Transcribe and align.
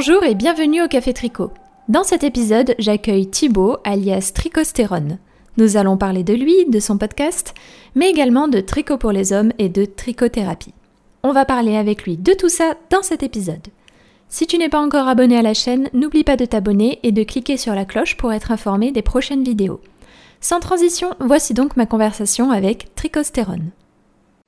Bonjour 0.00 0.22
et 0.22 0.36
bienvenue 0.36 0.80
au 0.80 0.86
Café 0.86 1.12
Tricot. 1.12 1.50
Dans 1.88 2.04
cet 2.04 2.22
épisode, 2.22 2.76
j'accueille 2.78 3.28
Thibaut, 3.28 3.78
alias 3.82 4.30
Tricostérone. 4.32 5.18
Nous 5.56 5.76
allons 5.76 5.96
parler 5.96 6.22
de 6.22 6.34
lui, 6.34 6.66
de 6.66 6.78
son 6.78 6.98
podcast, 6.98 7.52
mais 7.96 8.08
également 8.08 8.46
de 8.46 8.60
tricot 8.60 8.96
pour 8.96 9.10
les 9.10 9.32
hommes 9.32 9.50
et 9.58 9.68
de 9.68 9.84
tricothérapie. 9.84 10.72
On 11.24 11.32
va 11.32 11.44
parler 11.44 11.76
avec 11.76 12.04
lui 12.04 12.16
de 12.16 12.32
tout 12.32 12.48
ça 12.48 12.76
dans 12.90 13.02
cet 13.02 13.24
épisode. 13.24 13.66
Si 14.28 14.46
tu 14.46 14.56
n'es 14.56 14.68
pas 14.68 14.78
encore 14.78 15.08
abonné 15.08 15.36
à 15.36 15.42
la 15.42 15.52
chaîne, 15.52 15.90
n'oublie 15.92 16.22
pas 16.22 16.36
de 16.36 16.44
t'abonner 16.44 17.00
et 17.02 17.10
de 17.10 17.24
cliquer 17.24 17.56
sur 17.56 17.74
la 17.74 17.84
cloche 17.84 18.16
pour 18.16 18.32
être 18.32 18.52
informé 18.52 18.92
des 18.92 19.02
prochaines 19.02 19.42
vidéos. 19.42 19.80
Sans 20.40 20.60
transition, 20.60 21.10
voici 21.18 21.54
donc 21.54 21.76
ma 21.76 21.86
conversation 21.86 22.52
avec 22.52 22.94
Tricostérone. 22.94 23.72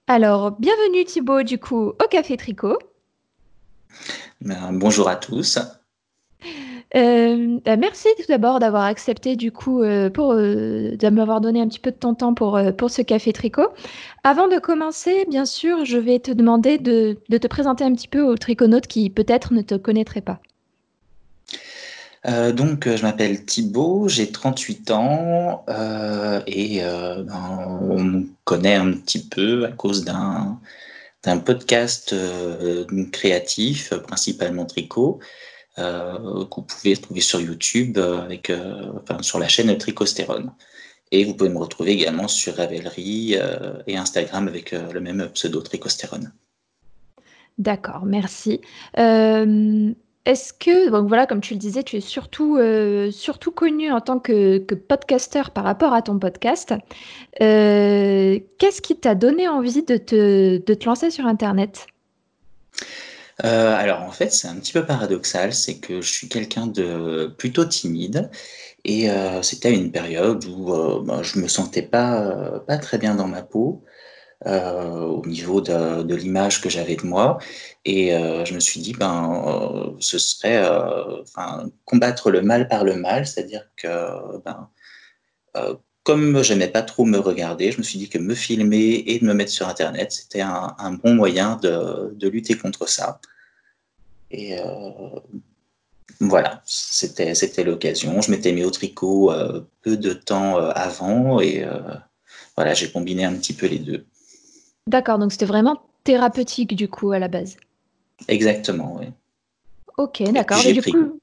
Alors, 0.07 0.53
bienvenue 0.53 1.05
Thibaut 1.05 1.43
du 1.43 1.59
coup 1.59 1.89
au 1.89 2.09
Café 2.09 2.37
Tricot. 2.37 2.79
Ben, 4.41 4.73
bonjour 4.73 5.09
à 5.09 5.17
tous. 5.17 5.59
Euh, 6.97 7.61
bah, 7.65 7.77
merci 7.77 8.09
tout 8.17 8.25
d'abord 8.29 8.59
d'avoir 8.59 8.83
accepté 8.83 9.37
du 9.37 9.53
coup 9.53 9.83
euh, 9.83 10.11
pour 10.11 10.33
euh, 10.33 10.97
de 10.97 11.09
m'avoir 11.09 11.41
donné 11.41 11.61
un 11.61 11.69
petit 11.69 11.79
peu 11.79 11.93
de 11.93 11.97
ton 11.97 12.15
temps 12.15 12.35
pour, 12.35 12.61
pour 12.77 12.91
ce 12.91 13.03
café 13.03 13.33
tricot. 13.33 13.69
Avant 14.25 14.49
de 14.49 14.59
commencer, 14.59 15.25
bien 15.29 15.45
sûr, 15.45 15.85
je 15.85 15.99
vais 15.99 16.19
te 16.19 16.33
demander 16.33 16.79
de, 16.79 17.19
de 17.29 17.39
te 17.39 17.47
présenter 17.47 17.85
un 17.85 17.95
petit 17.95 18.09
peu 18.09 18.23
aux 18.23 18.37
triconautes 18.37 18.89
qui 18.89 19.09
peut-être 19.09 19.53
ne 19.53 19.63
te 19.63 19.77
connaîtraient 19.77 20.21
pas. 20.21 20.41
donc, 22.53 22.89
je 22.89 23.03
m'appelle 23.03 23.45
Thibaut, 23.45 24.09
j'ai 24.09 24.31
38 24.31 24.91
ans 24.91 25.65
et 26.47 26.81
ben, 26.83 27.79
on 27.83 28.03
me 28.03 28.27
connaît 28.45 28.75
un 28.75 28.93
petit 28.93 29.27
peu 29.27 29.65
à 29.65 29.71
cause 29.71 30.05
d'un 30.05 30.59
d'un 31.23 31.39
podcast 31.39 32.15
créatif, 33.13 33.93
principalement 34.07 34.65
tricot, 34.65 35.21
euh, 35.79 36.45
que 36.47 36.57
vous 36.57 36.63
pouvez 36.63 36.97
trouver 36.97 37.21
sur 37.21 37.41
YouTube, 37.41 37.97
euh, 37.97 38.23
avec, 38.23 38.51
euh, 38.51 38.93
sur 39.21 39.39
la 39.39 39.49
chaîne 39.49 39.77
Tricostérone. 39.79 40.53
Et 41.13 41.25
vous 41.25 41.35
pouvez 41.35 41.49
me 41.49 41.59
retrouver 41.59 41.93
également 41.93 42.29
sur 42.29 42.57
Ravelry 42.57 43.37
et 43.89 43.97
Instagram 43.97 44.47
avec 44.47 44.71
le 44.71 45.01
même 45.01 45.29
pseudo 45.35 45.61
Tricostérone. 45.61 46.33
D'accord, 47.59 48.05
merci. 48.07 48.61
Est-ce 50.31 50.53
que, 50.53 50.91
donc 50.91 51.09
voilà, 51.09 51.27
comme 51.27 51.41
tu 51.41 51.55
le 51.55 51.59
disais, 51.59 51.83
tu 51.83 51.97
es 51.97 52.01
surtout, 52.01 52.59
surtout 53.11 53.51
connu 53.51 53.91
en 53.91 54.01
tant 54.01 54.21
que, 54.21 54.59
que 54.59 54.77
podcasteur 54.77 55.51
par 55.51 55.65
rapport 55.65 55.93
à 55.93 56.03
ton 56.03 56.19
podcast. 56.19 56.73
Qu'est-ce 57.39 58.81
qui 58.81 58.97
t'a 58.97 59.17
donné 59.17 59.49
envie 59.49 59.83
de 59.83 59.97
te, 59.97 60.59
de 60.59 60.75
te 60.75 60.85
lancer 60.85 61.11
sur 61.11 61.27
Internet? 61.27 61.87
Euh, 63.45 63.75
alors 63.75 64.03
en 64.03 64.11
fait, 64.11 64.33
c'est 64.33 64.49
un 64.49 64.57
petit 64.57 64.73
peu 64.73 64.85
paradoxal, 64.85 65.55
c'est 65.55 65.79
que 65.79 66.01
je 66.01 66.11
suis 66.11 66.29
quelqu'un 66.29 66.67
de 66.67 67.33
plutôt 67.39 67.65
timide 67.65 68.31
et 68.85 69.11
euh, 69.11 69.43
c'était 69.43 69.73
une 69.73 69.91
période 69.91 70.45
où 70.45 70.75
euh, 70.75 71.03
ben, 71.03 71.23
je 71.23 71.39
me 71.39 71.49
sentais 71.49 71.83
pas, 71.83 72.61
pas 72.67 72.79
très 72.79 72.99
bien 72.99 73.15
dans 73.15 73.29
ma 73.29 73.43
peau 73.43 73.83
au 74.47 75.23
niveau 75.27 75.61
de, 75.61 76.15
l'image 76.15 76.61
que 76.61 76.71
j'avais 76.71 76.97
de 76.97 77.05
moi 77.05 77.39
et 77.85 78.11
je 78.11 78.55
me 78.55 78.61
suis 78.61 78.81
dit 78.81 78.95
ben 78.95 79.95
ce 80.01 80.19
serait 80.19 80.65
combattre 81.85 82.31
le 82.31 82.41
mal 82.43 82.69
par 82.69 82.85
le 82.85 82.95
mal, 82.97 83.27
c'est-à-dire 83.27 83.67
que 83.77 83.89
ben, 84.45 84.71
comme 86.03 86.43
j'aimais 86.43 86.69
pas 86.69 86.83
trop 86.83 87.05
me 87.05 87.19
regarder, 87.19 87.73
je 87.73 87.79
me 87.79 87.83
suis 87.83 87.99
dit 87.99 88.09
que 88.09 88.19
me 88.19 88.35
filmer 88.35 89.05
et 89.07 89.19
de 89.19 89.25
me 89.25 89.35
mettre 89.35 89.53
sur 89.53 89.69
Internet, 89.69 90.13
c'était 90.13 90.41
un, 90.41 90.93
bon 91.03 91.15
moyen 91.15 91.57
de, 91.57 92.29
lutter 92.29 92.57
contre 92.57 92.89
ça. 92.89 93.21
Et 94.31 94.59
euh, 94.59 94.91
voilà, 96.21 96.63
c'était, 96.65 97.65
l'occasion. 97.65 98.21
Je 98.21 98.31
m'étais 98.31 98.53
mis 98.53 98.65
au 98.65 98.71
tricot 98.71 99.31
euh, 99.31 99.69
peu 99.83 99.97
de 99.97 100.13
temps 100.13 100.59
euh, 100.59 100.71
avant 100.75 101.41
et 101.41 101.65
voilà, 102.57 102.75
j'ai 102.75 102.91
combiné 102.91 103.25
un 103.25 103.35
petit 103.35 103.53
peu 103.53 103.67
les 103.67 103.79
deux. 103.79 104.07
D'accord, 104.87 105.19
donc 105.19 105.33
c'était 105.33 105.47
vraiment 105.47 105.81
thérapeutique 106.05 106.75
du 106.75 106.89
coup 106.89 107.13
à 107.13 107.19
la 107.19 107.29
base. 107.29 107.57
Exactement, 108.29 108.97
oui. 108.99 109.07
Ok, 109.99 110.23
d'accord. 110.33 110.59
Et, 110.65 110.73
du 110.73 110.83
coup, 110.83 111.21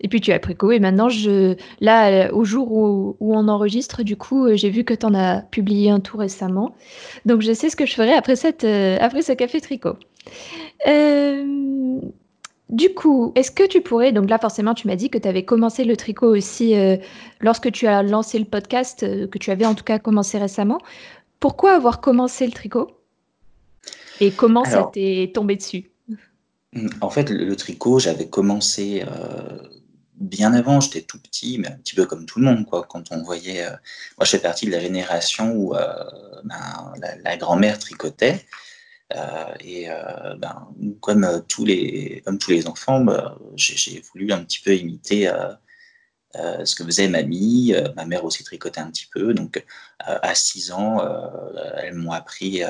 et 0.00 0.08
puis 0.08 0.20
tu 0.20 0.32
as 0.32 0.38
pris 0.38 0.56
Et 0.72 0.80
maintenant, 0.80 1.08
je... 1.08 1.56
là, 1.80 2.32
au 2.32 2.44
jour 2.44 2.72
où, 2.72 3.16
on 3.20 3.48
enregistre, 3.48 4.02
du 4.02 4.16
coup, 4.16 4.46
j'ai 4.54 4.70
vu 4.70 4.84
que 4.84 4.94
tu 4.94 5.06
en 5.06 5.14
as 5.14 5.42
publié 5.42 5.90
un 5.90 6.00
tout 6.00 6.16
récemment. 6.16 6.74
Donc 7.26 7.40
je 7.40 7.52
sais 7.52 7.70
ce 7.70 7.76
que 7.76 7.86
je 7.86 7.94
ferai 7.94 8.12
après, 8.12 8.36
cette, 8.36 8.64
après 8.64 9.22
ce 9.22 9.32
café 9.32 9.60
tricot. 9.60 9.96
Euh, 10.86 12.00
du 12.68 12.94
coup, 12.94 13.32
est-ce 13.34 13.50
que 13.50 13.66
tu 13.66 13.82
pourrais, 13.82 14.12
donc 14.12 14.30
là 14.30 14.38
forcément 14.38 14.74
tu 14.74 14.86
m'as 14.86 14.96
dit 14.96 15.10
que 15.10 15.18
tu 15.18 15.28
avais 15.28 15.44
commencé 15.44 15.84
le 15.84 15.96
tricot 15.96 16.34
aussi 16.34 16.74
euh, 16.74 16.96
lorsque 17.40 17.70
tu 17.70 17.86
as 17.86 18.02
lancé 18.02 18.38
le 18.38 18.46
podcast, 18.46 19.02
euh, 19.02 19.26
que 19.26 19.38
tu 19.38 19.50
avais 19.50 19.66
en 19.66 19.74
tout 19.74 19.84
cas 19.84 19.98
commencé 19.98 20.38
récemment. 20.38 20.78
Pourquoi 21.42 21.74
avoir 21.74 22.00
commencé 22.00 22.46
le 22.46 22.52
tricot? 22.52 22.90
Et 24.20 24.30
comment 24.30 24.64
ça 24.64 24.88
t'est 24.92 25.32
tombé 25.34 25.56
dessus? 25.56 25.90
En 27.02 27.10
fait, 27.10 27.28
le, 27.28 27.54
tricot, 27.56 27.98
j'avais 27.98 28.28
commencé 28.28 29.04
euh, 29.06 29.58
bien 30.14 30.54
avant, 30.54 30.80
j'étais 30.80 31.02
tout 31.02 31.20
petit, 31.20 31.58
mais 31.58 31.68
un 31.68 31.76
petit 31.76 31.94
peu 31.94 32.06
comme 32.06 32.24
tout 32.24 32.38
le 32.38 32.46
monde, 32.46 32.64
quoi. 32.64 32.86
Quand 32.88 33.12
on 33.12 33.22
voyait, 33.22 33.66
moi 34.16 34.24
je 34.24 34.30
fais 34.30 34.38
partie 34.38 34.64
de 34.64 34.70
la 34.70 34.80
génération 34.80 35.52
où 35.54 35.74
ben, 36.44 36.94
la 37.22 37.36
grand-mère 37.36 37.78
tricotait. 37.78 38.46
Euh, 39.16 39.54
et 39.60 39.90
euh, 39.90 40.34
ben, 40.38 40.68
comme, 41.00 41.24
euh, 41.24 41.40
tous 41.46 41.64
les, 41.64 42.22
comme 42.24 42.38
tous 42.38 42.50
les 42.50 42.66
enfants, 42.66 43.00
bah, 43.00 43.36
j'ai 43.56 44.00
voulu 44.12 44.32
un 44.32 44.44
petit 44.44 44.60
peu 44.60 44.74
imiter 44.74 45.30
ce 46.34 46.74
que 46.74 46.84
faisait 46.84 47.08
mamie. 47.08 47.74
ma 47.96 48.04
mère 48.04 48.24
aussi 48.24 48.44
tricotait 48.44 48.80
un 48.80 48.90
petit 48.90 49.08
peu. 49.12 49.34
Donc, 49.34 49.64
à 49.98 50.34
6 50.34 50.72
ans, 50.72 51.00
elles 51.76 51.94
m'ont 51.94 52.12
appris 52.12 52.62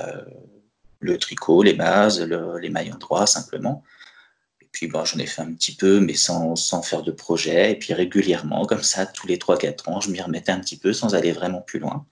le 1.00 1.18
tricot, 1.18 1.62
les 1.62 1.74
bases, 1.74 2.20
les 2.20 2.68
mailles 2.68 2.92
en 2.92 2.98
droit 2.98 3.26
simplement. 3.26 3.82
Et 4.60 4.68
puis, 4.72 4.88
bon, 4.88 5.04
j'en 5.04 5.18
ai 5.18 5.26
fait 5.26 5.42
un 5.42 5.52
petit 5.52 5.74
peu, 5.74 6.00
mais 6.00 6.14
sans, 6.14 6.56
sans, 6.56 6.82
faire 6.82 7.02
de 7.02 7.12
projet. 7.12 7.72
Et 7.72 7.78
puis, 7.78 7.92
régulièrement, 7.94 8.64
comme 8.64 8.82
ça, 8.82 9.06
tous 9.06 9.26
les 9.26 9.36
3-4 9.36 9.90
ans, 9.90 10.00
je 10.00 10.10
m'y 10.10 10.20
remettais 10.20 10.52
un 10.52 10.60
petit 10.60 10.78
peu 10.78 10.92
sans 10.92 11.14
aller 11.14 11.32
vraiment 11.32 11.60
plus 11.60 11.78
loin. 11.78 12.06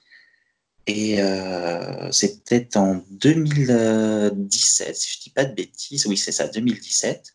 Et 0.87 1.23
euh, 1.23 2.11
c'était 2.11 2.77
en 2.77 3.05
2017, 3.11 4.97
si 4.97 5.15
je 5.15 5.21
dis 5.21 5.31
pas 5.31 5.45
de 5.45 5.55
bêtises, 5.55 6.07
oui 6.07 6.17
c'est 6.17 6.33
ça, 6.33 6.49
2017. 6.49 7.35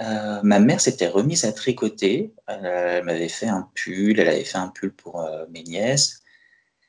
Euh, 0.00 0.40
ma 0.42 0.58
mère 0.58 0.80
s'était 0.80 1.08
remise 1.08 1.44
à 1.44 1.52
tricoter. 1.52 2.34
elle 2.48 3.04
m'avait 3.04 3.28
fait 3.28 3.46
un 3.48 3.68
pull, 3.74 4.18
elle 4.18 4.28
avait 4.28 4.44
fait 4.44 4.58
un 4.58 4.68
pull 4.68 4.92
pour 4.92 5.20
euh, 5.20 5.46
mes 5.50 5.62
nièces. 5.62 6.22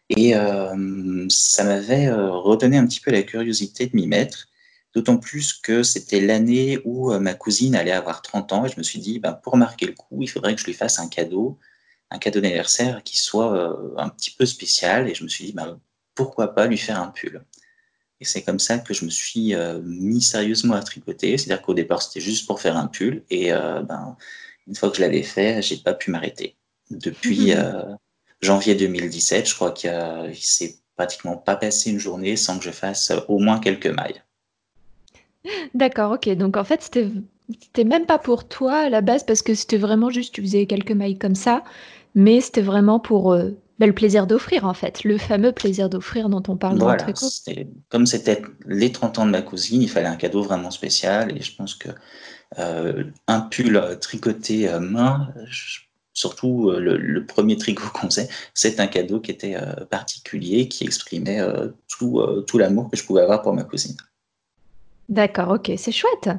Et 0.09 0.33
ça 1.29 1.63
m'avait 1.63 2.11
redonné 2.11 2.77
un 2.77 2.85
petit 2.85 2.99
peu 2.99 3.09
la 3.09 3.23
curiosité 3.23 3.87
de 3.87 3.95
m'y 3.95 4.05
mettre. 4.05 4.49
D'autant 4.93 5.17
plus 5.17 5.51
que 5.53 5.81
c'était 5.81 6.21
l'année 6.21 6.79
où 6.85 7.11
ma 7.19 7.33
cousine 7.33 7.75
allait 7.75 7.91
avoir 7.91 8.21
30 8.21 8.53
ans 8.53 8.65
et 8.65 8.69
je 8.69 8.77
me 8.77 8.83
suis 8.83 8.99
dit, 8.99 9.17
ben, 9.17 9.33
pour 9.33 9.57
marquer 9.57 9.87
le 9.87 9.93
coup, 9.93 10.21
il 10.21 10.29
faudrait 10.29 10.53
que 10.53 10.61
je 10.61 10.67
lui 10.67 10.73
fasse 10.73 10.99
un 10.99 11.07
cadeau 11.07 11.57
un 12.11 12.19
cadeau 12.19 12.39
d'anniversaire 12.39 13.03
qui 13.03 13.17
soit 13.17 13.55
euh, 13.55 13.93
un 13.97 14.09
petit 14.09 14.31
peu 14.31 14.45
spécial. 14.45 15.09
Et 15.09 15.15
je 15.15 15.23
me 15.23 15.29
suis 15.29 15.45
dit, 15.45 15.53
bah, 15.53 15.77
pourquoi 16.13 16.53
pas 16.53 16.67
lui 16.67 16.77
faire 16.77 16.99
un 16.99 17.09
pull 17.09 17.43
Et 18.21 18.25
c'est 18.25 18.43
comme 18.43 18.59
ça 18.59 18.77
que 18.79 18.93
je 18.93 19.05
me 19.05 19.09
suis 19.09 19.53
euh, 19.53 19.81
mis 19.83 20.21
sérieusement 20.21 20.75
à 20.75 20.81
tricoter. 20.81 21.37
C'est-à-dire 21.37 21.61
qu'au 21.61 21.73
départ, 21.73 22.01
c'était 22.01 22.21
juste 22.21 22.47
pour 22.47 22.61
faire 22.61 22.77
un 22.77 22.87
pull. 22.87 23.23
Et 23.29 23.51
euh, 23.51 23.81
ben, 23.81 24.15
une 24.67 24.75
fois 24.75 24.89
que 24.89 24.97
je 24.97 25.01
l'avais 25.01 25.23
fait, 25.23 25.61
j'ai 25.61 25.77
pas 25.77 25.93
pu 25.93 26.11
m'arrêter. 26.11 26.55
Depuis 26.91 27.53
janvier 28.41 28.75
2017, 28.75 29.49
je 29.49 29.55
crois 29.55 29.71
qu'il 29.71 29.89
s'est 30.33 30.77
pratiquement 30.95 31.35
pas 31.35 31.55
passé 31.55 31.89
une 31.89 31.99
journée 31.99 32.35
sans 32.35 32.57
que 32.57 32.63
je 32.63 32.71
fasse 32.71 33.11
au 33.27 33.39
moins 33.39 33.59
quelques 33.59 33.87
mailles. 33.87 34.21
D'accord, 35.73 36.13
ok. 36.13 36.29
Donc 36.35 36.57
en 36.57 36.63
fait, 36.63 36.81
c'était 36.81 37.09
c'était 37.49 37.83
même 37.83 38.05
pas 38.05 38.17
pour 38.17 38.47
toi 38.47 38.73
à 38.73 38.89
la 38.89 39.01
base 39.01 39.23
parce 39.23 39.41
que 39.41 39.53
c'était 39.53 39.77
vraiment 39.77 40.09
juste 40.09 40.33
tu 40.33 40.41
faisais 40.41 40.65
quelques 40.65 40.91
mailles 40.91 41.17
comme 41.17 41.35
ça, 41.35 41.63
mais 42.15 42.41
c'était 42.41 42.61
vraiment 42.61 42.99
pour 42.99 43.33
euh, 43.33 43.51
bah, 43.79 43.87
le 43.87 43.93
plaisir 43.93 44.27
d'offrir 44.27 44.65
en 44.65 44.73
fait, 44.73 45.03
le 45.03 45.17
fameux 45.17 45.51
plaisir 45.51 45.89
d'offrir 45.89 46.29
dont 46.29 46.43
on 46.47 46.57
parle 46.57 46.77
dans 46.77 46.91
le 46.91 46.97
tricot. 46.97 47.27
Comme 47.89 48.05
c'était 48.05 48.41
les 48.65 48.91
30 48.91 49.19
ans 49.19 49.25
de 49.25 49.31
ma 49.31 49.41
cousine, 49.41 49.81
il 49.81 49.89
fallait 49.89 50.07
un 50.07 50.15
cadeau 50.15 50.41
vraiment 50.41 50.71
spécial 50.71 51.35
et 51.35 51.41
je 51.41 51.55
pense 51.55 51.75
que 51.75 51.89
euh, 52.59 53.03
un 53.27 53.41
pull 53.41 53.81
tricoté 53.99 54.67
à 54.67 54.79
main, 54.79 55.33
surtout 56.13 56.69
euh, 56.69 56.79
le, 56.79 57.25
premier 57.25 57.57
tricot 57.57 57.87
qu'on 57.93 58.07
faisait, 58.07 58.29
c'est 58.53 58.79
un 58.79 58.87
cadeau 58.87 59.19
qui 59.19 59.31
était 59.31 59.57
particulier, 59.89 60.67
qui 60.67 60.83
exprimait 60.83 61.41
tout, 61.87 62.21
tout 62.47 62.57
l'amour 62.57 62.89
que 62.89 62.97
je 62.97 63.03
pouvais 63.03 63.21
avoir 63.21 63.41
pour 63.41 63.53
ma 63.53 63.63
cousine. 63.63 63.97
D'accord, 65.09 65.51
ok, 65.51 65.71
c'est 65.77 65.91
chouette. 65.91 66.29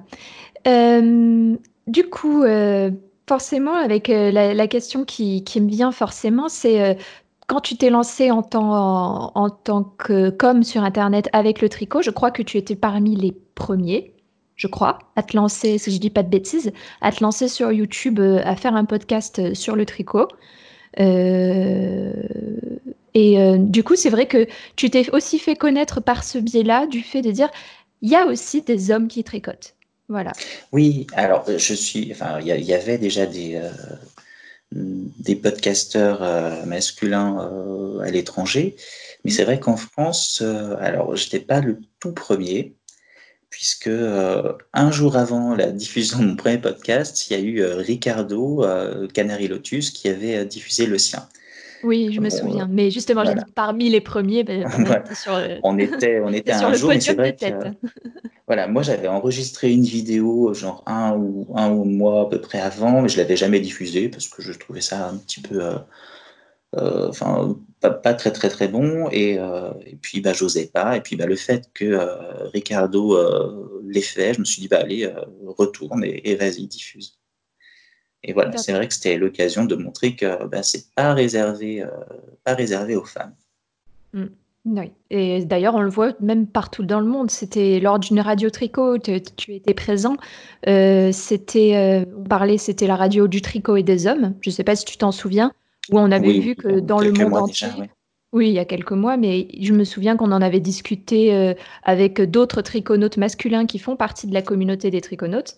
Euh, 0.66 1.56
du 1.86 2.08
coup, 2.08 2.42
euh, 2.42 2.90
forcément, 3.28 3.74
avec 3.74 4.10
euh, 4.10 4.30
la, 4.30 4.66
question 4.66 5.04
qui, 5.04 5.44
me 5.56 5.68
vient 5.68 5.92
forcément, 5.92 6.48
c'est 6.48 6.98
quand 7.46 7.60
tu 7.60 7.76
t'es 7.76 7.90
lancé 7.90 8.30
en 8.30 8.42
tant, 8.42 9.32
que 9.98 10.30
com 10.30 10.62
sur 10.62 10.82
Internet 10.82 11.28
avec 11.32 11.60
le 11.60 11.68
tricot, 11.68 12.02
je 12.02 12.10
crois 12.10 12.30
que 12.30 12.42
tu 12.42 12.58
étais 12.58 12.76
parmi 12.76 13.14
les 13.14 13.36
premiers. 13.54 14.12
je 14.56 14.66
crois, 14.68 14.98
à 15.16 15.22
te 15.22 15.36
lancer, 15.36 15.78
si 15.78 15.92
je 15.92 15.98
dis 15.98 16.10
pas 16.10 16.22
de 16.22 16.30
bêtises, 16.30 16.72
à 17.02 17.12
te 17.12 17.22
lancer 17.22 17.46
sur 17.48 17.72
YouTube, 17.72 18.20
euh, 18.20 18.40
à 18.44 18.56
faire 18.56 18.74
un 18.74 18.86
podcast 18.86 19.38
euh, 19.38 19.54
sur 19.54 19.76
le 19.76 19.84
tricot. 19.84 20.28
Euh, 20.98 22.12
et 23.12 23.58
du 23.58 23.82
coup, 23.82 23.96
c'est 23.96 24.10
vrai 24.10 24.26
que 24.26 24.46
tu 24.76 24.90
t'es 24.90 25.10
aussi 25.10 25.38
fait 25.38 25.56
connaître 25.56 26.00
par 26.00 26.24
ce 26.24 26.38
biais-là, 26.38 26.86
du 26.86 27.00
fait 27.00 27.22
de 27.22 27.30
dire, 27.30 27.50
il 28.02 28.10
y 28.10 28.16
a 28.16 28.26
aussi 28.26 28.62
des 28.62 28.90
hommes 28.90 29.08
qui 29.08 29.24
tricotent. 29.24 29.74
Voilà. 30.08 30.32
Oui, 30.72 31.06
alors 31.14 31.44
je 31.48 31.74
suis, 31.74 32.12
enfin, 32.12 32.40
il 32.40 32.46
y, 32.46 32.74
avait 32.74 32.98
déjà 32.98 33.24
des, 33.24 33.58
des 34.72 35.36
podcasteurs 35.36 36.20
masculins 36.66 37.50
à 38.02 38.10
l'étranger, 38.10 38.76
mais 39.24 39.30
c'est 39.30 39.44
vrai 39.44 39.60
qu'en 39.60 39.76
France, 39.76 40.42
alors 40.80 41.14
je 41.16 41.24
n'étais 41.24 41.40
pas 41.40 41.60
le 41.60 41.78
tout 42.00 42.12
premier, 42.12 42.76
puisque 43.56 43.86
euh, 43.86 44.52
un 44.74 44.90
jour 44.90 45.16
avant 45.16 45.54
la 45.54 45.70
diffusion 45.70 46.18
de 46.18 46.26
mon 46.26 46.36
premier 46.36 46.58
podcast, 46.58 47.30
il 47.30 47.32
y 47.32 47.36
a 47.36 47.42
eu 47.42 47.60
euh, 47.62 47.76
Ricardo 47.76 48.62
euh, 48.62 49.08
Canary 49.08 49.48
Lotus 49.48 49.90
qui 49.90 50.08
avait 50.08 50.44
diffusé 50.44 50.84
le 50.84 50.98
sien. 50.98 51.26
Oui, 51.82 52.10
je 52.12 52.20
me 52.20 52.30
souviens. 52.30 52.68
Mais 52.70 52.90
justement, 52.90 53.24
j'ai 53.24 53.34
dit 53.34 53.40
parmi 53.54 53.88
les 53.88 54.00
premiers, 54.00 54.44
ben, 54.44 54.66
on, 55.62 55.78
était 55.78 56.20
on 56.20 56.32
était, 56.32 56.52
un 56.52 56.72
jour, 56.74 56.90
mais 56.90 57.00
c'est 57.00 57.14
vrai 57.14 57.34
que, 57.34 57.46
voilà, 58.46 58.66
moi 58.68 58.82
j'avais 58.82 59.08
enregistré 59.08 59.72
une 59.72 59.84
vidéo 59.84 60.54
genre 60.54 60.82
un 60.86 61.16
ou 61.16 61.46
un 61.54 61.70
ou 61.70 61.84
mois 61.84 62.22
à 62.22 62.26
peu 62.26 62.40
près 62.40 62.60
avant, 62.60 63.02
mais 63.02 63.08
je 63.08 63.16
l'avais 63.16 63.36
jamais 63.36 63.60
diffusée 63.60 64.08
parce 64.08 64.28
que 64.28 64.42
je 64.42 64.52
trouvais 64.52 64.80
ça 64.80 65.08
un 65.08 65.16
petit 65.16 65.40
peu 65.40 65.60
euh, 66.76 67.08
enfin 67.08 67.56
pas, 67.80 68.14
très 68.14 68.32
très 68.32 68.48
très 68.48 68.68
bon. 68.68 69.08
Et, 69.10 69.38
euh, 69.38 69.70
et 69.84 69.96
puis 69.96 70.20
bah 70.20 70.32
j'osais 70.32 70.66
pas. 70.66 70.96
Et 70.96 71.00
puis 71.00 71.16
bah 71.16 71.26
le 71.26 71.36
fait 71.36 71.70
que 71.74 71.84
euh, 71.84 72.48
Ricardo 72.52 73.16
l'ait 73.84 74.00
fait 74.00 74.34
je 74.34 74.40
me 74.40 74.44
suis 74.44 74.62
dit 74.62 74.68
bah 74.68 74.78
allez 74.80 75.12
retourne 75.46 76.04
et, 76.04 76.34
vas-y 76.36 76.66
diffuse 76.66 77.18
et 78.26 78.32
voilà 78.32 78.56
c'est 78.58 78.72
vrai 78.72 78.86
que 78.86 78.94
c'était 78.94 79.16
l'occasion 79.16 79.64
de 79.64 79.74
montrer 79.76 80.14
que 80.14 80.46
bah, 80.46 80.62
c'est 80.62 80.92
pas 80.94 81.14
réservé 81.14 81.84
pas 82.44 82.54
réservé 82.54 82.96
aux 82.96 83.04
femmes 83.04 83.34
mmh. 84.12 84.26
Oui. 84.68 84.90
Et 85.10 85.44
d'ailleurs, 85.44 85.76
on 85.76 85.80
le 85.80 85.90
voit 85.90 86.14
même 86.18 86.48
partout 86.48 86.82
dans 86.82 86.98
le 86.98 87.06
monde. 87.06 87.30
C'était 87.30 87.78
lors 87.78 88.00
d'une 88.00 88.18
radio 88.18 88.50
tricot, 88.50 88.98
tu, 88.98 89.14
étais 89.14 89.74
présent. 89.74 90.16
c'était, 90.64 92.04
on 92.18 92.24
parlait, 92.24 92.58
c'était 92.58 92.88
la 92.88 92.96
radio 92.96 93.28
du 93.28 93.40
tricot 93.40 93.76
et 93.76 93.84
des 93.84 94.08
hommes. 94.08 94.34
Je 94.40 94.50
ne 94.50 94.52
sais 94.52 94.64
pas 94.64 94.74
si 94.74 94.84
tu 94.84 94.96
t'en 94.96 95.12
souviens 95.12 95.52
où 95.90 96.00
on 96.00 96.10
avait 96.10 96.40
vu 96.40 96.56
que 96.56 96.80
dans 96.80 96.98
le 96.98 97.12
monde 97.12 97.34
entier. 97.34 97.68
Oui, 98.32 98.48
il 98.48 98.52
y 98.52 98.58
a 98.58 98.64
quelques 98.64 98.92
mois, 98.92 99.16
mais 99.16 99.48
je 99.58 99.72
me 99.72 99.84
souviens 99.84 100.16
qu'on 100.16 100.32
en 100.32 100.42
avait 100.42 100.60
discuté 100.60 101.32
euh, 101.32 101.54
avec 101.84 102.20
d'autres 102.20 102.60
triconautes 102.60 103.16
masculins 103.16 103.66
qui 103.66 103.78
font 103.78 103.96
partie 103.96 104.26
de 104.26 104.34
la 104.34 104.42
communauté 104.42 104.90
des 104.90 105.00
triconautes, 105.00 105.54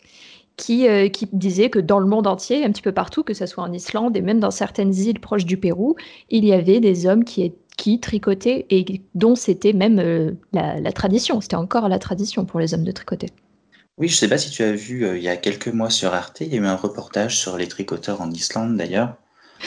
qui, 0.59 0.87
euh, 0.87 1.09
qui 1.09 1.27
disaient 1.33 1.71
que 1.71 1.79
dans 1.79 1.99
le 1.99 2.07
monde 2.07 2.27
entier, 2.27 2.65
un 2.65 2.71
petit 2.71 2.83
peu 2.83 2.93
partout, 2.93 3.23
que 3.23 3.33
ce 3.33 3.47
soit 3.47 3.65
en 3.65 3.73
Islande 3.73 4.17
et 4.17 4.21
même 4.21 4.41
dans 4.41 4.51
certaines 4.51 4.95
îles 4.95 5.21
proches 5.21 5.47
du 5.47 5.57
Pérou, 5.57 5.97
il 6.29 6.45
y 6.45 6.53
avait 6.53 6.81
des 6.81 7.07
hommes 7.07 7.25
qui, 7.25 7.55
qui 7.79 8.01
tricotaient 8.01 8.67
et 8.69 9.01
dont 9.15 9.37
c'était 9.37 9.73
même 9.73 9.99
euh, 9.99 10.33
la, 10.53 10.81
la, 10.81 10.93
tradition. 10.93 11.41
C'était 11.41 11.57
encore 11.57 11.89
la 11.89 11.99
tradition 11.99 12.45
pour 12.45 12.61
les 12.61 12.75
hommes 12.75 12.85
de 12.85 12.93
tricoter. 12.93 13.29
Oui, 13.97 14.09
je 14.09 14.15
ne 14.15 14.19
sais 14.19 14.29
pas 14.29 14.39
si 14.39 14.51
tu 14.51 14.63
as 14.63 14.73
vu, 14.73 15.09
il 15.17 15.23
y 15.23 15.29
a 15.29 15.37
quelques 15.37 15.69
mois 15.69 15.91
sur 15.91 16.13
Arte, 16.13 16.43
il 16.43 16.49
y 16.49 16.59
a 16.59 16.61
eu 16.61 16.67
un 16.67 16.77
reportage 16.77 17.39
sur 17.39 17.57
les 17.57 17.67
tricoteurs 17.67 18.21
en 18.21 18.31
Islande 18.31 18.77
d'ailleurs. 18.77 19.17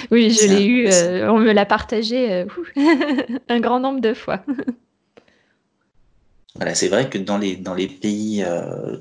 Oui, 0.10 0.32
je 0.32 0.48
l'ai 0.48 0.66
eu, 0.66 0.88
euh, 0.88 1.32
on 1.32 1.40
me 1.40 1.52
l'a 1.52 1.66
partagé 1.66 2.32
euh, 2.32 2.46
un 3.50 3.60
grand 3.60 3.80
nombre 3.80 4.02
de 4.02 4.14
fois. 4.14 4.44
Voilà, 6.56 6.75
c'est 6.75 6.89
vrai 6.89 7.09
que 7.09 7.18
dans 7.18 7.38
les, 7.38 7.56
dans 7.56 7.74
les 7.74 7.88
pays 7.88 8.44
euh, 8.44 8.98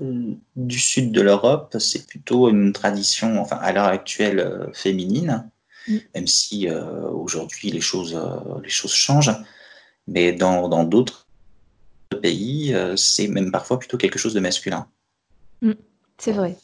du 0.56 0.78
sud 0.78 1.12
de 1.12 1.20
l'Europe, 1.20 1.76
c'est 1.78 2.06
plutôt 2.06 2.48
une 2.48 2.72
tradition, 2.72 3.40
enfin 3.40 3.56
à 3.56 3.72
l'heure 3.72 3.86
actuelle, 3.86 4.68
féminine, 4.72 5.50
mm. 5.88 5.96
même 6.14 6.26
si 6.26 6.68
aujourd'hui 6.70 7.70
les 7.70 7.80
choses, 7.80 8.18
les 8.62 8.70
choses 8.70 8.94
changent. 8.94 9.34
Mais 10.06 10.32
dans 10.32 10.84
d'autres 10.84 11.26
pays, 12.22 12.74
c'est 12.96 13.26
même 13.26 13.50
parfois 13.50 13.78
plutôt 13.78 13.96
quelque 13.96 14.18
chose 14.18 14.34
de 14.34 14.40
masculin. 14.40 14.86
Mm, 15.60 15.72
c'est 16.18 16.32
vrai. 16.32 16.56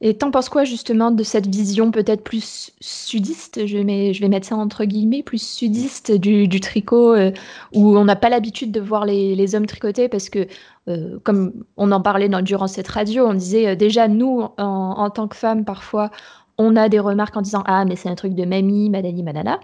Et 0.00 0.16
t'en 0.18 0.30
penses 0.30 0.48
quoi 0.48 0.64
justement 0.64 1.10
de 1.10 1.22
cette 1.22 1.46
vision 1.46 1.90
peut-être 1.90 2.22
plus 2.22 2.72
sudiste, 2.80 3.66
je, 3.66 3.78
vais 3.78 4.28
mettre 4.28 4.46
ça 4.46 4.56
entre 4.56 4.84
guillemets, 4.84 5.22
plus 5.22 5.42
sudiste 5.42 6.12
du, 6.12 6.60
tricot, 6.60 7.14
euh, 7.14 7.32
où 7.72 7.96
on 7.96 8.04
n'a 8.04 8.16
pas 8.16 8.28
l'habitude 8.28 8.72
de 8.72 8.80
voir 8.80 9.06
les, 9.06 9.54
hommes 9.54 9.66
tricoter 9.66 10.08
parce 10.08 10.28
que, 10.28 10.46
euh, 10.88 11.18
comme 11.22 11.64
on 11.76 11.92
en 11.92 12.02
parlait 12.02 12.28
durant 12.42 12.66
cette 12.66 12.88
radio, 12.88 13.26
on 13.26 13.34
disait 13.34 13.68
euh, 13.68 13.74
déjà 13.74 14.06
nous, 14.06 14.46
en, 14.58 15.10
tant 15.10 15.28
que 15.28 15.36
femmes, 15.36 15.64
parfois, 15.64 16.10
on 16.58 16.76
a 16.76 16.88
des 16.88 17.00
remarques 17.00 17.36
en 17.36 17.42
disant 17.42 17.62
Ah, 17.66 17.84
mais 17.86 17.96
c'est 17.96 18.08
un 18.08 18.14
truc 18.16 18.34
de 18.34 18.44
mamie, 18.44 18.90
madani, 18.90 19.22
madana. 19.22 19.60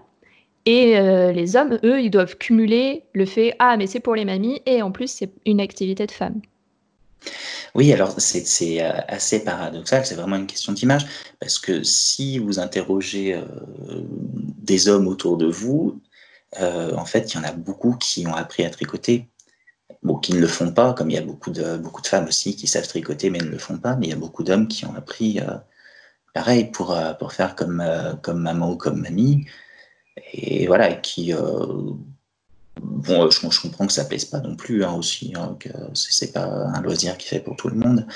Et 0.64 0.94
les 1.32 1.56
hommes, 1.56 1.78
eux, 1.82 2.00
ils 2.00 2.10
doivent 2.10 2.36
cumuler 2.36 3.02
le 3.14 3.26
fait 3.26 3.54
Ah, 3.58 3.76
mais 3.76 3.88
c'est 3.88 4.00
pour 4.00 4.14
les 4.14 4.24
mamies, 4.24 4.60
et 4.64 4.80
en 4.82 4.92
plus, 4.92 5.08
c'est 5.08 5.32
une 5.44 5.60
activité 5.60 6.06
de 6.06 6.12
femme. 6.12 6.40
Oui, 7.74 7.92
alors 7.92 8.14
c'est 8.18 8.82
euh, 8.82 8.92
assez 9.08 9.44
paradoxal, 9.44 10.04
c'est 10.04 10.14
vraiment 10.14 10.36
une 10.36 10.46
question 10.46 10.72
d'image, 10.72 11.06
parce 11.40 11.58
que 11.58 11.82
si 11.82 12.38
vous 12.38 12.58
interrogez 12.58 13.34
euh, 13.34 13.44
des 14.58 14.88
hommes 14.88 15.08
autour 15.08 15.38
de 15.38 15.46
vous, 15.46 16.00
euh, 16.60 16.94
en 16.96 17.06
fait, 17.06 17.32
il 17.32 17.36
y 17.36 17.40
en 17.40 17.44
a 17.44 17.52
beaucoup 17.52 17.96
qui 17.96 18.26
ont 18.26 18.34
appris 18.34 18.64
à 18.64 18.70
tricoter. 18.70 19.28
Bon, 20.02 20.16
qui 20.18 20.34
ne 20.34 20.40
le 20.40 20.48
font 20.48 20.72
pas, 20.72 20.94
comme 20.94 21.10
il 21.10 21.14
y 21.14 21.18
a 21.18 21.22
beaucoup 21.22 21.50
de, 21.50 21.76
beaucoup 21.76 22.02
de 22.02 22.06
femmes 22.08 22.26
aussi 22.26 22.56
qui 22.56 22.66
savent 22.66 22.88
tricoter 22.88 23.30
mais 23.30 23.38
ne 23.38 23.44
le 23.46 23.58
font 23.58 23.78
pas, 23.78 23.96
mais 23.96 24.06
il 24.08 24.10
y 24.10 24.14
a 24.14 24.16
beaucoup 24.16 24.42
d'hommes 24.42 24.68
qui 24.68 24.84
ont 24.84 24.94
appris, 24.96 25.40
pareil, 26.34 26.70
pour, 26.72 26.96
pour 27.18 27.32
faire 27.32 27.54
comme, 27.56 27.84
comme 28.22 28.40
maman 28.42 28.72
ou 28.72 28.76
comme 28.76 29.00
mamie, 29.00 29.46
et 30.32 30.66
voilà, 30.66 30.94
qui 30.94 31.32
Bon, 32.80 33.26
euh, 33.26 33.30
je, 33.30 33.60
comprends 33.60 33.86
que 33.86 33.92
ça 33.92 34.04
plaise 34.04 34.24
pas 34.24 34.40
non 34.40 34.56
plus 34.56 34.84
hein, 34.84 34.94
aussi, 34.94 35.32
hein, 35.36 35.56
que 35.60 35.68
c'est 35.94 36.32
pas 36.32 36.46
un 36.46 36.80
loisir 36.80 37.18
qui 37.18 37.28
fait 37.28 37.40
pour 37.40 37.56
tout 37.56 37.68
le 37.68 37.76
monde. 37.76 38.06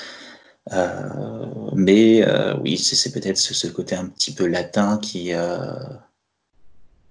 Euh, 0.73 1.45
mais 1.73 2.27
euh, 2.27 2.57
oui, 2.61 2.77
c'est 2.77 3.11
peut-être 3.11 3.37
ce, 3.37 3.67
côté 3.67 3.95
un 3.95 4.07
petit 4.07 4.33
peu 4.33 4.47
latin 4.47 4.97
qui, 4.97 5.31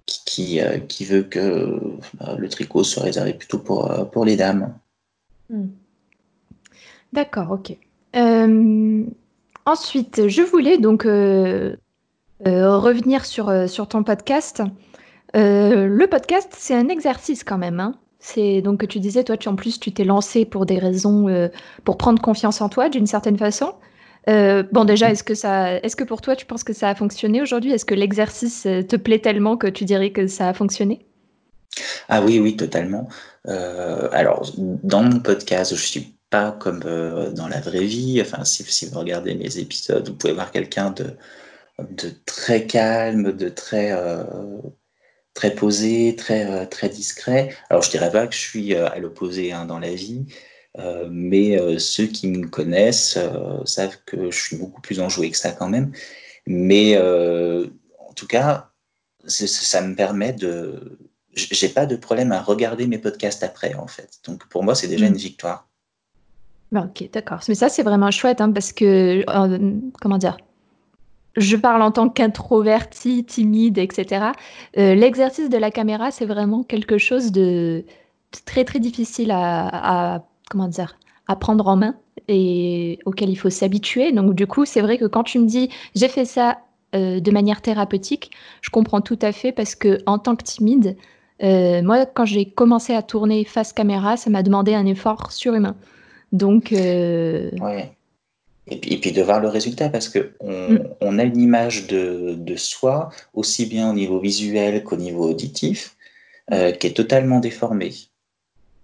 qui, 0.07 0.61
qui, 0.89 1.05
veut 1.05 1.23
que 1.23 1.99
le 2.39 2.49
tricot 2.49 2.85
soit 2.85 3.05
réservé 3.05 3.33
plutôt 3.33 3.59
pour, 3.59 4.11
pour 4.11 4.25
les 4.25 4.37
dames. 4.37 4.75
Hmm. 5.49 5.69
D'accord, 7.13 7.53
ok. 7.53 7.77
ensuite, 9.65 10.29
je 10.29 10.43
voulais 10.43 10.79
donc 10.79 11.05
revenir 12.45 13.25
sur, 13.25 13.71
sur 13.71 13.89
ton 13.89 14.03
podcast. 14.03 14.63
Euh, 15.37 15.87
le 15.87 16.07
podcast, 16.07 16.55
c'est 16.57 16.75
un 16.75 16.89
exercice 16.89 17.45
quand 17.45 17.59
même. 17.59 17.81
Hein. 17.81 17.95
C'est 18.19 18.63
donc 18.63 18.81
que 18.81 18.87
tu 18.87 19.01
disais, 19.01 19.23
toi, 19.23 19.37
tu 19.37 19.49
en 19.49 19.57
plus, 19.57 19.79
tu 19.79 19.93
t'es 19.93 20.05
lancé 20.05 20.45
pour 20.45 20.67
des 20.67 20.79
raisons, 20.79 21.29
euh, 21.29 21.49
pour 21.85 21.99
prendre 21.99 22.21
confiance 22.23 22.61
en 22.61 22.69
toi, 22.69 22.89
d'une 22.89 23.07
certaine 23.07 23.37
façon. 23.37 23.75
Euh, 24.29 24.65
bon, 24.73 24.85
déjà, 24.85 25.11
est-ce 25.11 25.23
que 25.23 25.35
ça, 25.35 25.75
est-ce 25.75 25.95
que 25.95 26.05
pour 26.05 26.21
toi, 26.21 26.35
tu 26.35 26.47
penses 26.47 26.65
que 26.65 26.73
ça 26.73 26.89
a 26.89 26.95
fonctionné 26.95 27.43
aujourd'hui? 27.43 27.73
Est-ce 27.73 27.85
que 27.85 27.95
l'exercice 27.95 28.63
te 28.63 28.97
plaît 28.97 29.21
tellement 29.21 29.57
que 29.57 29.67
tu 29.69 29.85
dirais 29.85 30.11
que 30.11 30.27
ça 30.27 30.49
a 30.49 30.55
fonctionné? 30.55 31.07
Ah 32.09 32.23
oui, 32.23 32.41
oui, 32.41 32.57
totalement. 32.57 33.09
alors, 33.45 34.51
dans 34.57 35.03
mon 35.03 35.21
podcast, 35.21 35.77
je 35.77 35.81
suis 35.81 36.17
pas 36.31 36.53
comme 36.53 36.81
dans 36.81 37.47
la 37.47 37.61
vraie 37.61 37.85
vie. 37.85 38.21
Enfin, 38.21 38.45
si, 38.45 38.87
vous 38.87 38.99
regardez 38.99 39.37
mes 39.37 39.59
épisodes, 39.59 40.09
vous 40.09 40.15
pouvez 40.15 40.33
voir 40.33 40.51
quelqu'un 40.51 40.93
de 41.79 42.11
très 42.25 42.67
calme, 42.67 43.31
de 43.31 43.49
très 43.49 43.93
très 45.37 45.55
posé, 45.55 46.17
très, 46.17 46.51
euh, 46.51 46.65
très 46.65 46.89
discret. 46.89 47.55
Alors, 47.71 47.83
je 47.83 47.91
dirais 47.91 48.11
pas 48.11 48.27
que 48.27 48.35
je 48.35 48.41
suis 48.41 48.75
euh, 48.75 48.89
à 48.89 48.99
l'opposé 48.99 49.53
hein, 49.53 49.67
dans 49.67 49.79
la 49.79 49.95
vie, 49.95 50.25
euh, 50.79 51.07
mais 51.11 51.79
ceux 51.79 52.07
qui 52.07 52.27
me 52.29 52.49
connaissent 52.49 53.19
savent 53.65 53.99
que 54.05 54.31
je 54.33 54.39
suis 54.39 54.57
beaucoup 54.57 54.81
plus 54.81 54.99
enjoué 54.99 55.31
que 55.31 55.37
ça 55.37 55.53
quand 55.53 55.69
même. 55.69 55.93
Mais 56.47 56.99
en 56.99 58.13
tout 58.15 58.27
cas, 58.27 58.71
ça 59.27 59.81
me 59.83 59.95
permet 59.95 60.33
de. 60.33 60.99
J'ai 61.35 61.69
pas 61.69 61.85
de 61.85 61.97
problème 61.97 62.33
à 62.33 62.41
regarder 62.41 62.87
mes 62.87 62.99
podcasts 62.99 63.43
après, 63.43 63.75
en 63.75 63.87
fait. 63.87 64.09
Donc, 64.27 64.49
pour 64.49 64.65
moi, 64.65 64.75
c'est 64.75 64.89
déjà 64.89 65.05
mmh. 65.05 65.13
une 65.13 65.17
victoire. 65.19 65.69
Ok, 66.75 67.11
d'accord. 67.13 67.41
Mais 67.49 67.55
ça, 67.55 67.69
c'est 67.69 67.83
vraiment 67.83 68.11
chouette, 68.11 68.41
hein, 68.41 68.51
parce 68.51 68.73
que, 68.73 69.23
comment 70.01 70.19
dire, 70.19 70.39
je 71.37 71.57
parle 71.57 71.83
en 71.83 71.91
tant 71.91 72.09
qu'introverti, 72.09 73.25
timide, 73.25 73.79
etc. 73.79 74.27
Euh, 74.79 74.95
l'exercice 74.95 75.51
de 75.51 75.59
la 75.59 75.71
caméra, 75.71 76.11
c'est 76.11 76.27
vraiment 76.27 76.63
quelque 76.63 76.99
chose 76.99 77.33
de 77.33 77.85
très 78.45 78.65
très 78.65 78.79
difficile 78.79 79.31
à, 79.33 80.25
comment 80.51 80.69
dire, 80.69 80.99
à 81.29 81.37
prendre 81.37 81.67
en 81.69 81.77
main 81.77 81.97
et 82.29 82.99
auquel 83.05 83.31
il 83.31 83.37
faut 83.37 83.51
s'habituer. 83.51 84.13
Donc 84.13 84.35
du 84.35 84.47
coup, 84.47 84.65
c'est 84.65 84.81
vrai 84.81 84.99
que 84.99 85.05
quand 85.05 85.25
tu 85.25 85.39
me 85.39 85.47
dis 85.47 85.71
j'ai 85.95 86.09
fait 86.09 86.25
ça 86.25 86.59
euh, 86.95 87.21
de 87.21 87.31
manière 87.31 87.63
thérapeutique, 87.63 88.31
je 88.63 88.71
comprends 88.71 89.01
tout 89.01 89.19
à 89.23 89.33
fait 89.33 89.53
parce 89.53 89.75
que 89.75 89.99
en 90.07 90.19
tant 90.19 90.37
que 90.37 90.45
timide, 90.45 90.97
euh, 91.43 91.83
moi, 91.83 92.07
quand 92.07 92.25
j'ai 92.25 92.47
commencé 92.47 92.95
à 92.95 93.03
tourner 93.03 93.45
face 93.45 93.73
caméra, 93.73 94.17
ça 94.17 94.31
m'a 94.31 94.43
demandé 94.43 94.75
un 94.75 94.87
effort 94.87 95.33
surhumain. 95.33 95.77
Donc. 96.33 96.73
Euh... 96.73 97.51
Et 98.69 98.79
puis, 98.79 98.95
et 98.95 98.99
puis, 98.99 99.13
de 99.13 99.23
voir 99.23 99.41
le 99.41 99.49
résultat, 99.49 99.89
parce 99.89 100.09
qu'on 100.09 100.71
mm. 100.73 100.89
on 101.01 101.19
a 101.19 101.23
une 101.23 101.41
image 101.41 101.87
de, 101.87 102.35
de, 102.37 102.57
soi, 102.57 103.11
aussi 103.35 103.67
bien 103.67 103.91
au 103.91 103.93
niveau 103.93 104.19
visuel 104.19 104.83
qu'au 104.83 104.97
niveau 104.97 105.29
auditif, 105.29 105.97
euh, 106.53 106.73
qui 106.73 106.89
est 106.89 106.97
totalement 106.97 107.39
déformée. 107.39 107.93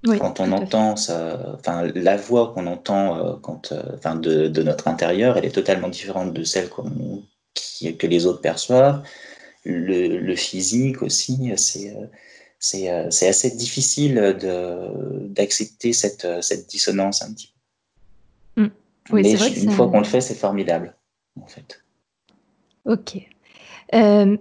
Oui, 0.04 0.18
quand 0.18 0.40
on 0.40 0.50
entend 0.50 0.96
ça, 0.96 1.54
enfin, 1.54 1.88
la 1.94 2.16
voix 2.16 2.52
qu'on 2.52 2.66
entend 2.66 3.16
euh, 3.16 3.34
quand, 3.40 3.72
euh, 3.72 4.14
de, 4.14 4.48
de, 4.48 4.62
notre 4.62 4.88
intérieur, 4.88 5.36
elle 5.36 5.44
est 5.44 5.54
totalement 5.54 5.88
différente 5.88 6.32
de 6.32 6.42
celle 6.42 6.68
qui, 7.54 7.96
que 7.96 8.06
les 8.08 8.26
autres 8.26 8.40
perçoivent. 8.40 9.02
Le, 9.64 10.18
le 10.18 10.36
physique 10.36 11.02
aussi, 11.02 11.52
c'est 11.56 11.94
c'est 12.58 12.88
assez 12.88 13.50
difficile 13.50 14.36
d'accepter 15.30 15.92
cette, 15.92 16.26
cette 16.40 16.68
dissonance 16.68 17.22
un 17.22 17.32
petit 17.32 17.48
peu. 17.48 17.51
Oui, 19.10 19.22
Mais 19.22 19.34
vrai 19.34 19.50
une 19.50 19.70
fois 19.70 19.88
qu'on 19.88 19.98
le 19.98 20.04
fait, 20.04 20.20
c'est 20.20 20.34
formidable, 20.34 20.94
en 21.40 21.46
fait. 21.46 21.82
Ok. 22.84 23.16
Euh, 23.94 24.36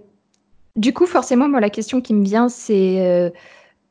du 0.76 0.92
coup, 0.92 1.06
forcément, 1.06 1.48
moi, 1.48 1.60
la 1.60 1.70
question 1.70 2.00
qui 2.00 2.14
me 2.14 2.24
vient, 2.24 2.48
c'est 2.48 3.00
euh, 3.00 3.30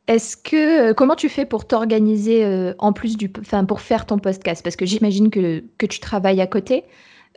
est-ce 0.08 0.38
que 0.38 0.90
euh, 0.90 0.94
comment 0.94 1.16
tu 1.16 1.30
fais 1.30 1.46
pour 1.46 1.66
t'organiser 1.66 2.74
en 2.80 2.94
plus 2.94 3.18
du, 3.18 3.32
enfin, 3.40 3.66
pour 3.66 3.82
faire 3.82 4.06
ton 4.06 4.18
podcast? 4.18 4.63
Parce 4.63 4.75
que 4.75 4.86
j'imagine 4.86 5.30
que, 5.30 5.63
que, 5.78 5.86
tu 5.86 6.00
travailles 6.00 6.42
à 6.42 6.48
côté. 6.48 6.86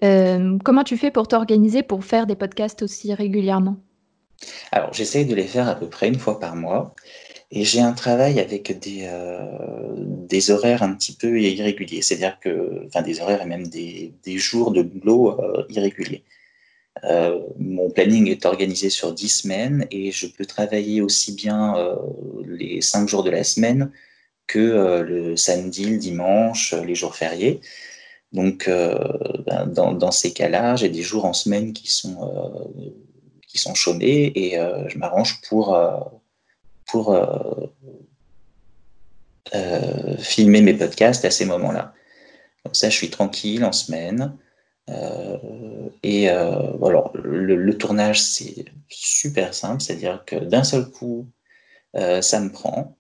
comment 0.01 0.85
tu 0.85 0.97
fais 0.97 1.11
pour 1.11 1.29
t'organiser 1.29 1.83
pour 1.83 2.05
faire 2.05 2.27
des 2.27 2.37
podcasts 2.37 2.83
aussi 2.83 3.13
régulièrement? 3.15 3.77
Alors, 4.73 4.93
j'essaye 4.93 5.25
de 5.25 5.35
les 5.35 5.47
faire 5.47 5.69
à 5.69 5.75
peu 5.75 5.89
près 5.89 6.09
une 6.09 6.19
fois 6.19 6.39
par 6.41 6.57
mois. 6.57 6.95
Et 7.57 7.65
j'ai 7.65 7.81
un 7.81 7.93
travail 7.93 8.41
avec 8.41 8.81
des, 8.81 9.03
euh, 9.05 9.95
des 9.97 10.51
horaires 10.51 10.83
un 10.83 10.93
petit 10.93 11.13
peu 11.13 11.41
irréguliers, 11.41 12.03
c'est-à-dire 12.03 12.41
que, 12.41 12.85
enfin 12.87 13.01
des 13.01 13.21
horaires 13.21 13.43
et 13.43 13.47
même 13.47 13.69
des, 13.69 14.13
jours 14.27 14.73
de 14.73 14.83
boulot 14.83 15.41
euh, 15.41 15.65
irréguliers. 15.69 16.25
Euh, 17.05 17.39
mon 17.61 17.91
planning 17.91 18.29
est 18.29 18.45
organisé 18.45 18.91
sur 18.91 19.13
10 19.13 19.29
semaines 19.29 19.87
et 19.93 20.11
je 20.11 20.27
peux 20.27 20.47
travailler 20.47 21.01
aussi 21.01 21.33
bien 21.33 21.77
les 22.45 22.81
5 22.81 23.09
jours 23.09 23.23
de 23.23 23.31
la 23.31 23.45
semaine 23.45 23.93
que 24.49 25.03
le 25.03 25.37
samedi, 25.37 25.85
le 25.85 25.99
dimanche, 25.99 26.75
les 26.75 26.97
jours 26.97 27.15
fériés. 27.15 27.61
Donc, 28.33 28.69
ben, 28.69 29.67
dans, 29.67 29.93
dans, 29.93 30.11
ces 30.11 30.33
cas-là, 30.33 30.75
j'ai 30.75 30.89
des 30.89 31.03
jours 31.03 31.25
en 31.25 31.33
semaine 31.33 31.73
qui 31.73 31.89
sont, 31.89 32.19
qui 33.47 33.59
sont 33.59 33.75
chômés 33.75 34.33
et 34.35 34.57
je 34.89 34.99
m'arrange 34.99 35.41
pour 35.49 35.77
pour 36.95 37.13
euh, 37.13 37.67
euh, 39.53 40.17
filmer 40.19 40.61
mes 40.61 40.75
podcasts 40.75 41.25
à 41.25 41.31
ces 41.33 41.45
moments-là. 41.45 41.93
Comme 42.63 42.75
ça, 42.75 42.89
je 42.89 42.95
suis 42.95 43.11
tranquille 43.11 43.65
en 43.65 43.73
semaine. 43.73 44.37
Euh, 44.89 45.37
et 46.05 46.29
alors, 46.29 47.11
le, 47.17 47.77
tournage, 47.77 48.23
c'est 48.23 48.67
super 48.89 49.55
simple, 49.55 49.83
c'est-à-dire 49.83 50.23
que 50.25 50.37
d'un 50.37 50.63
seul 50.63 50.89
coup, 50.89 51.27
ça 51.95 52.39
me 52.39 52.51
prend. 52.51 52.97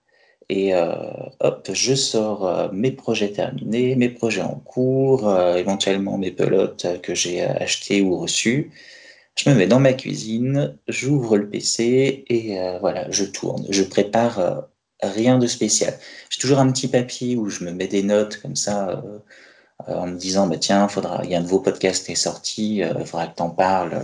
Et 0.49 0.75
hop, 0.75 1.71
je 1.73 1.95
sors 1.95 2.73
mes 2.73 2.91
projets 2.91 3.31
terminés, 3.31 3.95
mes 3.95 4.09
projets 4.09 4.43
en 4.43 4.57
cours, 4.57 5.33
éventuellement 5.57 6.19
mes 6.19 6.33
pelotes 6.33 7.01
que 7.01 7.15
j'ai 7.15 7.43
achetées 7.43 8.03
ou 8.03 8.19
reçues. 8.19 8.73
Je 9.37 9.51
me 9.51 9.55
mets 9.55 9.67
dans 9.67 9.81
ma 9.81 9.93
cuisine, 9.93 10.79
j'ouvre 10.87 11.37
le 11.37 11.49
PC 11.49 12.25
et 12.29 12.61
euh, 12.61 12.79
voilà, 12.79 13.11
je 13.11 13.25
tourne. 13.25 13.67
Je 13.69 13.83
prépare 13.83 14.39
euh, 14.39 14.61
rien 15.03 15.39
de 15.39 15.47
spécial. 15.47 15.99
J'ai 16.31 16.41
toujours 16.41 16.61
un 16.61 16.71
petit 16.71 16.87
papier 16.87 17.37
où 17.37 17.51
je 17.51 17.65
me 17.65 17.73
mets 17.73 17.89
des 17.89 18.05
notes 18.05 18.41
comme 18.41 18.55
ça 18.55 18.91
euh, 18.91 19.19
en 19.89 20.07
me 20.07 20.17
disant 20.17 20.47
bah 20.47 20.57
tiens, 20.59 20.87
faudra, 20.87 21.23
il 21.25 21.31
y 21.31 21.35
a 21.35 21.39
un 21.39 21.43
nouveau 21.43 21.59
podcast 21.59 22.07
qui 22.07 22.13
est 22.13 22.17
sorti, 22.17 22.77
il 22.77 23.07
faudra 23.07 23.27
que 23.27 23.35
tu 23.37 23.43
en 23.43 23.51
parles 23.51 24.01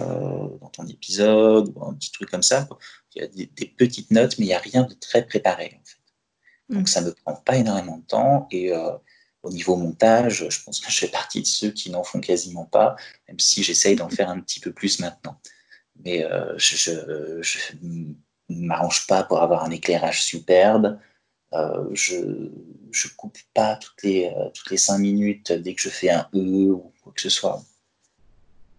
dans 0.61 0.69
ton 0.69 0.87
épisode 0.89 1.73
ou 1.77 1.85
un 1.85 1.95
petit 1.95 2.11
truc 2.11 2.29
comme 2.29 2.43
ça. 2.43 2.69
Il 3.15 3.23
y 3.23 3.25
a 3.25 3.29
des, 3.29 3.47
petites 3.67 4.11
notes, 4.11 4.37
mais 4.39 4.47
il 4.47 4.49
n'y 4.49 4.55
a 4.55 4.59
rien 4.59 4.83
de 4.83 4.95
très 4.95 5.25
préparé 5.25 5.79
en 5.81 5.85
fait. 5.85 6.75
Donc 6.75 6.83
mmh. 6.85 6.87
ça 6.87 7.01
ne 7.03 7.07
me 7.07 7.13
prend 7.13 7.35
pas 7.35 7.57
énormément 7.57 7.99
de 7.99 8.05
temps 8.05 8.49
et 8.51 8.73
au 9.43 9.51
niveau 9.51 9.77
montage, 9.77 10.49
je 10.49 10.63
pense 10.65 10.81
que 10.81 10.91
je 10.91 10.99
fais 10.99 11.09
partie 11.09 11.41
de 11.41 11.47
ceux 11.47 11.71
qui 11.71 11.91
n'en 11.91 12.05
font 12.05 12.21
quasiment 12.21 12.65
pas, 12.65 12.97
même 13.29 13.39
si 13.39 13.63
j'essaye 13.63 13.97
d'en 13.97 14.09
faire 14.09 14.29
un 14.29 14.41
petit 14.41 14.61
peu 14.61 14.73
plus 14.73 15.01
maintenant. 15.01 15.41
Mais 16.05 16.25
euh, 16.25 16.55
je 16.59 16.93
ne 17.81 18.15
m'arrange 18.49 19.07
pas 19.07 19.23
pour 19.23 19.43
avoir 19.43 19.65
un 19.65 19.71
éclairage 19.71 20.23
superbe. 20.23 20.99
Euh, 21.53 21.89
je 21.93 22.17
ne 22.17 23.17
coupe 23.17 23.39
pas 23.55 23.77
toutes 23.77 24.03
les, 24.03 24.27
euh, 24.27 24.49
toutes 24.55 24.71
les 24.71 24.77
cinq 24.77 24.99
minutes 24.99 25.53
dès 25.53 25.75
que 25.75 25.81
je 25.81 25.89
fais 25.89 26.11
un 26.11 26.29
E 26.35 26.71
ou 26.71 26.93
quoi 27.03 27.13
que 27.15 27.21
ce 27.21 27.31
soit. 27.31 27.63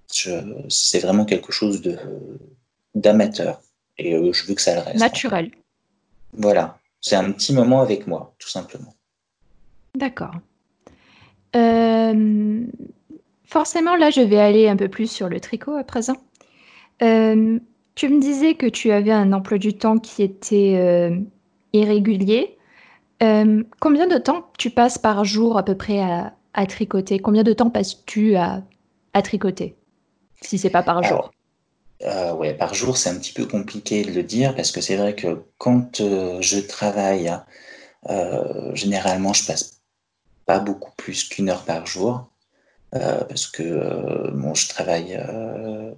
C'est 0.07 0.99
vraiment 0.99 1.25
quelque 1.25 1.51
chose 1.51 1.81
d'amateur. 2.93 3.61
Et 3.97 4.11
je 4.33 4.45
veux 4.45 4.55
que 4.55 4.61
ça 4.61 4.75
le 4.75 4.81
reste. 4.81 4.99
Naturel. 4.99 5.51
Voilà. 6.33 6.79
C'est 6.99 7.15
un 7.15 7.31
petit 7.31 7.53
moment 7.53 7.81
avec 7.81 8.07
moi, 8.07 8.35
tout 8.37 8.49
simplement. 8.49 8.93
D'accord. 9.95 10.35
Euh, 11.55 12.65
forcément, 13.45 13.95
là, 13.95 14.09
je 14.09 14.21
vais 14.21 14.39
aller 14.39 14.67
un 14.67 14.75
peu 14.75 14.87
plus 14.87 15.09
sur 15.09 15.29
le 15.29 15.39
tricot 15.39 15.75
à 15.75 15.83
présent. 15.83 16.17
Euh, 17.01 17.59
tu 17.95 18.09
me 18.09 18.21
disais 18.21 18.55
que 18.55 18.67
tu 18.67 18.91
avais 18.91 19.11
un 19.11 19.33
emploi 19.33 19.57
du 19.57 19.73
temps 19.73 19.97
qui 19.97 20.23
était 20.23 20.75
euh, 20.77 21.17
irrégulier. 21.73 22.57
combien 23.19 24.07
de 24.07 24.17
temps 24.17 24.49
tu 24.57 24.69
passes 24.69 24.97
par 24.97 25.25
jour 25.25 25.57
à 25.57 25.63
peu 25.63 25.75
près 25.75 26.01
à, 26.01 26.65
tricoter? 26.65 27.19
Combien 27.19 27.43
de 27.43 27.53
temps 27.53 27.69
passes-tu 27.69 28.35
à, 28.35 28.63
tricoter 29.21 29.75
Si 30.41 30.57
c'est 30.57 30.69
pas 30.69 30.83
par 30.83 31.03
jour? 31.03 31.31
ouais, 32.35 32.53
par 32.53 32.73
jour, 32.73 32.97
c'est 32.97 33.09
un 33.09 33.15
petit 33.15 33.33
peu 33.33 33.45
compliqué 33.45 34.03
de 34.03 34.11
le 34.11 34.23
dire 34.23 34.55
parce 34.55 34.71
que 34.71 34.81
c'est 34.81 34.95
vrai 34.95 35.15
que 35.15 35.43
quand 35.57 35.97
je 35.97 36.59
travaille, 36.59 37.31
généralement, 38.73 39.33
je 39.33 39.45
passe 39.45 39.80
pas 40.45 40.59
beaucoup 40.59 40.91
plus 40.97 41.23
qu'une 41.23 41.49
heure 41.49 41.63
par 41.63 41.85
jour, 41.85 42.31
euh, 42.93 43.23
parce 43.23 43.47
que 43.47 43.63
euh, 43.63 44.31
bon, 44.31 44.53
je 44.53 44.67
travaille 44.67 45.15
euh, 45.15 45.93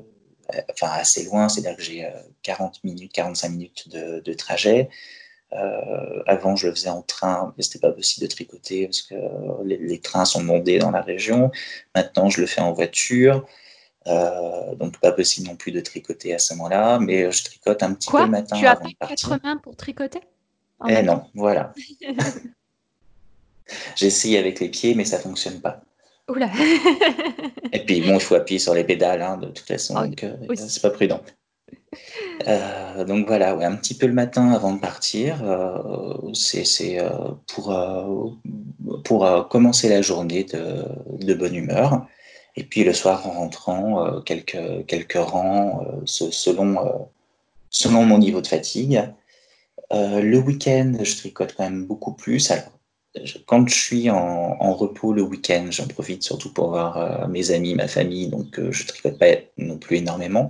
enfin, 0.71 0.91
assez 0.91 1.23
loin, 1.23 1.49
c'est-à-dire 1.49 1.75
que 1.75 1.83
j'ai 1.83 2.07
40 2.43 2.83
minutes, 2.83 3.11
45 3.13 3.49
minutes 3.49 3.89
de, 3.89 4.33
trajet. 4.33 4.89
avant, 6.27 6.55
je 6.55 6.67
le 6.67 6.75
faisais 6.75 6.89
en 6.89 7.01
train, 7.01 7.53
mais 7.57 7.63
c'était 7.63 7.79
pas 7.79 7.91
possible 7.91 8.27
de 8.27 8.31
tricoter 8.31 8.85
parce 8.87 9.01
que 9.01 9.15
les, 9.63 9.99
trains 9.99 10.25
sont 10.25 10.43
mondés 10.43 10.79
dans 10.79 10.91
la 10.91 11.01
région. 11.01 11.51
Maintenant, 11.95 12.29
je 12.29 12.41
le 12.41 12.47
fais 12.47 12.61
en 12.61 12.73
voiture. 12.73 13.45
donc 14.05 14.99
pas 14.99 15.11
possible 15.11 15.47
non 15.47 15.55
plus 15.55 15.71
de 15.71 15.79
tricoter 15.79 16.33
à 16.35 16.39
ce 16.39 16.53
moment-là, 16.53 16.99
mais 16.99 17.31
je 17.31 17.43
tricote 17.43 17.81
un 17.81 17.93
petit 17.93 18.11
peu 18.11 18.21
le 18.21 18.29
matin. 18.29 18.55
Tu 18.55 18.67
as 18.67 18.75
pas 18.75 19.07
quatre 19.07 19.39
mains 19.43 19.57
pour 19.57 19.75
tricoter? 19.75 20.21
Eh 20.87 21.01
non, 21.01 21.23
voilà. 21.33 21.73
J'ai 23.95 24.37
avec 24.37 24.59
les 24.59 24.69
pieds, 24.69 24.95
mais 24.95 25.05
ça 25.05 25.19
fonctionne 25.19 25.59
pas. 25.59 25.81
Oula. 26.29 26.49
Et 27.73 27.79
puis, 27.79 28.01
bon, 28.01 28.13
il 28.13 28.19
faut 28.21 28.35
appuyer 28.35 28.59
sur 28.59 28.73
les 28.73 28.83
pédales, 28.83 29.21
hein, 29.21 29.37
de 29.37 29.47
toute 29.47 29.67
façon, 29.67 29.95
ah, 29.97 30.07
donc 30.07 30.23
euh, 30.23 30.35
c'est 30.55 30.81
pas 30.81 30.89
prudent. 30.89 31.21
Euh, 32.47 33.03
donc 33.03 33.27
voilà, 33.27 33.55
ouais, 33.55 33.65
un 33.65 33.75
petit 33.75 33.93
peu 33.93 34.07
le 34.07 34.13
matin 34.13 34.51
avant 34.51 34.73
de 34.73 34.79
partir, 34.79 35.43
euh, 35.43 36.33
c'est 36.33 36.97
pour, 37.47 37.75
pour 39.03 39.47
commencer 39.49 39.89
la 39.89 40.01
journée 40.01 40.43
de, 40.43 40.85
de, 41.25 41.33
bonne 41.33 41.55
humeur. 41.55 42.07
Et 42.55 42.63
puis 42.63 42.83
le 42.83 42.93
soir, 42.93 43.27
en 43.27 43.31
rentrant, 43.31 44.21
quelques, 44.21 44.85
quelques 44.87 45.17
rangs 45.17 45.85
selon, 46.05 47.07
selon 47.69 48.05
mon 48.05 48.17
niveau 48.17 48.41
de 48.41 48.47
fatigue. 48.47 49.03
le 49.91 50.37
week-end, 50.37 50.93
je 51.01 51.15
tricote 51.17 51.53
quand 51.55 51.63
même 51.63 51.85
beaucoup 51.85 52.13
plus. 52.13 52.49
Alors, 52.49 52.72
quand 53.45 53.67
je 53.67 53.75
suis 53.75 54.09
en, 54.09 54.73
repos 54.73 55.13
le 55.13 55.21
week-end, 55.21 55.67
j'en 55.69 55.87
profite 55.87 56.23
surtout 56.23 56.51
pour 56.51 56.69
voir 56.69 56.97
euh, 56.97 57.27
mes 57.27 57.51
amis, 57.51 57.75
ma 57.75 57.87
famille, 57.87 58.27
donc 58.27 58.47
je 58.55 58.61
euh, 58.61 58.71
je 58.71 58.87
tricote 58.87 59.19
pas 59.19 59.35
non 59.57 59.77
plus 59.77 59.97
énormément. 59.97 60.49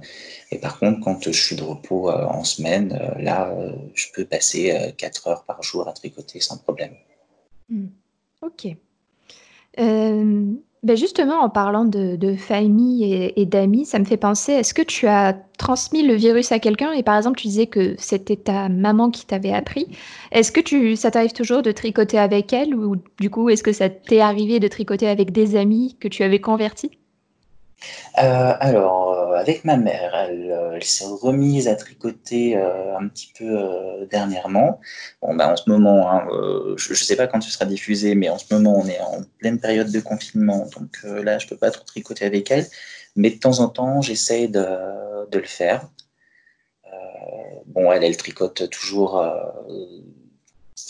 Et 0.51 0.57
par 0.57 0.79
contre, 0.79 1.01
quand 1.01 1.23
je 1.23 1.31
suis 1.31 1.55
de 1.55 1.63
repos 1.63 2.09
euh, 2.09 2.25
en 2.25 2.43
semaine, 2.43 2.97
là, 3.19 3.53
je 3.93 4.05
peux 4.13 4.25
passer 4.25 4.93
4 4.97 5.27
heures 5.27 5.43
par 5.43 5.61
jour 5.61 5.87
à 5.87 5.93
tricoter 5.93 6.39
sans 6.39 6.57
problème. 6.57 6.95
Mmh. 7.69 7.87
Ok. 8.41 8.67
Ben, 10.83 10.97
justement, 10.97 11.39
en 11.39 11.49
parlant 11.49 11.85
de, 11.85 12.35
famille 12.35 13.31
et, 13.35 13.45
d'amis, 13.45 13.85
ça 13.85 13.99
me 13.99 14.03
fait 14.03 14.17
penser, 14.17 14.51
est-ce 14.51 14.73
que 14.73 14.81
tu 14.81 15.07
as 15.07 15.33
transmis 15.57 16.03
le 16.03 16.13
virus 16.13 16.51
à 16.51 16.59
quelqu'un? 16.59 16.91
Et 16.91 17.03
par 17.03 17.15
exemple 17.15 17.37
tu 17.37 17.47
disais 17.47 17.67
que 17.67 17.95
c'était 17.97 18.35
ta 18.35 18.67
maman 18.67 19.09
qui 19.09 19.25
t'avait 19.25 19.53
appris. 19.53 19.87
Est-ce 20.33 20.51
que 20.51 20.59
tu, 20.59 20.97
ça 20.97 21.09
t'arrive 21.09 21.31
toujours 21.31 21.61
de 21.61 21.71
tricoter 21.71 22.19
avec 22.19 22.51
elle 22.51 22.75
ou 22.75 22.97
du 23.19 23.29
coup 23.29 23.49
est-ce 23.49 23.63
que 23.63 23.71
ça 23.71 23.87
t'est 23.89 24.19
arrivé 24.19 24.59
de 24.59 24.67
tricoter 24.67 25.07
avec 25.07 25.31
des 25.31 25.55
amis 25.55 25.95
que 26.01 26.09
tu 26.09 26.23
avais 26.23 26.39
convertis? 26.39 26.91
Euh, 28.21 28.53
Alors, 28.59 29.22
avec 29.43 29.65
ma 29.65 29.77
mère. 29.77 30.15
Elle, 30.15 30.83
s'est 30.83 31.05
remise 31.05 31.67
à 31.67 31.75
tricoter 31.75 32.55
un 32.55 33.07
petit 33.09 33.31
peu 33.37 34.07
dernièrement. 34.09 34.79
Bon, 35.21 35.35
bah, 35.35 35.51
en 35.51 35.55
ce 35.57 35.69
moment, 35.69 36.09
hein, 36.09 36.25
je 36.77 36.91
ne 36.91 36.95
sais 36.95 37.15
pas 37.15 37.27
quand 37.27 37.39
tu 37.39 37.49
seras 37.51 37.65
diffusé, 37.65 38.15
mais 38.15 38.29
en 38.29 38.37
ce 38.37 38.53
moment, 38.53 38.75
on 38.77 38.87
est 38.87 38.99
en 39.01 39.21
pleine 39.39 39.59
période 39.59 39.91
de 39.91 39.99
confinement. 39.99 40.67
Donc 40.75 41.03
là, 41.03 41.37
je 41.39 41.45
ne 41.45 41.49
peux 41.49 41.57
pas 41.57 41.71
trop 41.71 41.83
tricoter 41.85 42.25
avec 42.25 42.49
elle. 42.51 42.65
Mais 43.15 43.29
de 43.31 43.39
temps 43.39 43.59
en 43.59 43.67
temps, 43.67 44.01
j'essaye 44.01 44.47
de, 44.49 44.61
le 45.33 45.43
faire. 45.43 45.89
bon, 47.67 47.91
elle, 47.91 48.17
tricote 48.17 48.69
toujours, 48.69 49.21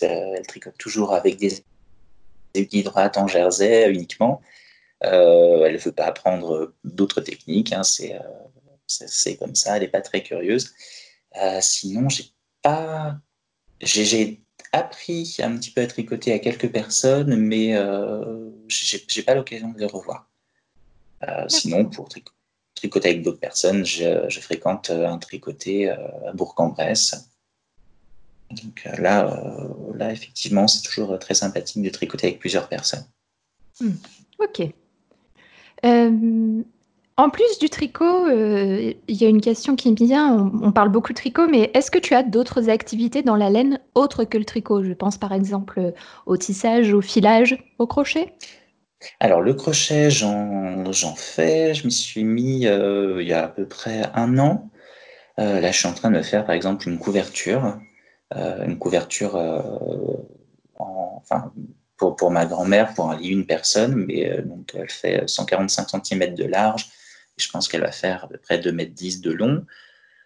elle 0.01 0.48
tricote 0.48 0.77
toujours 0.77 1.13
avec 1.13 1.38
des 1.38 1.63
hydrates 2.55 3.17
en 3.17 3.27
jersey 3.27 3.91
uniquement. 3.91 4.41
Euh, 5.05 5.65
elle 5.65 5.74
ne 5.74 5.77
veut 5.77 5.91
pas 5.91 6.05
apprendre 6.05 6.74
d'autres 6.83 7.22
techniques. 7.22 7.74
Hein, 7.74 7.81
euh, 8.01 8.19
c'est 8.88 9.38
comme 9.38 9.55
ça. 9.55 9.75
Elle 9.75 9.83
n'est 9.83 9.89
pas 9.89 10.01
très 10.01 10.24
curieuse. 10.24 10.74
Euh, 11.41 11.60
sinon, 11.62 12.10
j'ai 12.10 12.25
pas. 12.62 13.17
J'ai 13.81 14.41
appris 14.72 15.36
un 15.39 15.57
petit 15.57 15.72
peu 15.72 15.81
à 15.81 15.88
tricoter 15.88 16.33
à 16.33 16.39
quelques 16.39 16.72
personnes, 16.72 17.36
mais 17.36 17.75
euh, 17.75 18.50
j'ai 18.67 19.24
pas 19.24 19.36
l'occasion 19.36 19.72
de 19.72 19.79
les 19.79 19.86
revoir. 19.86 20.29
sinon, 21.48 21.86
pour 21.86 22.10
tricoter 22.75 23.10
avec 23.10 23.24
d'autres 23.24 23.39
personnes, 23.39 23.86
je, 23.86 24.39
fréquente 24.41 24.89
un 24.89 25.17
tricoté 25.17 25.89
à 25.89 26.31
Bourg-en-Bresse. 26.33 27.29
Donc 28.51 28.88
là, 29.00 29.67
là, 29.95 30.12
effectivement, 30.12 30.67
c'est 30.67 30.81
toujours 30.81 31.17
très 31.19 31.33
sympathique 31.33 31.83
de 31.83 31.89
tricoter 31.89 32.27
avec 32.27 32.39
plusieurs 32.39 32.69
personnes. 32.69 33.05
Hmm. 33.79 33.95
Ok. 34.39 34.74
Euh, 35.85 36.63
en 37.17 37.29
plus 37.29 37.59
du 37.59 37.69
tricot, 37.69 38.25
euh, 38.27 38.93
il 39.07 39.21
y 39.21 39.25
a 39.25 39.29
une 39.29 39.41
question 39.41 39.75
qui 39.75 39.91
me 39.91 39.95
vient. 39.95 40.51
On, 40.61 40.71
parle 40.71 40.89
beaucoup 40.89 41.13
de 41.13 41.17
tricot, 41.17 41.47
mais 41.47 41.69
est-ce 41.73 41.91
que 41.91 41.99
tu 41.99 42.15
as 42.15 42.23
d'autres 42.23 42.69
activités 42.69 43.21
dans 43.21 43.35
la 43.35 43.49
laine 43.49 43.79
autres 43.93 44.23
que 44.23 44.37
le 44.37 44.45
tricot? 44.45 44.83
Je 44.83 44.93
pense 44.93 45.17
par 45.17 45.33
exemple 45.33 45.93
au 46.25 46.37
tissage, 46.37 46.93
au 46.93 47.01
filage, 47.01 47.57
au 47.77 47.85
crochet. 47.85 48.33
Alors 49.19 49.41
le 49.41 49.53
crochet, 49.53 50.09
j'en 50.09 51.15
fais. 51.15 51.73
Je 51.73 51.85
m'y 51.85 51.91
suis 51.91 52.23
mis 52.23 52.65
euh, 52.67 53.21
il 53.21 53.27
y 53.27 53.33
a 53.33 53.45
à 53.45 53.47
peu 53.47 53.67
près 53.67 54.03
un 54.15 54.39
an. 54.39 54.69
là, 55.37 55.71
je 55.71 55.77
suis 55.77 55.87
en 55.87 55.93
train 55.93 56.11
de 56.11 56.21
faire 56.21 56.45
par 56.45 56.55
exemple 56.55 56.87
une 56.87 56.97
couverture, 56.97 57.77
une 58.33 58.79
couverture 58.79 59.35
en, 60.79 61.21
enfin 61.21 61.51
pour, 62.12 62.31
ma 62.31 62.45
grand-mère, 62.45 62.93
pour 62.93 63.10
un 63.10 63.17
lit 63.17 63.29
une 63.29 63.45
personne, 63.45 63.95
mais 63.95 64.29
euh, 64.29 64.41
donc 64.41 64.72
elle 64.74 64.89
fait 64.89 65.27
145 65.27 66.05
cm 66.05 66.36
de 66.36 66.45
large. 66.45 66.89
Et 67.38 67.41
je 67.41 67.50
pense 67.50 67.67
qu'elle 67.67 67.81
va 67.81 67.91
faire 67.91 68.25
à 68.25 68.27
peu 68.27 68.38
près 68.38 68.60
2 68.60 68.69
m 68.69 68.86
10 68.86 69.22
de 69.22 69.31
long. 69.31 69.65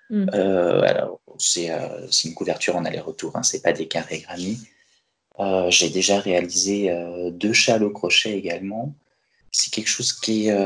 Mm. 0.10 0.28
Euh, 0.34 0.82
alors, 0.82 1.20
euh, 1.30 2.08
c'est 2.12 2.28
une 2.28 2.34
couverture 2.34 2.76
en 2.76 2.86
aller-retour, 2.86 3.36
hein, 3.36 3.44
c'est 3.44 3.62
pas 3.62 3.74
des 3.74 3.88
carrés 3.88 4.20
granits. 4.20 4.60
J'ai 5.70 5.90
déjà 5.92 6.20
réalisé 6.20 6.90
deux 7.32 7.54
châles 7.54 7.84
au 7.84 7.92
crochet 7.92 8.36
également. 8.36 8.96
C'est 9.52 9.72
quelque 9.72 9.88
chose 9.88 10.12
qui 10.12 10.48
est, 10.48 10.58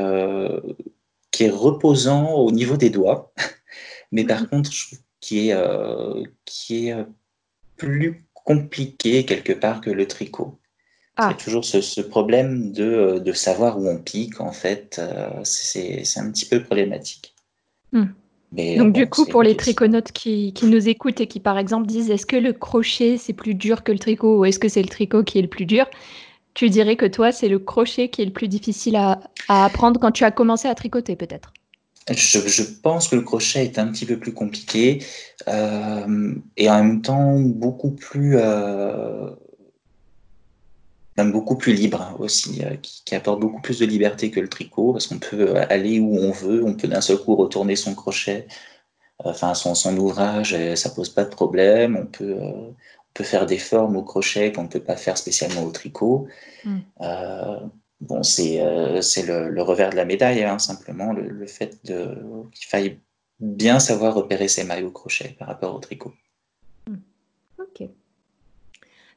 qui 1.30 1.44
est 1.44 1.50
reposant 1.50 2.32
au 2.36 2.50
niveau 2.52 2.78
des 2.78 2.88
doigts, 2.88 3.34
mais 4.12 4.24
par 4.24 4.42
mm. 4.42 4.46
contre, 4.46 4.72
je 4.72 4.86
trouve 4.86 4.98
qui 5.20 5.50
est, 5.50 5.56
qui 6.46 6.88
est 6.88 6.96
plus 7.76 8.24
compliqué 8.32 9.24
quelque 9.24 9.52
part 9.52 9.80
que 9.80 9.90
le 9.90 10.06
tricot. 10.06 10.58
Ah. 11.16 11.30
C'est 11.30 11.44
toujours 11.44 11.64
ce, 11.64 12.00
problème 12.00 12.72
de, 12.72 13.18
de, 13.18 13.32
savoir 13.32 13.78
où 13.78 13.86
on 13.86 13.98
pique, 13.98 14.40
en 14.40 14.52
fait. 14.52 14.98
Euh, 14.98 15.28
c'est 15.44 16.02
un 16.16 16.30
petit 16.30 16.46
peu 16.46 16.62
problématique. 16.62 17.34
Hmm. 17.92 18.06
Mais, 18.52 18.76
Donc, 18.76 18.92
du 18.92 19.08
coup, 19.08 19.24
pour 19.26 19.42
les 19.42 19.56
triconautes 19.56 20.12
qui, 20.12 20.52
qui, 20.52 20.66
nous 20.66 20.88
écoutent 20.88 21.20
et 21.20 21.26
qui, 21.26 21.40
par 21.40 21.58
exemple, 21.58 21.86
disent 21.86 22.10
est-ce 22.10 22.26
que 22.26 22.36
le 22.36 22.52
crochet, 22.52 23.16
c'est 23.18 23.32
plus 23.32 23.54
dur 23.54 23.82
que 23.82 23.92
le 23.92 23.98
tricot 23.98 24.40
ou 24.40 24.44
est-ce 24.44 24.58
que 24.58 24.68
c'est 24.68 24.82
le 24.82 24.88
tricot 24.88 25.22
qui 25.22 25.38
est 25.38 25.42
le 25.42 25.48
plus 25.48 25.66
dur? 25.66 25.86
Tu 26.54 26.68
dirais 26.68 26.96
que 26.96 27.06
toi, 27.06 27.32
c'est 27.32 27.48
le 27.48 27.58
crochet 27.58 28.08
qui 28.08 28.20
est 28.20 28.26
le 28.26 28.32
plus 28.32 28.48
difficile 28.48 28.96
à, 28.96 29.20
à 29.48 29.64
apprendre 29.64 29.98
quand 29.98 30.12
tu 30.12 30.24
as 30.24 30.30
commencé 30.30 30.68
à 30.68 30.74
tricoter, 30.74 31.16
peut-être? 31.16 31.52
Je, 32.10 32.40
je, 32.40 32.62
pense 32.82 33.08
que 33.08 33.16
le 33.16 33.22
crochet 33.22 33.64
est 33.64 33.78
un 33.78 33.86
petit 33.86 34.06
peu 34.06 34.18
plus 34.18 34.34
compliqué 34.34 35.04
euh, 35.46 36.34
et 36.56 36.68
en 36.68 36.82
même 36.82 37.02
temps 37.02 37.38
beaucoup 37.38 37.92
plus 37.92 38.36
euh, 38.36 39.30
même 41.16 41.32
beaucoup 41.32 41.56
plus 41.56 41.72
libre 41.72 42.16
aussi, 42.18 42.64
euh, 42.64 42.76
qui, 42.76 43.14
apporte 43.14 43.40
beaucoup 43.40 43.60
plus 43.60 43.78
de 43.78 43.86
liberté 43.86 44.30
que 44.30 44.40
le 44.40 44.48
tricot, 44.48 44.92
parce 44.92 45.06
qu'on 45.06 45.18
peut 45.18 45.56
aller 45.56 46.00
où 46.00 46.16
on 46.16 46.30
veut, 46.30 46.64
on 46.64 46.74
peut 46.74 46.88
d'un 46.88 47.00
seul 47.00 47.18
coup 47.18 47.36
retourner 47.36 47.76
son 47.76 47.94
crochet, 47.94 48.46
enfin 49.18 49.54
son, 49.54 49.74
son 49.74 49.96
ouvrage, 49.98 50.54
et 50.54 50.76
ça 50.76 50.90
pose 50.90 51.10
pas 51.10 51.24
de 51.24 51.30
problème, 51.30 51.96
on 51.96 52.06
peut, 52.06 52.36
euh, 52.40 52.70
on 52.70 53.12
peut 53.14 53.24
faire 53.24 53.46
des 53.46 53.58
formes 53.58 53.96
au 53.96 54.02
crochet 54.02 54.52
qu'on 54.52 54.64
ne 54.64 54.68
peut 54.68 54.80
pas 54.80 54.96
faire 54.96 55.18
spécialement 55.18 55.64
au 55.64 55.70
tricot. 55.70 56.28
Mm. 56.64 56.78
Euh, 57.02 57.60
bon, 58.00 58.22
c'est 58.22 58.58
le, 58.58 59.50
le, 59.50 59.62
revers 59.62 59.90
de 59.90 59.96
la 59.96 60.06
médaille, 60.06 60.42
hein, 60.44 60.58
simplement, 60.58 61.12
le, 61.12 61.46
fait 61.46 61.78
qu'il 61.82 62.66
faille 62.66 63.00
bien 63.38 63.80
savoir 63.80 64.14
repérer 64.14 64.48
ses 64.48 64.64
mailles 64.64 64.84
au 64.84 64.90
crochet 64.90 65.36
par 65.38 65.48
rapport 65.48 65.74
au 65.74 65.78
tricot. 65.78 66.14
Mm. 66.88 66.96
Ok. 67.58 67.88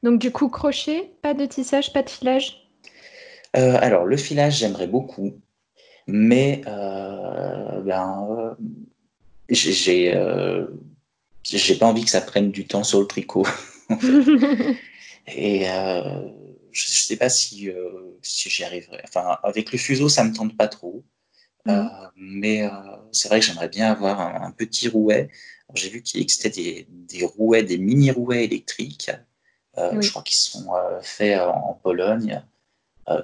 Donc 0.05 0.21
du 0.21 0.31
coup, 0.31 0.49
crochet, 0.49 1.13
pas 1.23 1.33
de 1.33 1.47
tissage, 1.47 1.91
pas 1.91 2.03
de 2.03 2.09
filage? 2.11 2.69
Euh, 3.57 3.75
Alors 3.81 4.05
le 4.05 4.17
filage, 4.17 4.59
j'aimerais 4.59 4.85
beaucoup, 4.85 5.41
mais 6.05 6.61
euh, 6.67 7.81
ben, 7.81 8.27
euh, 8.29 8.53
j'ai 9.49 9.73
j'ai 11.43 11.75
pas 11.75 11.87
envie 11.87 12.03
que 12.03 12.11
ça 12.11 12.21
prenne 12.21 12.51
du 12.51 12.67
temps 12.67 12.83
sur 12.83 12.99
le 12.99 13.07
tricot. 13.07 13.47
Et 15.35 15.65
je, 15.65 16.21
ne 16.21 16.71
sais 16.71 17.17
pas 17.17 17.29
si, 17.29 17.71
si 18.21 18.49
j'y 18.51 18.63
arriverai. 18.63 19.01
Enfin, 19.05 19.39
avec 19.41 19.71
le 19.71 19.79
fuseau, 19.79 20.07
ça 20.07 20.23
me 20.23 20.33
tente 20.33 20.55
pas 20.55 20.67
trop. 20.67 21.03
Mhm. 21.67 21.89
mais 22.15 22.69
c'est 23.11 23.27
vrai 23.27 23.39
que 23.39 23.45
j'aimerais 23.47 23.69
bien 23.69 23.89
avoir 23.91 24.21
un, 24.21 24.51
petit 24.51 24.87
rouet. 24.87 25.29
J'ai 25.73 25.89
vu 25.89 26.03
qu'il 26.03 26.21
existait 26.21 26.51
des, 26.51 26.85
des, 26.91 27.25
rouets, 27.25 27.63
des 27.63 27.79
mini 27.79 28.11
rouets 28.11 28.43
électriques 28.43 29.09
euh, 29.77 30.01
je 30.01 30.09
crois 30.09 30.23
qu'ils 30.23 30.37
sont 30.37 30.73
euh, 30.73 30.99
faits 31.01 31.39
euh, 31.39 31.47
en 31.47 31.73
Pologne, 31.81 32.41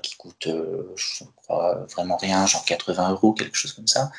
qui 0.04 0.16
coûtent, 0.16 0.48
je 0.96 1.24
crois, 1.38 1.88
vraiment 1.90 2.16
rien, 2.16 2.46
genre 2.46 2.64
80 2.64 3.14
euros, 3.14 3.34
quelque 3.34 3.58
chose 3.58 3.74
comme 3.74 3.88
ça. 3.88 4.12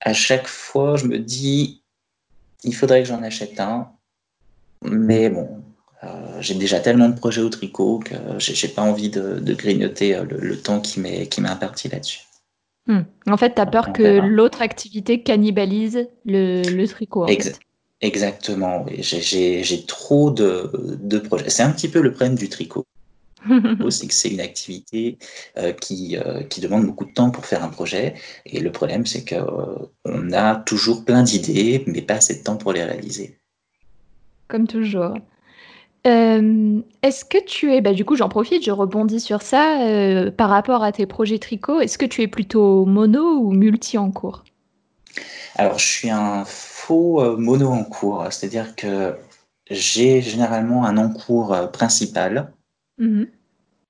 À 0.00 0.14
chaque 0.14 0.46
fois, 0.46 0.96
je 0.96 1.04
me 1.04 1.18
dis, 1.18 1.82
il 2.64 2.74
faudrait 2.74 3.02
que 3.02 3.08
j'en 3.08 3.22
achète 3.22 3.60
un. 3.60 3.90
Mais 4.80 5.28
bon, 5.28 5.62
j'ai 6.40 6.54
déjà 6.54 6.80
tellement 6.80 7.10
de 7.10 7.14
projets 7.14 7.42
au 7.42 7.50
tricot 7.50 7.98
que 7.98 8.14
j'ai 8.38 8.68
pas 8.68 8.80
envie 8.80 9.10
de, 9.10 9.52
grignoter 9.52 10.18
le, 10.24 10.58
temps 10.58 10.80
qui 10.80 11.00
m'est 11.00 11.28
imparti 11.40 11.90
là-dessus. 11.90 12.20
Hmm. 12.86 13.02
En 13.26 13.36
fait, 13.36 13.54
tu 13.54 13.60
as 13.60 13.66
peur 13.66 13.92
que 13.92 14.18
l'autre 14.20 14.62
activité 14.62 15.22
cannibalise 15.22 16.08
le, 16.24 16.86
tricot. 16.86 17.24
En 17.24 17.28
Exactement, 18.00 18.84
oui. 18.86 19.02
J'ai 19.02 19.84
trop 19.86 20.30
de, 20.30 21.18
projets. 21.18 21.50
C'est 21.50 21.64
un 21.64 21.70
petit 21.70 21.88
peu 21.88 22.00
le 22.00 22.12
problème 22.12 22.36
du 22.36 22.48
tricot. 22.48 22.86
c'est 23.90 24.08
que 24.08 24.14
c'est 24.14 24.30
une 24.30 24.40
activité 24.40 25.16
euh, 25.56 25.72
qui, 25.72 26.16
euh, 26.16 26.42
qui, 26.42 26.60
demande 26.60 26.86
beaucoup 26.86 27.04
de 27.04 27.12
temps 27.12 27.30
pour 27.30 27.46
faire 27.46 27.62
un 27.62 27.68
projet. 27.68 28.14
Et 28.46 28.60
le 28.60 28.70
problème, 28.72 29.06
c'est 29.06 29.24
qu'on 29.24 29.90
euh, 30.06 30.32
a 30.32 30.56
toujours 30.56 31.04
plein 31.04 31.22
d'idées, 31.22 31.84
mais 31.86 32.02
pas 32.02 32.14
assez 32.14 32.36
de 32.36 32.42
temps 32.42 32.56
pour 32.56 32.72
les 32.72 32.84
réaliser. 32.84 33.38
Comme 34.48 34.66
toujours. 34.66 35.14
Est-ce 36.04 37.24
que 37.26 37.44
tu 37.44 37.74
es, 37.74 37.82
bah, 37.82 37.92
du 37.92 38.06
coup 38.06 38.16
j'en 38.16 38.30
profite, 38.30 38.64
je 38.64 38.70
rebondis 38.70 39.20
sur 39.20 39.42
ça, 39.42 40.30
par 40.38 40.48
rapport 40.48 40.82
à 40.82 40.90
tes 40.90 41.04
projets 41.04 41.38
tricot, 41.38 41.80
est-ce 41.80 41.98
que 41.98 42.06
tu 42.06 42.22
es 42.22 42.28
plutôt 42.28 42.86
mono 42.86 43.40
ou 43.40 43.52
multi 43.52 43.98
en 43.98 44.10
cours? 44.10 44.42
Alors 45.56 45.78
je 45.78 45.86
suis 45.86 46.08
un 46.08 46.44
euh, 46.90 47.36
mono 47.36 47.68
en 47.68 47.84
cours, 47.84 48.26
c'est-à-dire 48.30 48.74
que 48.74 49.16
j'ai 49.70 50.22
généralement 50.22 50.84
un 50.86 50.96
encours 50.96 51.52
euh, 51.52 51.66
principal 51.66 52.52
mhm. 52.98 53.28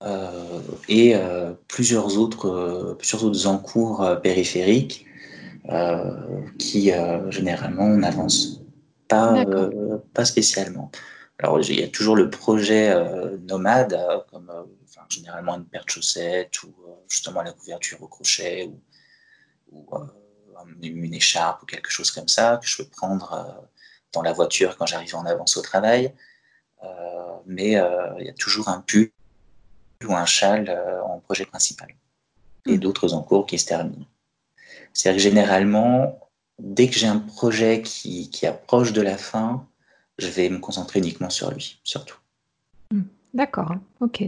euh, 0.03 0.61
et 0.89 1.15
plusieurs, 1.69 2.19
autres, 2.19 2.97
plusieurs 2.99 3.25
autres 3.25 3.47
encours 3.47 4.21
périphériques 4.23 5.07
qui 6.59 6.91
généralement 7.29 7.89
n'avancent 7.89 8.63
pas, 9.07 9.45
pas 10.15 10.25
spécialement. 10.25 10.91
Alors, 11.41 11.61
il 11.61 11.79
y 11.79 11.85
a 11.85 11.89
toujours 11.89 12.17
le 12.17 12.31
projet 12.31 12.95
nomade, 13.47 13.99
comme 14.31 14.51
généralement 15.09 15.57
une 15.57 15.65
paire 15.65 15.85
de 15.85 15.91
chaussettes 15.91 16.63
ou 16.63 16.73
justement 17.09 17.43
la 17.43 17.53
couverture 17.53 18.03
au 18.03 18.09
crochet 18.09 18.71
ou, 18.71 18.81
ou 19.73 19.87
une 20.83 21.15
écharpe 21.15 21.63
ou 21.63 21.67
quelque 21.67 21.91
chose 21.91 22.11
comme 22.11 22.29
ça 22.29 22.59
que 22.63 22.67
je 22.67 22.77
peux 22.83 22.89
prendre 22.89 23.33
euh, 23.33 23.67
dans 24.13 24.23
la 24.23 24.33
voiture 24.33 24.77
quand 24.77 24.87
j'arrive 24.87 25.15
en 25.17 25.25
avance 25.27 25.57
au 25.57 25.63
travail. 25.63 26.13
Euh, 26.85 26.89
mais 27.47 27.77
euh, 27.77 28.15
il 28.19 28.27
y 28.27 28.31
a 28.31 28.35
toujours 28.35 28.69
un 28.69 28.81
pull 28.81 29.11
ou 30.07 30.15
un 30.15 30.27
châle 30.27 30.71
en 31.05 31.19
projet 31.19 31.45
principal 31.45 31.89
et 32.67 32.77
hmm. 32.77 32.81
d'autres 32.81 33.15
en 33.15 33.23
cours 33.23 33.47
qui 33.47 33.59
se 33.59 33.67
terminent. 33.67 34.07
C'est-à-dire 34.93 35.19
que 35.19 35.23
généralement, 35.23 36.19
dès 36.59 36.89
que 36.89 36.95
j'ai 36.95 37.07
un 37.07 37.19
projet 37.19 37.83
qui, 37.83 38.31
qui, 38.31 38.47
approche 38.47 38.93
de 38.93 39.03
la 39.03 39.17
fin, 39.17 39.67
je 40.19 40.29
vais 40.29 40.49
me 40.49 40.59
concentrer 40.59 41.01
uniquement 41.01 41.31
sur 41.31 41.51
lui, 41.51 41.81
surtout. 41.83 42.19
Hmm. 42.93 43.03
D'accord, 43.35 43.75
ok. 44.01 44.25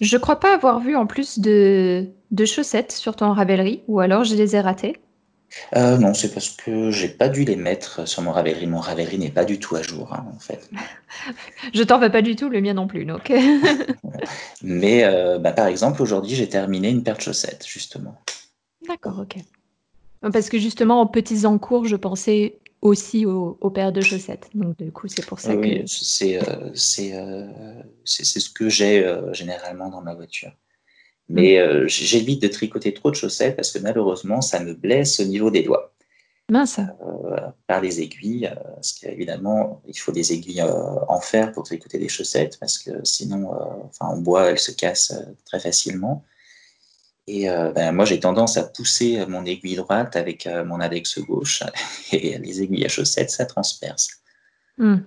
Je 0.00 0.16
ne 0.16 0.20
crois 0.20 0.38
pas 0.38 0.54
avoir 0.54 0.80
vu 0.80 0.96
en 0.96 1.06
plus 1.06 1.38
de, 1.38 2.06
de 2.30 2.44
chaussettes 2.44 2.92
sur 2.92 3.16
ton 3.16 3.32
Ravelry, 3.32 3.82
ou 3.88 4.00
alors 4.00 4.24
je 4.24 4.34
les 4.34 4.54
ai 4.54 4.60
ratées. 4.60 5.00
Euh, 5.76 5.98
non, 5.98 6.14
c'est 6.14 6.32
parce 6.32 6.50
que 6.50 6.90
j'ai 6.90 7.08
pas 7.08 7.28
dû 7.28 7.44
les 7.44 7.56
mettre 7.56 8.06
sur 8.06 8.22
mon 8.22 8.32
Ravelry. 8.32 8.66
Mon 8.66 8.80
Ravelry 8.80 9.18
n'est 9.18 9.30
pas 9.30 9.44
du 9.44 9.58
tout 9.58 9.76
à 9.76 9.82
jour, 9.82 10.12
hein, 10.12 10.26
en 10.34 10.38
fait. 10.38 10.70
Je 11.74 11.82
t'en 11.82 11.98
veux 11.98 12.10
pas 12.10 12.22
du 12.22 12.36
tout, 12.36 12.48
le 12.48 12.60
mien 12.60 12.74
non 12.74 12.86
plus, 12.86 13.04
donc. 13.04 13.32
Mais 14.62 15.04
euh, 15.04 15.38
bah, 15.38 15.52
par 15.52 15.66
exemple, 15.66 16.02
aujourd'hui, 16.02 16.34
j'ai 16.34 16.48
terminé 16.48 16.90
une 16.90 17.02
paire 17.02 17.16
de 17.16 17.22
chaussettes, 17.22 17.66
justement. 17.66 18.18
D'accord, 18.86 19.20
ok. 19.20 19.36
Parce 20.32 20.48
que 20.48 20.58
justement, 20.58 21.00
en 21.00 21.06
petits 21.06 21.46
encours, 21.46 21.86
je 21.86 21.96
pensais 21.96 22.58
aussi 22.80 23.24
aux, 23.26 23.70
paires 23.70 23.92
de 23.92 24.00
chaussettes. 24.00 24.50
Donc, 24.54 24.76
du 24.78 24.92
coup, 24.92 25.08
c'est 25.08 25.24
pour 25.24 25.40
ça 25.40 25.54
que. 25.54 25.60
Oui, 25.60 25.82
c'est 25.86 26.38
euh, 26.42 26.70
c'est 28.04 28.24
ce 28.24 28.50
que 28.50 28.68
j'ai 28.68 29.06
généralement 29.32 29.88
dans 29.88 30.02
ma 30.02 30.14
voiture. 30.14 30.52
Mais 31.28 31.58
euh, 31.58 31.86
j'évite 31.86 32.42
de 32.42 32.48
tricoter 32.48 32.94
trop 32.94 33.10
de 33.10 33.16
chaussettes 33.16 33.56
parce 33.56 33.70
que 33.70 33.78
malheureusement, 33.78 34.40
ça 34.40 34.60
me 34.60 34.74
blesse 34.74 35.20
au 35.20 35.24
niveau 35.24 35.50
des 35.50 35.62
doigts. 35.62 35.92
Mince. 36.50 36.78
Euh, 36.78 37.36
par 37.66 37.82
les 37.82 38.00
aiguilles, 38.00 38.46
euh, 38.46 38.54
parce 38.74 38.92
qu'évidemment, 38.92 39.82
il 39.86 39.98
faut 39.98 40.12
des 40.12 40.32
aiguilles 40.32 40.62
en 40.62 41.20
fer 41.20 41.52
pour 41.52 41.64
tricoter 41.64 41.98
des 41.98 42.08
chaussettes 42.08 42.56
parce 42.58 42.78
que 42.78 42.90
sinon, 43.04 43.50
enfin, 43.84 44.06
en 44.06 44.16
bois, 44.18 44.50
elles 44.50 44.58
se 44.58 44.72
cassent 44.72 45.14
très 45.44 45.60
facilement. 45.60 46.24
Et 47.26 47.46
ben, 47.46 47.92
moi, 47.92 48.06
j'ai 48.06 48.18
tendance 48.20 48.56
à 48.56 48.62
pousser 48.62 49.22
mon 49.28 49.44
aiguille 49.44 49.76
droite 49.76 50.16
avec 50.16 50.48
mon 50.64 50.80
index 50.80 51.18
gauche 51.18 51.62
et 52.12 52.38
les 52.38 52.62
aiguilles 52.62 52.86
à 52.86 52.88
chaussettes, 52.88 53.28
ça 53.28 53.44
transperce. 53.44 54.08
Hmm. 54.78 54.98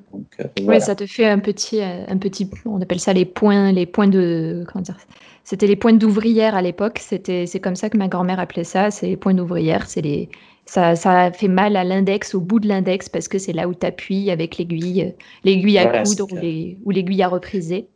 Oui, 0.62 0.80
ça 0.80 0.96
te 0.96 1.08
fait 1.08 1.26
un 1.26 1.40
petit, 1.40 1.82
un 1.82 2.18
petit, 2.20 2.48
on 2.66 2.80
appelle 2.80 3.00
ça 3.00 3.14
les 3.14 3.26
points, 3.26 3.72
les 3.72 3.88
points 3.88 4.08
de, 4.08 4.64
comment 4.68 4.84
dire, 4.84 4.98
c'était 5.44 5.68
les 5.68 5.76
points 5.76 5.94
d'ouvrière 5.94 6.56
à 6.56 6.62
l'époque. 6.62 7.00
C'était, 7.00 7.46
c'est 7.46 7.60
comme 7.60 7.76
ça 7.76 7.90
que 7.90 7.98
ma 7.98 8.08
grand-mère 8.08 8.40
appelait 8.40 8.64
ça. 8.64 8.92
C'est 8.92 9.08
les 9.08 9.18
points 9.18 9.34
d'ouvrière. 9.34 9.88
C'est 9.88 10.02
les, 10.02 10.30
ça, 10.66 10.96
ça 10.96 11.32
fait 11.32 11.48
mal 11.48 11.76
à 11.76 11.84
l'index, 11.84 12.36
au 12.36 12.40
bout 12.40 12.60
de 12.60 12.68
l'index, 12.68 13.10
parce 13.10 13.28
que 13.28 13.38
c'est 13.40 13.54
là 13.54 13.68
où 13.68 13.74
tu 13.74 13.86
appuies 13.86 14.32
avec 14.32 14.58
l'aiguille, 14.58 15.14
l'aiguille 15.44 15.78
à 15.78 16.04
coudre 16.04 16.28
ou, 16.32 16.92
l'aiguille 16.92 17.24
à 17.24 17.28
repriser. 17.28 17.88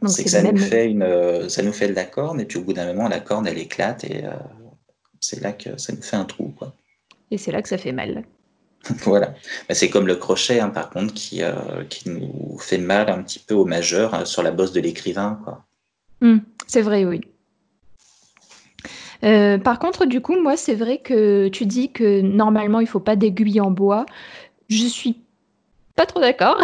Donc 0.00 0.10
c'est 0.10 0.28
ça, 0.28 0.42
nous 0.42 0.56
fait 0.56 0.90
une, 0.90 1.48
ça 1.48 1.62
nous 1.62 1.72
fait 1.72 1.88
de 1.88 1.94
la 1.94 2.04
corne, 2.04 2.40
et 2.40 2.44
puis 2.44 2.58
au 2.58 2.62
bout 2.62 2.72
d'un 2.72 2.86
moment, 2.86 3.08
la 3.08 3.20
corne, 3.20 3.46
elle 3.46 3.58
éclate, 3.58 4.04
et 4.04 4.24
euh, 4.24 4.30
c'est 5.20 5.40
là 5.42 5.52
que 5.52 5.76
ça 5.76 5.92
nous 5.92 6.02
fait 6.02 6.16
un 6.16 6.24
trou. 6.24 6.54
Quoi. 6.56 6.74
Et 7.30 7.38
c'est 7.38 7.52
là 7.52 7.62
que 7.62 7.68
ça 7.68 7.78
fait 7.78 7.92
mal. 7.92 8.24
voilà. 9.04 9.34
c'est 9.70 9.90
comme 9.90 10.06
le 10.06 10.16
crochet, 10.16 10.58
hein, 10.58 10.70
par 10.70 10.90
contre, 10.90 11.14
qui, 11.14 11.42
euh, 11.42 11.84
qui 11.88 12.08
nous 12.08 12.58
fait 12.58 12.78
mal 12.78 13.10
un 13.10 13.22
petit 13.22 13.38
peu 13.38 13.54
au 13.54 13.64
majeur 13.64 14.14
hein, 14.14 14.24
sur 14.24 14.42
la 14.42 14.50
bosse 14.50 14.72
de 14.72 14.80
l'écrivain. 14.80 15.38
Quoi. 15.44 15.64
Hmm, 16.20 16.38
c'est 16.66 16.82
vrai, 16.82 17.04
oui. 17.04 17.20
Euh, 19.24 19.58
par 19.58 19.78
contre, 19.78 20.04
du 20.04 20.20
coup, 20.20 20.40
moi, 20.40 20.56
c'est 20.56 20.74
vrai 20.74 20.98
que 20.98 21.48
tu 21.48 21.66
dis 21.66 21.92
que 21.92 22.20
normalement, 22.20 22.80
il 22.80 22.84
ne 22.84 22.88
faut 22.88 23.00
pas 23.00 23.16
d'aiguille 23.16 23.60
en 23.60 23.70
bois. 23.70 24.04
Je 24.68 24.86
suis 24.86 25.20
pas 25.94 26.06
trop 26.06 26.20
d'accord. 26.20 26.60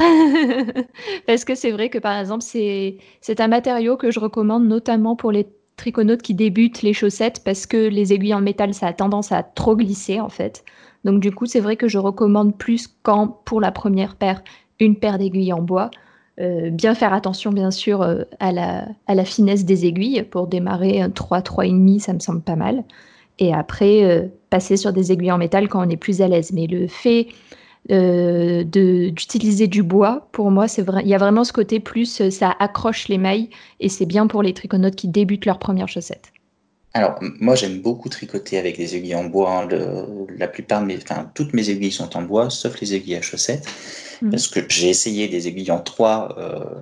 Parce 1.26 1.44
que 1.44 1.54
c'est 1.54 1.70
vrai 1.70 1.88
que, 1.90 1.98
par 1.98 2.18
exemple, 2.18 2.42
c'est 2.42 3.40
un 3.40 3.48
matériau 3.48 3.96
que 3.96 4.10
je 4.10 4.18
recommande 4.18 4.66
notamment 4.66 5.16
pour 5.16 5.30
les 5.32 5.46
triconautes 5.76 6.22
qui 6.22 6.34
débutent 6.34 6.82
les 6.82 6.92
chaussettes 6.92 7.44
parce 7.44 7.64
que 7.64 7.76
les 7.76 8.12
aiguilles 8.12 8.34
en 8.34 8.40
métal, 8.40 8.74
ça 8.74 8.88
a 8.88 8.92
tendance 8.92 9.30
à 9.30 9.44
trop 9.44 9.76
glisser, 9.76 10.20
en 10.20 10.28
fait. 10.28 10.64
Donc, 11.04 11.20
du 11.20 11.30
coup, 11.30 11.46
c'est 11.46 11.60
vrai 11.60 11.76
que 11.76 11.86
je 11.86 11.98
recommande 11.98 12.56
plus 12.56 12.88
quand, 13.04 13.28
pour 13.44 13.60
la 13.60 13.70
première 13.70 14.16
paire, 14.16 14.42
une 14.80 14.96
paire 14.96 15.18
d'aiguilles 15.18 15.52
en 15.52 15.62
bois. 15.62 15.90
Euh, 16.40 16.70
bien 16.70 16.94
faire 16.94 17.12
attention, 17.12 17.50
bien 17.50 17.70
sûr, 17.70 18.02
euh, 18.02 18.22
à, 18.38 18.52
la, 18.52 19.24
finesse 19.24 19.64
des 19.64 19.86
aiguilles. 19.86 20.22
Pour 20.22 20.46
démarrer 20.46 21.00
un 21.00 21.10
3, 21.10 21.40
3,5, 21.40 22.00
ça 22.00 22.12
me 22.12 22.20
semble 22.20 22.42
pas 22.42 22.56
mal. 22.56 22.84
Et 23.38 23.52
après, 23.52 24.04
euh, 24.04 24.26
passer 24.50 24.76
sur 24.76 24.92
des 24.92 25.12
aiguilles 25.12 25.32
en 25.32 25.38
métal 25.38 25.68
quand 25.68 25.84
on 25.84 25.90
est 25.90 25.96
plus 25.96 26.22
à 26.22 26.28
l'aise. 26.28 26.52
Mais 26.52 26.66
le 26.66 26.86
fait 26.86 27.28
d'utiliser 27.88 29.66
du 29.66 29.82
bois, 29.82 30.28
pour 30.32 30.50
moi, 30.50 30.66
il 30.76 31.08
y 31.08 31.14
a 31.14 31.18
vraiment 31.18 31.44
ce 31.44 31.54
côté 31.54 31.80
plus, 31.80 32.28
ça 32.28 32.54
accroche 32.58 33.08
les 33.08 33.16
mailles 33.16 33.48
et 33.80 33.88
c'est 33.88 34.04
bien 34.04 34.26
pour 34.26 34.42
les 34.42 34.52
triconautes 34.52 34.96
qui 34.96 35.08
débutent 35.08 35.46
leurs 35.46 35.58
premières 35.58 35.88
chaussettes. 35.88 36.32
Alors, 36.94 37.18
moi, 37.20 37.54
j'aime 37.54 37.80
beaucoup 37.80 38.08
tricoter 38.08 38.58
avec 38.58 38.76
des 38.76 38.96
aiguilles 38.96 39.14
en 39.14 39.24
bois. 39.24 39.62
Hein. 39.62 39.68
la 40.36 40.48
plupart 40.48 40.80
de 40.80 40.86
mes, 40.86 40.96
enfin, 40.96 41.30
toutes 41.34 41.52
mes 41.52 41.70
aiguilles 41.70 41.92
sont 41.92 42.16
en 42.16 42.22
bois, 42.22 42.50
sauf 42.50 42.80
les 42.80 42.94
aiguilles 42.94 43.16
à 43.16 43.22
chaussettes. 43.22 43.66
Mmh. 44.22 44.30
Parce 44.30 44.48
que 44.48 44.60
j'ai 44.68 44.88
essayé 44.88 45.28
des 45.28 45.48
aiguilles 45.48 45.70
en 45.70 45.80
3 45.80 46.38
euh, 46.38 46.80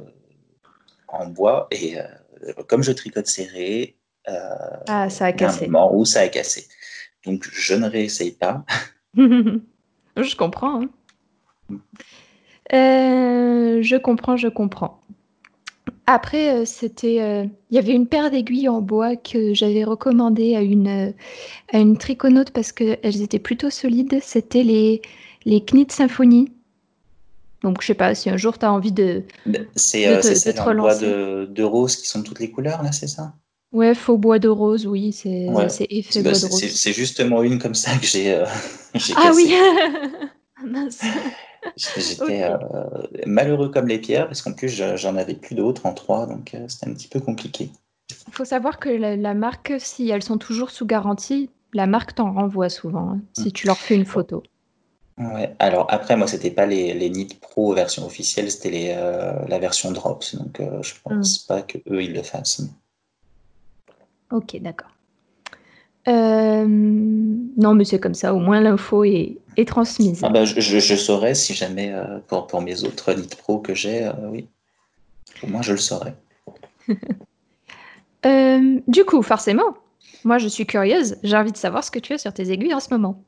en 1.08 1.26
bois 1.26 1.68
et 1.70 1.98
euh, 1.98 2.04
comme 2.66 2.82
je 2.82 2.92
tricote 2.92 3.26
serré, 3.26 3.96
euh, 4.28 4.32
ah, 4.88 5.10
ça 5.10 5.26
a 5.26 5.32
cassé. 5.32 5.64
un 5.64 5.68
moment 5.68 5.94
où 5.94 6.04
ça 6.04 6.20
a 6.20 6.28
cassé. 6.28 6.66
Donc 7.24 7.46
je 7.52 7.74
ne 7.74 7.88
réessaye 7.88 8.32
pas. 8.32 8.64
je 9.16 10.36
comprends. 10.36 10.82
Hein. 10.82 11.80
je 12.70 13.96
comprends, 13.98 14.36
je 14.36 14.48
comprends. 14.48 15.02
Après, 16.06 16.64
c'était, 16.66 17.16
il 17.70 17.74
y 17.74 17.78
avait 17.78 17.92
une 17.92 18.06
paire 18.06 18.30
d'aiguilles 18.30 18.68
en 18.68 18.80
bois 18.80 19.16
que 19.16 19.54
j'avais 19.54 19.82
recommandée 19.82 20.54
à 20.54 20.62
une, 20.62 21.12
à 21.72 21.78
une 21.78 21.98
triconaute 21.98 22.52
parce 22.52 22.70
qu'elles 22.70 23.22
étaient 23.22 23.40
plutôt 23.40 23.70
solides. 23.70 24.20
C'était 24.22 24.62
les, 24.62 25.02
les 25.44 25.60
Knit 25.60 25.88
Symphony. 25.90 26.52
Donc, 27.62 27.80
je 27.80 27.88
sais 27.88 27.94
pas 27.94 28.14
si 28.14 28.30
un 28.30 28.36
jour 28.36 28.58
tu 28.58 28.66
as 28.66 28.72
envie 28.72 28.92
de, 28.92 29.24
c'est, 29.74 30.06
euh, 30.06 30.20
te, 30.20 30.28
de 30.28 30.76
bois 30.78 30.94
de, 30.94 31.62
rose 31.62 31.96
qui 31.96 32.06
sont 32.06 32.22
toutes 32.22 32.38
les 32.38 32.50
couleurs, 32.50 32.82
là, 32.82 32.92
c'est 32.92 33.08
ça? 33.08 33.34
Ouais, 33.72 33.94
faux 33.94 34.18
bois 34.18 34.38
de 34.38 34.48
rose, 34.48 34.86
oui, 34.86 35.12
c'est, 35.12 35.46
effet 35.90 36.22
bah, 36.22 36.30
bois 36.30 36.38
de 36.38 36.46
rose. 36.46 36.64
C'est, 36.72 36.92
justement 36.92 37.42
une 37.42 37.58
comme 37.58 37.74
ça 37.74 37.96
que 37.96 38.06
j'ai, 38.06 38.32
euh, 38.32 38.44
Ah 39.16 39.32
oui 39.34 39.52
J'étais 41.76 42.44
euh, 42.44 42.56
malheureux 43.26 43.70
comme 43.70 43.88
les 43.88 43.98
pierres 43.98 44.26
parce 44.26 44.42
qu'en 44.42 44.52
plus 44.52 44.68
j'en 44.68 45.16
avais 45.16 45.34
plus 45.34 45.54
d'autres 45.54 45.86
en 45.86 45.94
trois, 45.94 46.26
donc 46.26 46.56
c'était 46.68 46.88
un 46.90 46.94
petit 46.94 47.08
peu 47.08 47.20
compliqué. 47.20 47.70
Il 48.28 48.32
faut 48.32 48.44
savoir 48.44 48.78
que 48.78 48.88
la, 48.88 49.34
marque, 49.34 49.74
si 49.78 50.08
elles 50.10 50.22
sont 50.22 50.38
toujours 50.38 50.70
sous 50.70 50.86
garantie, 50.86 51.50
la 51.72 51.86
marque 51.86 52.14
t'en 52.14 52.32
renvoie 52.32 52.68
souvent, 52.68 53.10
hein, 53.10 53.20
si 53.32 53.48
mmh. 53.48 53.52
tu 53.52 53.66
leur 53.66 53.78
fais 53.78 53.94
une 53.94 54.04
photo. 54.04 54.42
Ouais. 55.18 55.54
Alors 55.58 55.86
après, 55.88 56.16
moi, 56.16 56.26
c'était 56.26 56.50
pas 56.50 56.66
les, 56.66 56.92
les 56.92 57.08
NIT 57.08 57.40
Pro 57.40 57.72
version 57.72 58.04
officielle, 58.04 58.50
c'était 58.50 58.94
euh, 58.96 59.32
la 59.48 59.58
version 59.58 59.90
Drops. 59.90 60.34
Donc, 60.34 60.60
euh, 60.60 60.82
je 60.82 60.94
pense 61.02 61.44
hmm. 61.44 61.48
pas 61.48 61.62
que 61.62 61.78
eux 61.90 62.02
ils 62.02 62.12
le 62.12 62.22
fassent. 62.22 62.62
Ok, 64.30 64.60
d'accord. 64.60 64.90
Euh, 66.08 66.66
non, 66.66 67.74
mais 67.74 67.84
c'est 67.84 67.98
comme 67.98 68.14
ça. 68.14 68.34
Au 68.34 68.38
moins, 68.38 68.60
l'info 68.60 69.04
est, 69.04 69.38
est, 69.56 69.66
transmise. 69.66 70.20
Ah 70.22 70.30
bah, 70.30 70.44
je, 70.44 70.60
je, 70.60 70.94
saurais 70.94 71.34
si 71.34 71.52
jamais 71.54 71.92
pour, 72.28 72.46
pour, 72.46 72.62
mes 72.62 72.84
autres 72.84 73.12
NIT 73.12 73.36
Pro 73.36 73.58
que 73.58 73.74
j'ai, 73.74 74.08
oui. 74.30 74.46
Au 75.42 75.48
moins, 75.48 75.62
je 75.62 75.72
le 75.72 75.78
saurais. 75.78 76.14
du 78.88 79.04
coup, 79.04 79.22
forcément, 79.22 79.74
moi, 80.24 80.38
je 80.38 80.48
suis 80.48 80.66
curieuse. 80.66 81.16
J'ai 81.22 81.36
envie 81.36 81.52
de 81.52 81.56
savoir 81.56 81.84
ce 81.84 81.90
que 81.90 81.98
tu 81.98 82.12
as 82.12 82.18
sur 82.18 82.32
tes 82.32 82.50
aiguilles 82.50 82.74
en 82.74 82.80
ce 82.80 82.88
moment. 82.90 83.22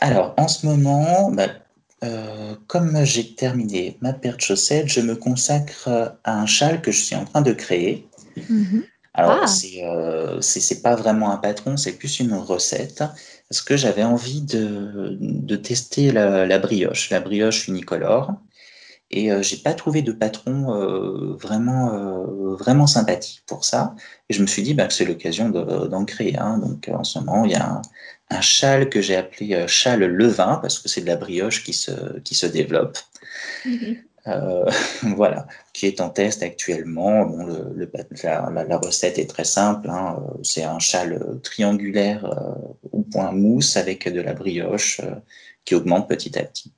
Alors, 0.00 0.34
en 0.36 0.48
ce 0.48 0.66
moment, 0.66 1.30
bah, 1.30 1.48
euh, 2.02 2.54
comme 2.66 3.04
j'ai 3.04 3.34
terminé 3.34 3.96
ma 4.00 4.12
paire 4.12 4.36
de 4.36 4.40
chaussettes, 4.40 4.88
je 4.88 5.00
me 5.00 5.16
consacre 5.16 6.16
à 6.24 6.40
un 6.40 6.46
châle 6.46 6.82
que 6.82 6.92
je 6.92 7.00
suis 7.00 7.16
en 7.16 7.24
train 7.24 7.42
de 7.42 7.52
créer. 7.52 8.08
Mm-hmm. 8.36 8.82
Alors, 9.14 9.40
ah. 9.42 9.46
euh, 9.84 10.40
c'est 10.40 10.82
pas 10.82 10.96
vraiment 10.96 11.30
un 11.30 11.36
patron, 11.36 11.76
c'est 11.76 11.92
plus 11.92 12.20
une 12.20 12.34
recette. 12.34 13.04
Parce 13.48 13.62
que 13.62 13.76
j'avais 13.76 14.02
envie 14.02 14.42
de, 14.42 15.56
tester 15.56 16.10
la, 16.10 16.58
brioche, 16.58 17.10
la 17.10 17.20
brioche 17.20 17.68
unicolore. 17.68 18.32
Et 19.10 19.30
euh, 19.30 19.42
j'ai 19.42 19.58
pas 19.58 19.74
trouvé 19.74 20.02
de 20.02 20.10
patron 20.10 21.36
vraiment, 21.38 22.24
vraiment 22.56 22.86
sympathique 22.86 23.44
pour 23.46 23.64
ça. 23.64 23.94
Et 24.28 24.34
je 24.34 24.42
me 24.42 24.46
suis 24.46 24.62
dit 24.62 24.74
bah, 24.74 24.86
que 24.86 24.92
c'est 24.92 25.04
l'occasion 25.04 25.50
d'en 25.50 26.04
créer. 26.04 26.32
Donc, 26.32 26.90
en 26.92 27.04
ce 27.04 27.18
moment, 27.20 27.44
il 27.44 27.52
y 27.52 27.54
a 27.54 27.68
un, 27.68 27.82
un 28.30 28.40
châle 28.40 28.88
que 28.88 29.00
j'ai 29.00 29.16
appelé 29.16 29.54
euh, 29.54 29.66
châle 29.66 30.04
levain 30.04 30.58
parce 30.60 30.78
que 30.78 30.88
c'est 30.88 31.02
de 31.02 31.06
la 31.06 31.16
brioche 31.16 31.64
qui 31.64 31.72
se, 31.72 32.18
qui 32.20 32.34
se 32.34 32.46
développe. 32.46 32.98
Mhm. 33.64 33.96
Euh, 34.26 34.64
voilà, 35.16 35.46
qui 35.72 35.86
est 35.86 36.00
en 36.00 36.08
test 36.08 36.42
actuellement. 36.42 37.24
Bon, 37.26 37.46
le, 37.46 37.90
la, 38.22 38.78
recette 38.78 39.18
est 39.18 39.28
très 39.28 39.44
simple. 39.44 39.90
Hein. 39.90 40.16
C'est 40.42 40.64
un 40.64 40.78
châle 40.78 41.40
triangulaire 41.42 42.24
euh, 42.24 42.54
au 42.92 43.02
point 43.02 43.32
mousse 43.32 43.76
avec 43.76 44.08
de 44.08 44.20
la 44.20 44.32
brioche 44.32 45.00
qui 45.64 45.74
augmente 45.74 46.08
petit 46.08 46.38
à 46.38 46.44
petit. 46.44 46.72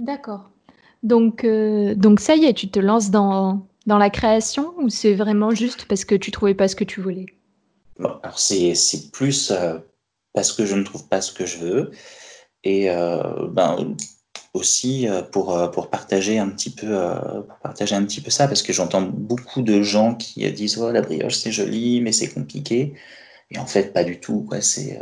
D'accord. 0.00 0.50
Donc, 1.02 1.46
donc 1.46 2.20
ça 2.20 2.34
y 2.34 2.44
est, 2.46 2.54
tu 2.54 2.68
te 2.68 2.80
lances 2.80 3.10
dans, 3.10 3.66
dans 3.86 3.98
la 3.98 4.10
création 4.10 4.74
ou 4.78 4.88
c'est 4.88 5.14
vraiment 5.14 5.52
juste 5.52 5.84
parce 5.84 6.04
que 6.04 6.14
tu 6.16 6.32
trouvais 6.32 6.54
pas 6.54 6.66
ce 6.66 6.74
que 6.74 6.84
tu 6.84 7.00
voulais? 7.00 7.26
Bon, 8.00 8.10
alors 8.22 8.38
c'est 8.38 8.74
plus 9.12 9.52
parce 10.32 10.52
que 10.52 10.66
je 10.66 10.74
ne 10.74 10.82
trouve 10.82 11.06
pas 11.08 11.20
ce 11.20 11.32
que 11.32 11.46
je 11.46 11.58
veux. 11.58 11.90
Et 12.64 12.88
ben, 13.50 13.96
aussi 14.58 15.06
pour, 15.32 15.70
pour, 15.70 15.88
partager 15.88 16.38
un 16.38 16.48
petit 16.48 16.70
peu, 16.70 16.86
pour 17.46 17.58
partager 17.58 17.94
un 17.94 18.04
petit 18.04 18.20
peu 18.20 18.30
ça, 18.30 18.48
parce 18.48 18.62
que 18.62 18.72
j'entends 18.72 19.02
beaucoup 19.02 19.62
de 19.62 19.82
gens 19.82 20.14
qui 20.14 20.50
disent 20.52 20.78
oh, 20.78 20.90
la 20.90 21.00
brioche 21.00 21.36
c'est 21.36 21.52
joli, 21.52 22.00
mais 22.00 22.12
c'est 22.12 22.28
compliqué. 22.28 22.94
Et 23.50 23.58
en 23.58 23.66
fait, 23.66 23.92
pas 23.92 24.04
du 24.04 24.20
tout. 24.20 24.44
Quoi. 24.48 24.60
C'est, 24.60 24.98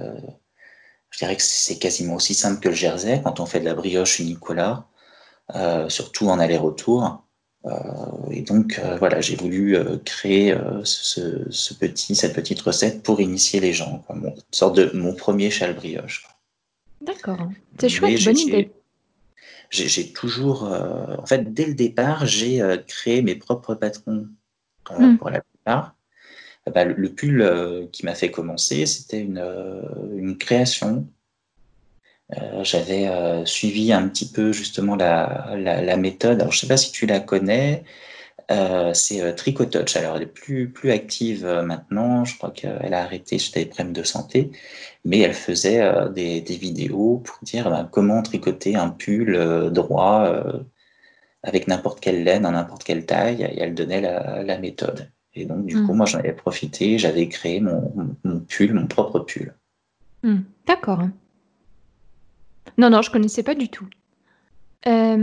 je 1.10 1.18
dirais 1.18 1.36
que 1.36 1.42
c'est 1.42 1.78
quasiment 1.78 2.16
aussi 2.16 2.34
simple 2.34 2.60
que 2.60 2.68
le 2.68 2.74
jersey 2.74 3.20
quand 3.24 3.40
on 3.40 3.46
fait 3.46 3.60
de 3.60 3.64
la 3.64 3.74
brioche 3.74 4.18
unicolore, 4.18 4.84
euh, 5.54 5.88
surtout 5.88 6.28
en 6.28 6.38
aller-retour. 6.38 7.22
Euh, 7.64 7.70
et 8.30 8.42
donc, 8.42 8.78
euh, 8.78 8.96
voilà, 8.98 9.20
j'ai 9.20 9.36
voulu 9.36 9.78
créer 10.04 10.56
ce, 10.84 11.74
petit, 11.74 12.14
cette 12.14 12.34
petite 12.34 12.60
recette 12.60 13.02
pour 13.02 13.20
initier 13.20 13.60
les 13.60 13.72
gens. 13.72 14.04
une 14.10 14.34
sorte 14.50 14.76
de 14.76 14.90
mon 14.94 15.14
premier 15.14 15.50
châle 15.50 15.74
brioche. 15.74 16.26
D'accord. 17.00 17.48
C'est 17.80 17.88
chouette, 17.88 18.24
bonne 18.24 18.38
idée. 18.38 18.72
J'ai 19.70 20.12
toujours, 20.12 20.62
en 20.64 21.26
fait, 21.26 21.52
dès 21.52 21.66
le 21.66 21.74
départ, 21.74 22.24
j'ai 22.26 22.62
créé 22.86 23.22
mes 23.22 23.34
propres 23.34 23.74
patrons 23.74 24.28
hmm. 24.90 25.16
pour 25.16 25.30
la 25.30 25.40
plupart. 25.40 25.94
Bah, 26.72 26.84
le, 26.84 27.08
pull 27.12 27.88
qui 27.92 28.04
m'a 28.04 28.14
fait 28.14 28.30
commencer, 28.30 28.86
c'était 28.86 29.20
une, 29.20 29.44
une, 30.16 30.38
création 30.38 31.06
euh, 32.36 32.64
j'avais 32.64 33.06
euh, 33.06 33.44
suivi 33.44 33.92
un 33.92 34.08
petit 34.08 34.28
peu 34.30 34.52
justement 34.52 34.96
la, 34.96 35.54
la, 35.56 35.96
méthode. 35.96 36.40
Alors, 36.40 36.52
je 36.52 36.58
ne 36.58 36.60
sais 36.62 36.66
pas 36.66 36.76
si 36.76 36.90
tu 36.90 37.06
la 37.06 37.20
connais. 37.20 37.84
Euh, 38.50 38.94
c'est 38.94 39.34
Tricotouch. 39.34 39.96
Alors, 39.96 40.16
elle 40.16 40.22
est 40.22 40.26
plus, 40.26 40.70
plus 40.70 40.90
active 40.90 41.44
maintenant. 41.64 42.24
Je 42.24 42.36
crois 42.36 42.50
qu'elle 42.50 42.94
a 42.94 43.02
arrêté 43.02 43.38
suite 43.38 43.56
à 43.56 43.60
des 43.60 43.66
problèmes 43.66 43.92
de 43.92 44.02
santé. 44.02 44.50
Mais 45.04 45.20
elle 45.20 45.34
faisait 45.34 45.82
des, 46.14 46.40
des, 46.40 46.56
vidéos 46.56 47.22
pour 47.24 47.38
dire 47.42 47.70
ben, 47.70 47.88
comment 47.90 48.22
tricoter 48.22 48.76
un 48.76 48.90
pull 48.90 49.70
droit 49.72 50.32
avec 51.42 51.66
n'importe 51.68 52.00
quelle 52.00 52.24
laine, 52.24 52.46
en 52.46 52.52
n'importe 52.52 52.84
quelle 52.84 53.04
taille. 53.04 53.42
Et 53.42 53.60
elle 53.60 53.74
donnait 53.74 54.00
la, 54.00 54.42
la 54.42 54.58
méthode. 54.58 55.10
Et 55.36 55.44
donc, 55.44 55.66
du 55.66 55.76
coup, 55.76 55.92
hmm. 55.92 55.96
moi, 55.96 56.06
j'en 56.06 56.18
avais 56.18 56.32
profité. 56.32 56.98
J'avais 56.98 57.28
créé 57.28 57.60
mon, 57.60 57.92
mon, 58.24 58.40
pull, 58.40 58.72
mon 58.72 58.86
propre 58.86 59.20
pull. 59.20 59.54
Hmm. 60.22 60.38
D'accord. 60.66 61.02
Non, 62.78 62.90
non, 62.90 63.02
je 63.02 63.10
connaissais 63.10 63.42
pas 63.42 63.54
du 63.54 63.68
tout. 63.68 63.86
Euh, 64.86 65.16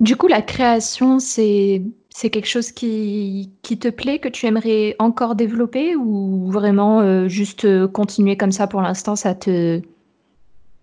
du 0.00 0.16
coup, 0.16 0.28
la 0.28 0.42
création, 0.42 1.18
c'est 1.18 1.82
quelque 2.14 2.46
chose 2.46 2.72
qui, 2.72 3.52
qui 3.62 3.78
te 3.78 3.88
plaît, 3.88 4.18
que 4.18 4.28
tu 4.28 4.46
aimerais 4.46 4.96
encore 4.98 5.34
développer 5.34 5.94
ou 5.94 6.50
vraiment 6.50 7.00
euh, 7.00 7.28
juste 7.28 7.66
euh, 7.66 7.86
continuer 7.86 8.36
comme 8.36 8.52
ça 8.52 8.66
pour 8.66 8.80
l'instant, 8.80 9.14
ça 9.14 9.34
te... 9.34 9.80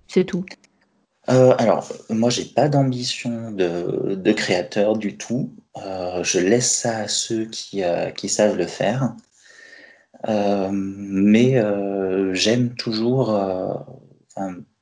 C'est 0.07 0.23
tout? 0.23 0.45
Alors, 1.27 1.91
moi, 2.09 2.29
j'ai 2.29 2.45
pas 2.45 2.69
d'ambition 2.69 3.51
de, 3.51 4.15
de 4.15 4.31
créateur 4.31 4.95
du 4.95 5.17
tout. 5.17 5.51
je 5.75 6.39
laisse 6.39 6.71
ça 6.71 6.99
à 6.99 7.07
ceux 7.09 7.43
qui, 7.43 7.81
qui 8.15 8.29
savent 8.29 8.55
le 8.55 8.65
faire. 8.65 9.13
mais 10.25 11.61
j'aime 12.31 12.73
toujours 12.75 13.37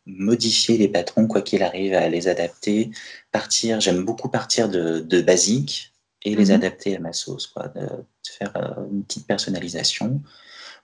modifier 0.05 0.77
les 0.77 0.87
patrons, 0.87 1.27
quoi 1.27 1.41
qu'il 1.41 1.63
arrive, 1.63 1.93
à 1.93 2.07
les 2.09 2.27
adapter, 2.27 2.91
partir. 3.31 3.79
J'aime 3.81 4.03
beaucoup 4.03 4.29
partir 4.29 4.69
de, 4.69 4.99
de 4.99 5.21
basique 5.21 5.93
et 6.25 6.35
les 6.35 6.45
mhm. 6.45 6.55
adapter 6.55 6.95
à 6.97 6.99
ma 6.99 7.13
sauce, 7.13 7.47
quoi, 7.47 7.67
de, 7.69 7.87
faire 8.27 8.51
euh, 8.57 8.85
une 8.91 9.03
petite 9.03 9.27
personnalisation. 9.27 10.21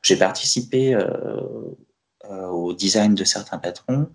J'ai 0.03 0.15
participé 0.15 0.95
euh, 0.95 1.03
euh, 2.29 2.47
au 2.47 2.73
design 2.73 3.15
de 3.15 3.23
certains 3.23 3.57
patrons, 3.57 4.09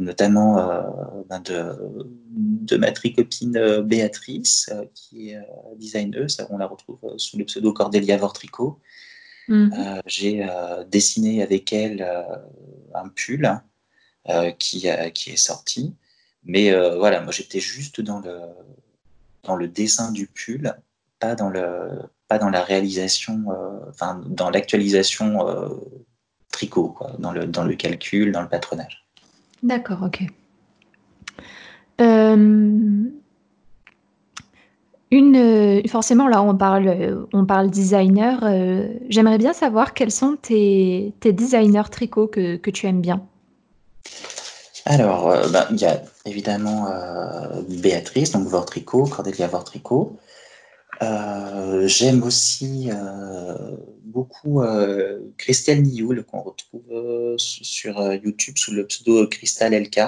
notamment 0.00 0.56
ben 1.30 1.40
de, 1.40 1.74
de, 2.30 2.76
ma 2.76 2.92
tricopine 2.92 3.80
Béatrice, 3.80 4.70
qui 4.94 5.30
est 5.30 5.40
designeuse. 5.76 6.36
On 6.50 6.58
la 6.58 6.66
retrouve 6.66 6.98
sous 7.16 7.38
le 7.38 7.46
pseudo 7.46 7.72
Cordelia 7.72 8.18
Vortricot. 8.18 8.78
Mhm. 9.48 9.72
Euh, 9.76 10.00
j'ai 10.06 10.44
euh, 10.44 10.84
dessiné 10.84 11.42
avec 11.42 11.72
elle 11.72 12.02
euh, 12.02 12.22
un 12.94 13.08
pull 13.08 13.60
qui, 14.58 14.86
qui 15.14 15.30
est 15.30 15.36
sorti. 15.36 15.94
Mais 16.44 16.70
voilà, 16.98 17.22
moi 17.22 17.32
j'étais 17.32 17.60
juste 17.60 18.02
dans 18.02 18.20
le, 18.20 18.40
dans 19.42 19.56
le 19.56 19.68
dessin 19.68 20.12
du 20.12 20.26
pull, 20.26 20.74
pas 21.18 21.34
dans, 21.34 21.48
le, 21.48 22.02
pas 22.28 22.38
dans 22.38 22.50
la 22.50 22.62
réalisation, 22.62 23.46
enfin 23.88 24.20
dans 24.26 24.50
l'actualisation 24.50 25.38
tricot, 26.52 26.88
quoi, 26.90 27.12
dans, 27.18 27.32
le, 27.32 27.46
dans 27.46 27.64
le 27.64 27.74
calcul, 27.74 28.32
dans 28.32 28.42
le 28.42 28.48
patronage. 28.48 29.08
D'accord, 29.62 30.02
ok. 30.02 30.24
Euh, 32.02 33.10
une, 35.10 35.36
euh, 35.36 35.82
forcément, 35.88 36.28
là, 36.28 36.42
on 36.42 36.56
parle, 36.56 36.88
euh, 36.88 37.24
on 37.32 37.46
parle 37.46 37.70
designer. 37.70 38.40
Euh, 38.42 38.88
j'aimerais 39.08 39.38
bien 39.38 39.52
savoir 39.52 39.94
quels 39.94 40.10
sont 40.10 40.36
tes, 40.36 41.14
tes 41.20 41.32
designers 41.32 41.88
tricot 41.90 42.26
que, 42.26 42.56
que, 42.56 42.70
tu 42.70 42.86
aimes 42.86 43.00
bien. 43.00 43.26
Alors, 44.84 45.30
ben, 45.50 45.66
il 45.70 45.80
y 45.80 45.84
a 45.84 46.02
évidemment 46.24 46.88
Béatrice, 47.68 48.32
donc 48.32 48.46
Vortricot, 48.48 49.04
Cordelia 49.04 49.46
Vortricot. 49.46 50.16
J'aime 51.00 52.22
aussi 52.22 52.88
beaucoup 54.04 54.62
Christelle 55.36 55.82
Nioul, 55.82 56.24
qu'on 56.24 56.40
retrouve 56.40 57.34
sur 57.36 58.14
YouTube 58.14 58.56
sous 58.56 58.72
le 58.72 58.86
pseudo 58.86 59.26
Crystal 59.26 59.74
LK. 59.74 60.00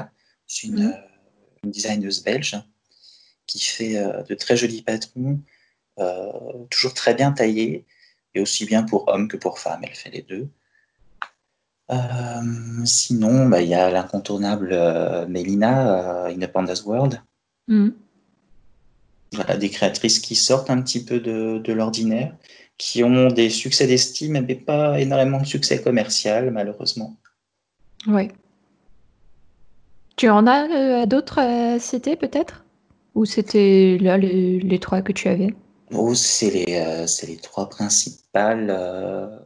C'est 0.46 0.68
une, 0.68 0.86
mmh. 0.86 0.94
une 1.64 1.70
designeuse 1.70 2.22
belge 2.22 2.56
qui 3.50 3.64
fait 3.64 3.96
euh, 3.96 4.22
de 4.22 4.34
très 4.34 4.56
jolis 4.56 4.82
patrons, 4.82 5.40
euh, 5.98 6.32
toujours 6.70 6.94
très 6.94 7.14
bien 7.14 7.32
taillés, 7.32 7.84
et 8.34 8.40
aussi 8.40 8.64
bien 8.64 8.82
pour 8.82 9.08
hommes 9.08 9.28
que 9.28 9.36
pour 9.36 9.58
femmes, 9.58 9.80
elle 9.82 9.94
fait 9.94 10.10
les 10.10 10.22
deux. 10.22 10.48
Euh, 11.90 12.84
sinon, 12.84 13.46
bah, 13.48 13.60
il 13.60 13.68
y 13.68 13.74
a 13.74 13.90
l'incontournable 13.90 14.68
Melina, 15.28 16.26
In 16.26 16.40
a 16.40 16.48
Panda's 16.48 16.84
World. 16.84 17.20
Mm. 17.66 17.88
Voilà, 19.32 19.56
des 19.56 19.70
créatrices 19.70 20.20
qui 20.20 20.36
sortent 20.36 20.70
un 20.70 20.80
petit 20.82 21.04
peu 21.04 21.18
de, 21.18 21.58
de 21.58 21.72
l'ordinaire, 21.72 22.36
qui 22.78 23.02
ont 23.02 23.28
des 23.28 23.50
succès 23.50 23.86
d'estime, 23.86 24.44
mais 24.46 24.54
pas 24.54 25.00
énormément 25.00 25.40
de 25.40 25.46
succès 25.46 25.82
commercial, 25.82 26.50
malheureusement. 26.52 27.16
Oui. 28.06 28.28
Tu 30.16 30.28
en 30.28 30.46
as 30.46 31.06
d'autres 31.06 31.38
à 31.40 31.78
citer, 31.80 32.14
peut-être? 32.14 32.64
Ou 33.14 33.24
c'était 33.24 33.98
là 34.00 34.16
les, 34.18 34.78
trois 34.78 35.02
que 35.02 35.12
tu 35.12 35.28
avais? 35.28 35.54
Oh, 35.92 36.14
c'est 36.14 36.50
les, 36.50 36.76
euh, 36.76 37.06
les 37.26 37.36
trois 37.36 37.68
principales. 37.68 38.68
Euh. 38.70 39.38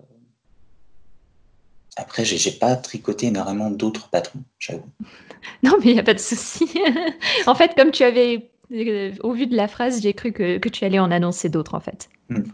Après, 1.97 2.25
j'ai 2.25 2.51
pas 2.51 2.75
tricoté 2.77 3.27
énormément 3.27 3.71
d'autres 3.71 4.11
patrons, 4.11 4.43
j'avoue. 4.59 4.89
Non, 5.63 5.73
mais 5.81 5.91
il 5.91 5.93
n'y 5.93 6.01
a 6.01 6.03
pas 6.03 6.15
de 6.15 6.19
souci. 6.19 6.67
en 7.47 7.55
fait, 7.55 7.75
comme 7.77 7.91
tu 7.91 8.03
avais, 8.03 8.51
euh, 8.73 9.13
au 9.23 9.33
vu 9.33 9.47
de 9.47 9.55
la 9.55 9.69
phrase, 9.69 10.01
j'ai 10.01 10.15
cru 10.15 10.33
que, 10.33 10.57
que, 10.57 10.71
tu 10.71 10.87
allais 10.87 10.99
en 10.99 11.11
annoncer 11.11 11.51
d'autres, 11.51 11.75
en 11.75 11.81
fait. 11.81 12.09
Hmm. 12.31 12.45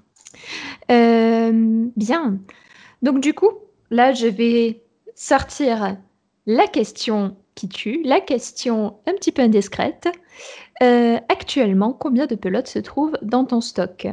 bien. 1.97 2.41
Donc, 3.03 3.21
du 3.21 3.33
coup, 3.33 3.53
là, 3.93 4.13
je 4.13 4.27
vais 4.27 4.83
sortir 5.15 5.99
la 6.47 6.67
question 6.67 7.37
qui 7.61 7.69
tue, 7.69 8.03
la 8.05 8.21
question 8.21 8.97
un 9.07 9.13
petit 9.13 9.33
peu 9.33 9.43
indiscrète. 9.43 10.09
Euh, 10.83 11.19
actuellement, 11.29 11.93
combien 11.93 12.27
de 12.27 12.35
pelotes 12.35 12.69
se 12.69 12.79
trouvent 12.79 13.19
dans 13.21 13.45
ton 13.45 13.61
stock? 13.61 14.09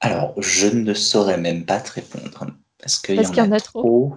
Alors, 0.00 0.32
je 0.40 0.68
ne 0.68 0.94
saurais 0.94 1.36
même 1.36 1.66
pas 1.66 1.80
te 1.80 1.92
répondre 1.92 2.46
parce 2.78 2.98
qu'il 2.98 3.20
y, 3.20 3.40
en 3.40 3.52
a 3.52 3.60
trop. 3.60 4.14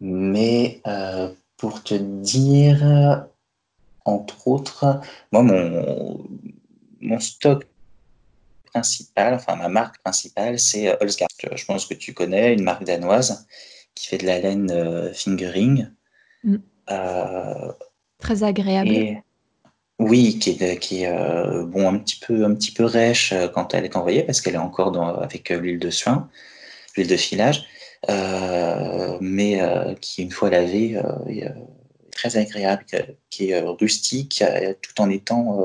Mais 0.00 0.80
euh, 0.88 1.30
pour 1.56 1.84
te 1.84 1.94
dire, 1.94 3.26
entre 4.04 4.48
autres, 4.48 5.00
moi, 5.30 5.42
mon, 5.42 6.26
mon 7.00 7.20
stock 7.20 7.66
principal, 8.72 9.34
enfin 9.34 9.54
ma 9.54 9.68
marque 9.68 9.98
principale, 10.02 10.58
c'est 10.58 11.00
Holzgard. 11.00 11.28
Je 11.54 11.64
pense 11.64 11.86
que 11.86 11.94
tu 11.94 12.14
connais, 12.14 12.52
une 12.54 12.64
marque 12.64 12.84
danoise 12.84 13.46
qui 13.94 14.08
fait 14.08 14.18
de 14.18 14.26
la 14.26 14.40
laine 14.40 14.70
euh, 14.72 15.12
fingering. 15.12 15.88
Mm. 16.48 17.72
Très 18.18 18.42
agréable. 18.42 19.22
Oui, 19.98 20.38
qui 20.38 20.50
est, 20.50 20.78
qui 20.78 21.06
euh, 21.06 21.64
bon, 21.64 21.88
un 21.88 21.98
petit 21.98 22.20
peu, 22.20 22.44
un 22.44 22.54
petit 22.54 22.70
peu 22.70 22.84
rêche 22.84 23.32
euh, 23.32 23.48
quand 23.48 23.74
elle 23.74 23.84
est 23.84 23.96
envoyée 23.96 24.22
parce 24.22 24.40
qu'elle 24.40 24.54
est 24.54 24.58
encore 24.58 24.92
dans, 24.92 25.08
avec 25.16 25.50
euh, 25.50 25.58
l'huile 25.58 25.80
de 25.80 25.90
soin, 25.90 26.28
l'huile 26.96 27.08
de 27.08 27.16
filage, 27.16 27.64
mais 29.20 29.60
qui 30.00 30.22
une 30.22 30.30
fois 30.30 30.50
lavée 30.50 31.00
est 31.28 31.48
très 32.12 32.36
agréable, 32.36 32.84
qui 33.28 33.50
est 33.50 33.60
rustique 33.60 34.44
tout 34.80 35.02
en 35.02 35.10
étant 35.10 35.58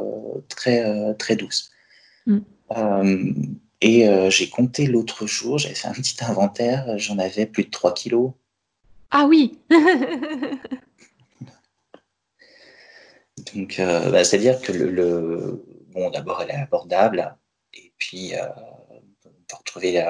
très, 0.49 1.13
très 1.15 1.35
douce. 1.35 1.71
Mm. 2.25 2.39
Et 3.83 4.07
euh, 4.07 4.29
j'ai 4.29 4.49
compté 4.49 4.85
l'autre 4.85 5.27
jour, 5.27 5.57
j'avais 5.57 5.75
fait 5.75 5.89
un 5.89 5.93
petit 5.93 6.15
inventaire, 6.23 6.97
j'en 6.97 7.19
avais 7.19 7.45
plus 7.45 7.65
de 7.65 7.69
3 7.69 7.93
kilos. 7.93 8.31
Ah 9.15 9.25
oui 9.27 9.59
Donc, 13.53 13.79
euh, 13.79 14.09
bah, 14.09 14.23
c'est-à-dire 14.23 14.59
que 14.59 14.71
le, 14.71 15.63
Bon, 15.93 16.09
d'abord, 16.09 16.41
elle 16.41 16.49
est 16.49 16.55
abordable. 16.55 17.37
Et 17.73 17.93
puis, 17.99 18.35
euh, 18.35 18.47
on 19.25 19.29
peut 19.47 19.55
retrouver 19.57 20.03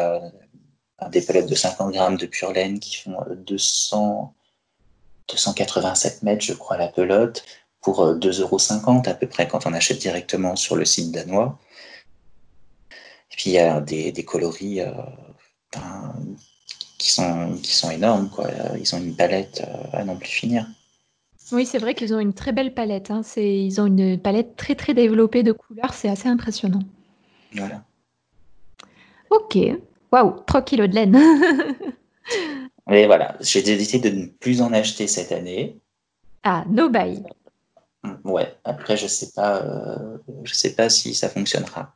des 1.12 1.22
palettes 1.22 1.50
de 1.50 1.56
50 1.56 1.92
grammes 1.92 2.16
de 2.18 2.26
pure 2.26 2.54
laine 2.54 2.80
qui 2.80 2.96
font 2.96 3.18
200, 3.36 4.34
287 5.28 6.24
mètres, 6.24 6.46
je 6.46 6.54
crois, 6.54 6.78
la 6.78 6.88
pelote, 6.88 7.44
pour 7.82 8.06
2,50 8.16 8.42
euros 8.42 9.02
à 9.06 9.14
peu 9.14 9.28
près 9.28 9.48
quand 9.50 9.66
on 9.66 9.74
achète 9.74 10.00
directement 10.00 10.56
sur 10.56 10.78
le 10.78 10.86
site 10.86 11.12
danois. 11.12 11.60
Et 13.32 13.36
puis 13.36 13.50
il 13.50 13.54
y 13.54 13.60
a 13.60 13.82
des, 13.82 14.14
coloris 14.26 14.80
euh, 14.80 14.94
qui, 17.04 17.12
sont, 17.12 17.58
qui 17.62 17.76
sont 17.76 17.92
énormes. 17.92 18.30
Quoi. 18.30 18.48
Ils 18.80 18.96
ont 18.96 19.00
une 19.00 19.14
palette 19.14 19.62
euh, 19.68 19.98
à 19.98 20.06
non 20.06 20.16
plus 20.16 20.30
finir. 20.30 20.66
Oui, 21.52 21.66
c'est 21.66 21.78
vrai 21.78 21.96
qu'ils 21.96 22.14
ont 22.14 22.20
une 22.20 22.34
très 22.34 22.54
belle 22.54 22.74
palette. 22.74 23.12
Hein. 23.12 23.22
Ils 23.36 23.82
ont 23.82 23.88
une 23.88 24.18
palette 24.18 24.56
très 24.56 24.76
très 24.76 24.94
développée 24.94 25.44
de 25.44 25.52
couleurs. 25.52 25.94
C'est 25.94 26.08
assez 26.08 26.30
impressionnant. 26.30 26.80
Voilà. 27.52 27.84
Ok. 29.30 29.58
Waouh, 30.14 30.40
3 30.48 30.62
kilos 30.62 30.90
de 30.90 30.96
laine. 30.96 31.20
Et 32.92 33.06
voilà, 33.06 33.36
j'ai 33.42 33.62
décidé 33.62 34.10
de 34.10 34.16
ne 34.16 34.26
plus 34.28 34.62
en 34.62 34.72
acheter 34.72 35.08
cette 35.08 35.34
année. 35.34 35.78
Ah, 36.44 36.64
no 36.70 36.90
buy. 36.90 37.22
Ouais, 38.24 38.56
après, 38.64 38.96
je 38.96 39.08
sais 39.08 39.32
pas, 39.36 39.62
euh, 39.62 40.18
je 40.44 40.54
sais 40.54 40.74
pas 40.74 40.90
si 40.90 41.14
ça 41.16 41.30
fonctionnera. 41.30 41.96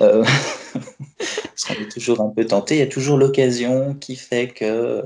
Euh, 0.00 0.24
parce 1.18 1.64
qu'on 1.66 1.82
est 1.82 1.90
toujours 1.90 2.20
un 2.20 2.30
peu 2.30 2.44
tenté. 2.46 2.76
Il 2.76 2.78
y 2.78 2.82
a 2.82 2.86
toujours 2.86 3.18
l'occasion 3.18 3.94
qui 3.94 4.16
fait 4.16 4.48
que. 4.48 5.04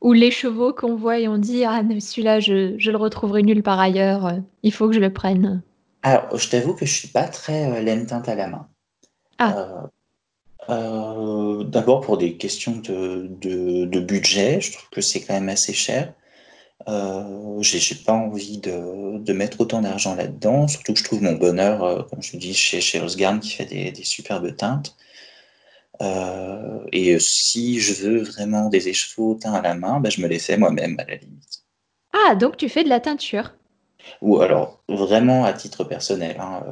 Ou 0.00 0.12
les 0.12 0.30
chevaux 0.30 0.72
qu'on 0.72 0.96
voit 0.96 1.18
et 1.18 1.28
on 1.28 1.38
dit 1.38 1.64
Ah, 1.64 1.82
mais 1.82 2.00
celui-là, 2.00 2.40
je, 2.40 2.74
je, 2.78 2.90
le 2.90 2.96
retrouverai 2.96 3.42
nulle 3.42 3.62
part 3.62 3.80
ailleurs. 3.80 4.34
Il 4.62 4.72
faut 4.72 4.88
que 4.88 4.94
je 4.94 5.00
le 5.00 5.12
prenne. 5.12 5.62
Alors, 6.02 6.36
je 6.36 6.48
t'avoue 6.48 6.74
que 6.74 6.84
je 6.84 6.92
suis 6.92 7.08
pas 7.08 7.28
très 7.28 7.70
euh, 7.70 7.80
laine 7.80 8.06
teinte 8.06 8.28
à 8.28 8.34
la 8.34 8.48
main. 8.48 8.68
Ah. 9.38 9.88
Euh, 10.68 11.64
d'abord 11.64 12.00
pour 12.00 12.18
des 12.18 12.36
questions 12.36 12.76
de, 12.76 13.28
de, 13.40 13.84
de, 13.84 14.00
budget, 14.00 14.60
je 14.60 14.72
trouve 14.72 14.88
que 14.90 15.00
c'est 15.00 15.20
quand 15.20 15.34
même 15.34 15.48
assez 15.48 15.72
cher. 15.72 16.12
Euh, 16.88 17.62
j'ai 17.62 17.94
pas 17.94 18.12
envie 18.12 18.58
de, 18.58 19.18
de 19.18 19.32
mettre 19.32 19.60
autant 19.60 19.82
d'argent 19.82 20.14
là-dedans, 20.14 20.66
surtout 20.68 20.92
que 20.94 20.98
je 20.98 21.04
trouve 21.04 21.22
mon 21.22 21.34
bonheur, 21.34 21.84
euh, 21.84 22.02
comme 22.02 22.22
je 22.22 22.36
dis, 22.36 22.54
chez, 22.54 22.80
chez 22.80 23.00
Osgarn 23.00 23.40
qui 23.40 23.50
fait 23.50 23.66
des, 23.66 23.92
des 23.92 24.04
superbes 24.04 24.56
teintes. 24.56 24.96
Euh, 26.00 26.80
et 26.90 27.18
si 27.20 27.78
je 27.78 27.94
veux 28.02 28.22
vraiment 28.22 28.68
des 28.68 28.88
écheveaux 28.88 29.34
teints 29.34 29.52
à 29.52 29.62
la 29.62 29.74
main, 29.74 30.00
ben, 30.00 30.10
je 30.10 30.20
me 30.20 30.26
les 30.26 30.38
fais 30.38 30.56
moi-même 30.56 30.98
à 30.98 31.04
la 31.04 31.16
limite. 31.16 31.62
Ah, 32.12 32.34
donc 32.34 32.56
tu 32.56 32.68
fais 32.68 32.84
de 32.84 32.88
la 32.88 33.00
teinture? 33.00 33.52
Ou 34.20 34.40
alors, 34.40 34.82
vraiment 34.88 35.44
à 35.44 35.52
titre 35.52 35.84
personnel. 35.84 36.36
Hein, 36.40 36.62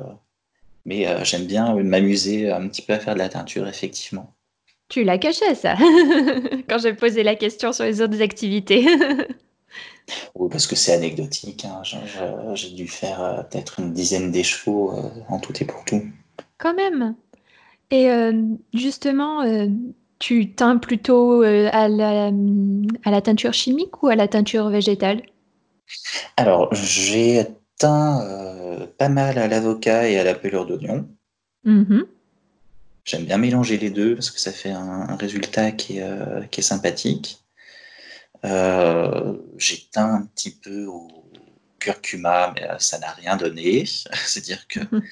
mais 0.85 1.07
j'aime 1.25 1.44
bien 1.44 1.75
m'amuser 1.75 2.51
un 2.51 2.66
petit 2.68 2.83
peu 2.83 2.94
à 2.94 2.99
faire 2.99 3.14
de 3.14 3.20
la 3.20 3.29
teinture, 3.29 3.68
effectivement. 3.68 4.35
Tu 4.88 5.05
l'as 5.05 5.18
caché, 5.18 5.55
ça, 5.55 5.77
quand 6.68 6.79
j'ai 6.79 6.94
posé 6.94 7.23
la 7.23 7.37
question 7.37 7.73
sur 7.73 7.85
les 7.85 8.03
autres 8.03 8.20
activités. 8.20 8.85
Oui, 10.35 10.49
parce 10.51 10.67
que 10.67 10.77
c'est 10.77 10.93
anecdotique. 10.93 11.65
Hein. 11.65 11.83
J'ai 12.55 12.71
dû 12.71 12.89
faire 12.89 13.23
euh, 13.23 13.43
peut-être 13.43 13.81
une 13.81 13.93
dizaine 13.93 14.31
d'écheveaux 14.31 14.93
euh, 14.93 15.09
en 15.29 15.39
tout 15.39 15.53
et 15.61 15.65
pour 15.65 15.85
tout. 15.85 16.03
Quand 16.59 16.75
même. 16.75 17.15
Et 17.93 18.09
justement, 18.73 19.43
tu 20.21 20.53
teins 20.53 20.77
plutôt 20.77 21.43
à 21.43 21.89
la, 21.89 22.31
à 23.05 23.11
la 23.11 23.21
teinture 23.21 23.53
chimique 23.53 24.05
ou 24.05 24.07
à 24.07 24.15
la 24.15 24.29
teinture 24.29 24.69
végétale? 24.69 25.23
Alors, 26.37 26.73
j'ai 26.73 27.47
teint 27.79 28.25
pas 28.97 29.09
mal 29.09 29.39
à 29.39 29.49
l'avocat 29.49 30.09
et 30.09 30.21
à 30.21 30.23
la 30.23 30.37
pelure 30.37 30.67
d'oignon. 30.67 31.09
Mmh 31.65 32.03
J'aime 33.05 33.25
bien 33.25 33.39
mélanger 33.39 33.79
les 33.79 33.91
deux 33.91 34.15
parce 34.15 34.31
que 34.31 34.39
ça 34.39 34.53
fait 34.53 34.71
un, 34.71 35.17
résultat 35.17 35.73
qui 35.73 35.99
est, 35.99 36.03
euh, 36.03 36.43
qui 36.51 36.61
est 36.61 36.65
sympathique. 36.65 37.43
Euh, 38.44 39.37
j'ai 39.57 39.87
teint 39.90 40.14
un 40.14 40.22
petit 40.26 40.50
peu 40.50 40.87
au 40.87 41.09
curcuma, 41.79 42.53
mais 42.55 42.68
euh, 42.68 42.79
ça 42.79 42.98
n'a 42.98 43.11
rien 43.12 43.37
donné. 43.37 43.85
C'est-à-dire 43.87 44.66
que 44.66 44.81
mmh 44.81 45.03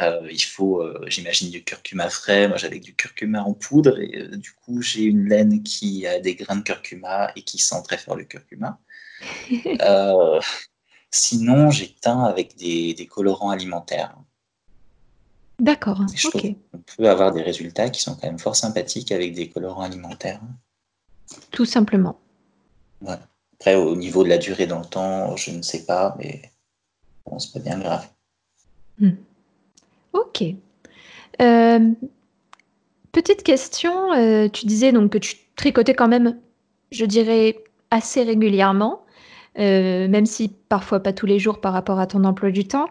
il 0.30 0.44
faut, 0.44 0.80
j'imagine, 1.08 1.50
du 1.50 1.64
curcuma 1.64 2.08
frais. 2.08 2.46
Moi, 2.46 2.56
j'avais 2.56 2.78
du 2.78 2.94
curcuma 2.94 3.42
en 3.42 3.52
poudre 3.52 3.98
et 3.98 4.28
du 4.36 4.52
coup, 4.52 4.80
j'ai 4.80 5.02
une 5.02 5.28
laine 5.28 5.64
qui 5.64 6.06
a 6.06 6.20
des 6.20 6.36
grains 6.36 6.54
de 6.54 6.62
curcuma 6.62 7.32
et 7.34 7.42
qui 7.42 7.58
sent 7.58 7.82
très 7.82 7.98
fort 7.98 8.14
le 8.14 8.22
curcuma. 8.22 8.78
Sinon, 11.10 11.70
j'ai 11.70 11.94
teint 11.94 12.24
avec 12.24 12.56
des, 12.56 13.08
colorants 13.10 13.50
alimentaires. 13.50 14.16
D'accord. 15.58 16.02
On 16.02 16.78
peut 16.96 17.08
avoir 17.08 17.32
des 17.32 17.42
résultats 17.42 17.90
qui 17.90 18.02
sont 18.02 18.14
quand 18.14 18.26
même 18.26 18.38
fort 18.38 18.54
sympathiques 18.54 19.10
avec 19.10 19.34
des 19.34 19.48
colorants 19.48 19.82
alimentaires. 19.82 20.40
Tout 21.50 21.64
simplement. 21.64 22.20
Après, 23.06 23.74
au 23.74 23.96
niveau 23.96 24.24
de 24.24 24.28
la 24.28 24.38
durée 24.38 24.66
dans 24.66 24.80
le 24.80 24.84
temps, 24.84 25.36
je 25.36 25.50
ne 25.50 25.62
sais 25.62 25.84
pas, 25.84 26.14
mais 26.18 26.42
bon, 27.26 27.38
c'est 27.38 27.52
pas 27.52 27.60
bien 27.60 27.78
grave. 27.78 28.08
Hmm. 28.98 29.16
Ok. 30.12 30.42
Euh, 31.40 31.92
petite 33.12 33.42
question, 33.42 34.12
euh, 34.12 34.48
tu 34.48 34.66
disais 34.66 34.92
donc 34.92 35.12
que 35.12 35.18
tu 35.18 35.36
tricotais 35.56 35.94
quand 35.94 36.08
même, 36.08 36.38
je 36.90 37.04
dirais, 37.04 37.62
assez 37.90 38.22
régulièrement. 38.22 39.02
Euh, 39.58 40.06
même 40.06 40.26
si 40.26 40.52
parfois 40.68 41.00
pas 41.00 41.12
tous 41.12 41.26
les 41.26 41.40
jours 41.40 41.60
par 41.60 41.72
rapport 41.72 41.98
à 41.98 42.06
ton 42.06 42.22
emploi 42.22 42.52
du 42.52 42.68
temps. 42.68 42.86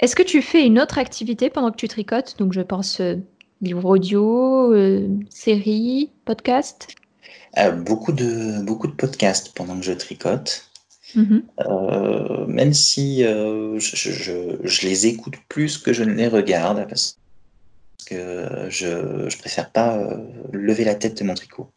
Est-ce 0.00 0.16
que 0.16 0.22
tu 0.24 0.42
fais 0.42 0.66
une 0.66 0.80
autre 0.80 0.98
activité 0.98 1.48
pendant 1.48 1.70
que 1.70 1.76
tu 1.76 1.86
tricotes? 1.86 2.36
Donc 2.38 2.52
je 2.52 2.60
pense 2.60 3.00
livre 3.60 3.84
audio, 3.84 4.72
euh, 4.72 5.08
séries, 5.30 6.10
podcast 7.54 7.70
beaucoup, 7.70 8.12
de, 8.12 8.62
beaucoup 8.62 8.86
de 8.86 8.92
podcasts 8.92 9.52
pendant 9.54 9.78
que 9.78 9.84
je 9.84 9.92
tricote. 9.92 10.64
Mmh 11.14 11.38
même 12.48 12.74
si 12.74 13.22
je, 13.22 13.78
je, 13.78 14.86
les 14.86 15.06
écoute 15.06 15.34
plus 15.48 15.78
que 15.78 15.92
je 15.92 16.02
ne 16.02 16.12
les 16.12 16.28
regarde, 16.28 16.86
parce 16.88 17.18
que 18.06 18.66
je 18.68 18.86
ne 18.86 19.38
préfère 19.38 19.70
pas 19.70 20.02
lever 20.52 20.84
la 20.84 20.94
tête 20.94 21.16
de 21.18 21.24
mon 21.24 21.34
tricot. 21.34 21.70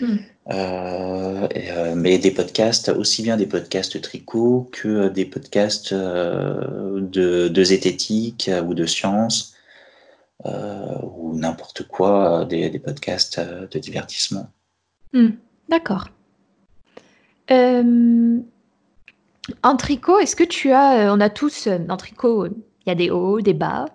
Mmh. 0.00 0.16
Euh, 0.48 1.48
euh, 1.56 1.94
mais 1.96 2.18
des 2.18 2.30
podcasts, 2.30 2.88
aussi 2.90 3.22
bien 3.22 3.36
des 3.36 3.46
podcasts 3.46 4.00
tricot 4.00 4.68
que 4.72 5.08
des 5.08 5.24
podcasts 5.24 5.92
euh, 5.92 7.00
de, 7.00 7.64
zététique 7.64 8.50
ou 8.66 8.74
de 8.74 8.86
science 8.86 9.54
ou 10.44 11.36
n'importe 11.36 11.88
quoi, 11.88 12.44
des, 12.44 12.78
podcasts 12.78 13.40
de 13.40 13.78
divertissement. 13.80 14.48
Hmm, 15.16 15.30
d'accord. 15.70 16.08
en 17.50 18.42
tricot, 19.78 20.18
est-ce 20.18 20.36
que 20.36 20.44
tu 20.44 20.72
as, 20.72 21.10
on 21.14 21.20
a 21.20 21.30
tous, 21.30 21.68
en 21.88 21.96
tricot, 21.96 22.46
il 22.46 22.52
y 22.86 22.90
a 22.90 22.94
des 22.94 23.08
hauts, 23.08 23.40
des 23.40 23.54
bas. 23.54 23.86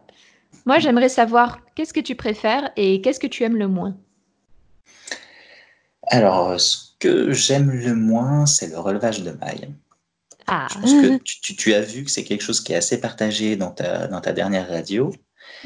Moi, 0.65 0.79
j'aimerais 0.79 1.09
savoir 1.09 1.59
qu'est-ce 1.75 1.93
que 1.93 1.99
tu 1.99 2.15
préfères 2.15 2.71
et 2.75 3.01
qu'est-ce 3.01 3.19
que 3.19 3.27
tu 3.27 3.43
aimes 3.43 3.57
le 3.57 3.67
moins? 3.67 3.95
Alors, 6.07 6.59
ce 6.59 6.97
que 6.99 7.31
j'aime 7.31 7.69
le 7.69 7.93
moins, 7.93 8.47
c'est 8.47 8.69
le 8.69 8.79
relevage 8.79 9.21
de 9.21 9.31
mailles. 9.31 9.69
Ah. 10.47 10.67
Je 10.71 10.79
pense 10.79 10.93
que 10.93 11.53
tu, 11.53 11.73
as 11.75 11.81
vu 11.81 12.03
que 12.03 12.09
c'est 12.09 12.23
quelque 12.23 12.41
chose 12.41 12.61
qui 12.61 12.73
est 12.73 12.77
assez 12.77 12.99
partagé 12.99 13.55
dans 13.57 13.69
ta, 13.69 14.07
dans 14.07 14.21
ta 14.21 14.33
dernière 14.33 14.67
radio. 14.67 15.13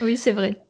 Oui, 0.02 0.18
c'est 0.18 0.34
vrai. 0.34 0.65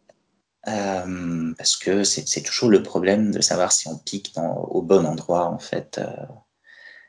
Euh, 0.68 1.54
parce 1.58 1.78
que 1.78 2.04
c'est 2.04 2.42
toujours 2.42 2.70
le 2.70 2.82
problème 2.82 3.32
de 3.32 3.42
savoir 3.42 3.72
si 3.72 3.88
on 3.88 3.98
pique 3.98 4.34
au 4.38 4.82
bon 4.82 5.06
endroit, 5.06 5.46
en 5.46 5.60
fait. 5.60 6.00
Euh, 6.00 6.08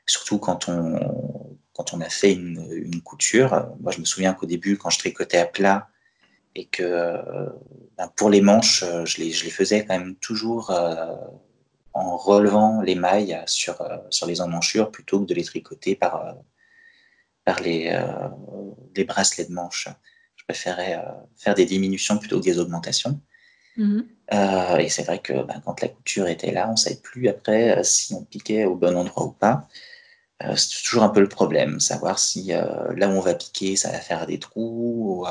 surtout 0.06 0.38
quand 0.38 0.68
on, 0.68 1.56
quand 1.72 1.94
on 1.94 2.00
a 2.00 2.08
fait 2.08 2.32
une, 2.32 3.00
couture. 3.02 3.68
Moi, 3.80 3.92
je 3.92 4.00
me 4.00 4.04
souviens 4.04 4.34
qu'au 4.34 4.46
début, 4.46 4.76
quand 4.76 4.90
je 4.90 4.98
tricotais 4.98 5.38
à 5.38 5.46
plat, 5.46 5.88
et 6.54 6.66
que 6.66 7.18
ben, 7.98 8.08
pour 8.16 8.30
les 8.30 8.40
manches, 8.40 8.82
je 9.04 9.18
les, 9.18 9.30
je 9.30 9.44
les, 9.44 9.50
faisais 9.50 9.84
quand 9.84 9.98
même 9.98 10.16
toujours 10.16 10.70
euh, 10.70 11.14
en 11.96 12.18
relevant 12.18 12.82
les 12.82 12.94
mailles 12.94 13.42
sur, 13.46 13.80
euh, 13.80 13.96
sur 14.10 14.26
les 14.26 14.42
emmanchures 14.42 14.90
plutôt 14.90 15.20
que 15.20 15.24
de 15.24 15.34
les 15.34 15.44
tricoter 15.44 15.94
par, 15.94 16.26
euh, 16.26 16.32
par 17.44 17.60
les, 17.60 17.88
euh, 17.90 18.28
les 18.94 19.04
bracelets 19.04 19.46
de 19.46 19.52
manches. 19.52 19.88
Je 20.34 20.44
préférais 20.44 21.02
faire 21.36 21.54
des 21.54 21.64
diminutions 21.64 22.18
plutôt 22.18 22.38
que 22.38 22.44
des 22.44 22.58
augmentations. 22.58 23.18
Mmh. 23.76 24.00
et 24.80 24.88
c'est 24.88 25.02
vrai 25.02 25.18
que 25.18 25.34
ben, 25.44 25.60
quand 25.64 25.82
la 25.82 25.88
couture 25.88 26.28
était 26.28 26.50
là, 26.50 26.68
on 26.68 26.72
ne 26.72 26.76
savait 26.76 26.96
plus 26.96 27.28
après 27.28 27.84
si 27.84 28.14
on 28.14 28.24
piquait 28.24 28.64
au 28.64 28.74
bon 28.74 28.96
endroit 28.96 29.26
ou 29.26 29.32
pas. 29.32 29.68
c'est 30.56 30.82
toujours 30.82 31.02
un 31.02 31.10
peu 31.10 31.20
le 31.20 31.28
problème, 31.28 31.80
savoir 31.80 32.18
si 32.18 32.48
là 32.48 33.08
où 33.08 33.12
on 33.12 33.20
va 33.20 33.34
piquer, 33.34 33.76
ça 33.76 33.90
va 33.92 34.00
faire 34.00 34.26
des 34.26 34.38
trous. 34.38 35.26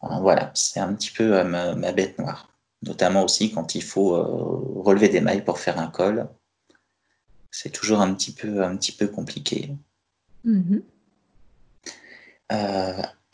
Voilà, 0.00 0.50
c'est 0.54 0.80
un 0.80 0.94
petit 0.94 1.10
peu 1.10 1.42
ma, 1.44 1.74
ma, 1.74 1.92
bête 1.92 2.18
noire. 2.18 2.48
Notamment 2.82 3.24
aussi 3.24 3.52
quand 3.52 3.74
il 3.74 3.82
faut 3.82 4.10
relever 4.82 5.08
des 5.08 5.20
mailles 5.20 5.44
pour 5.44 5.58
faire 5.58 5.78
un 5.78 5.88
col. 5.88 6.28
C'est 7.50 7.70
toujours 7.70 8.00
un 8.00 8.14
petit 8.14 8.32
peu, 8.32 8.62
un 8.62 8.76
petit 8.76 8.92
peu 8.92 9.08
compliqué. 9.08 9.74
Mm-hmm. 10.46 10.82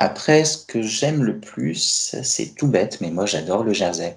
Après, 0.05 0.45
ce 0.45 0.59
que 0.59 0.83
j'aime 0.83 1.25
le 1.25 1.41
plus, 1.41 2.15
c'est 2.23 2.55
tout 2.55 2.69
bête, 2.69 3.01
mais 3.01 3.11
moi 3.11 3.25
j'adore 3.25 3.65
le 3.65 3.73
Jersey. 3.73 4.17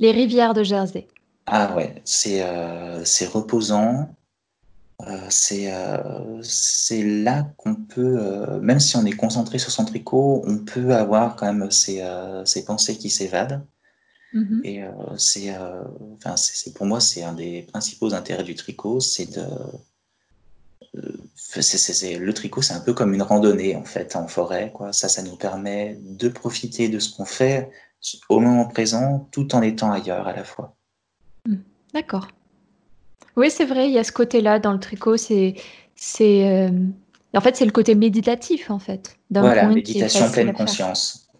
Les 0.00 0.10
rivières 0.10 0.52
de 0.52 0.64
Jersey. 0.64 1.06
Ah 1.46 1.74
ouais, 1.76 2.02
c'est 2.04 2.42
euh, 2.42 3.04
reposant. 3.32 4.08
Euh, 5.06 5.28
euh, 5.52 6.40
c'est 6.42 7.02
là 7.02 7.46
qu'on 7.56 7.74
peut, 7.76 8.60
même 8.60 8.80
si 8.80 8.96
on 8.96 9.04
est 9.04 9.12
concentré 9.12 9.58
sur 9.58 9.70
son 9.70 9.84
tricot, 9.84 10.42
on 10.44 10.58
peut 10.58 10.94
avoir 10.94 11.36
quand 11.36 11.52
même 11.52 11.70
ses, 11.70 12.02
pensées 12.66 12.96
qui 12.96 13.10
s'évadent. 13.10 13.62
Mm-hmm. 14.34 14.60
Et 14.64 14.84
c'est, 15.16 15.54
enfin, 16.16 16.36
c'est 16.36 16.74
pour 16.74 16.86
moi, 16.86 17.00
c'est 17.00 17.22
un 17.22 17.32
des 17.32 17.62
principaux 17.62 18.12
intérêts 18.12 18.44
du 18.44 18.56
tricot, 18.56 18.98
c'est 19.00 19.26
de, 19.36 19.46
le 20.94 22.32
tricot, 22.32 22.62
c'est 22.62 22.74
un 22.74 22.80
peu 22.80 22.92
comme 22.92 23.14
une 23.14 23.22
randonnée 23.22 23.76
en 23.76 23.84
fait 23.84 24.16
en 24.16 24.26
forêt. 24.26 24.72
Quoi. 24.74 24.92
Ça, 24.92 25.08
ça 25.08 25.22
nous 25.22 25.36
permet 25.36 25.98
de 26.00 26.28
profiter 26.28 26.88
de 26.88 26.98
ce 26.98 27.14
qu'on 27.14 27.24
fait 27.24 27.70
au 28.28 28.40
moment 28.40 28.66
présent, 28.66 29.28
tout 29.30 29.54
en 29.54 29.62
étant 29.62 29.92
ailleurs 29.92 30.26
à 30.26 30.32
la 30.32 30.44
fois. 30.44 30.74
Hmm. 31.46 31.56
D'accord. 31.94 32.28
Oui, 33.36 33.50
c'est 33.50 33.64
vrai, 33.64 33.88
il 33.88 33.92
y 33.92 33.98
a 33.98 34.04
ce 34.04 34.12
côté-là 34.12 34.58
dans 34.58 34.72
le 34.72 34.80
tricot. 34.80 35.16
C'est, 35.16 35.54
c'est, 35.94 36.48
euh, 36.48 36.70
en 37.34 37.40
fait, 37.40 37.56
c'est 37.56 37.64
le 37.64 37.70
côté 37.70 37.94
méditatif, 37.94 38.70
en 38.70 38.78
fait. 38.78 39.16
Voilà, 39.30 39.66
méditation 39.66 40.30
pleine 40.30 40.52
conscience. 40.52 41.30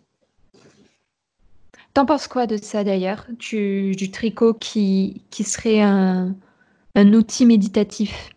T'en 1.93 2.07
penses 2.07 2.29
quoi 2.29 2.47
de 2.47 2.57
ça 2.57 2.85
d'ailleurs 2.85 3.27
du, 3.31 3.97
du, 3.97 4.13
tricot 4.13 4.55
qui, 4.55 5.23
qui 5.31 5.43
serait 5.43 5.81
un, 5.81 6.37
un, 6.95 7.13
outil 7.15 7.47
méditatif? 7.47 8.31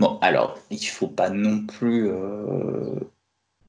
Bon, 0.00 0.18
alors, 0.20 0.58
il 0.70 0.78
ne 0.78 0.84
faut 0.84 1.08
pas 1.08 1.30
non 1.30 1.66
plus 1.66 2.08
euh, 2.08 2.94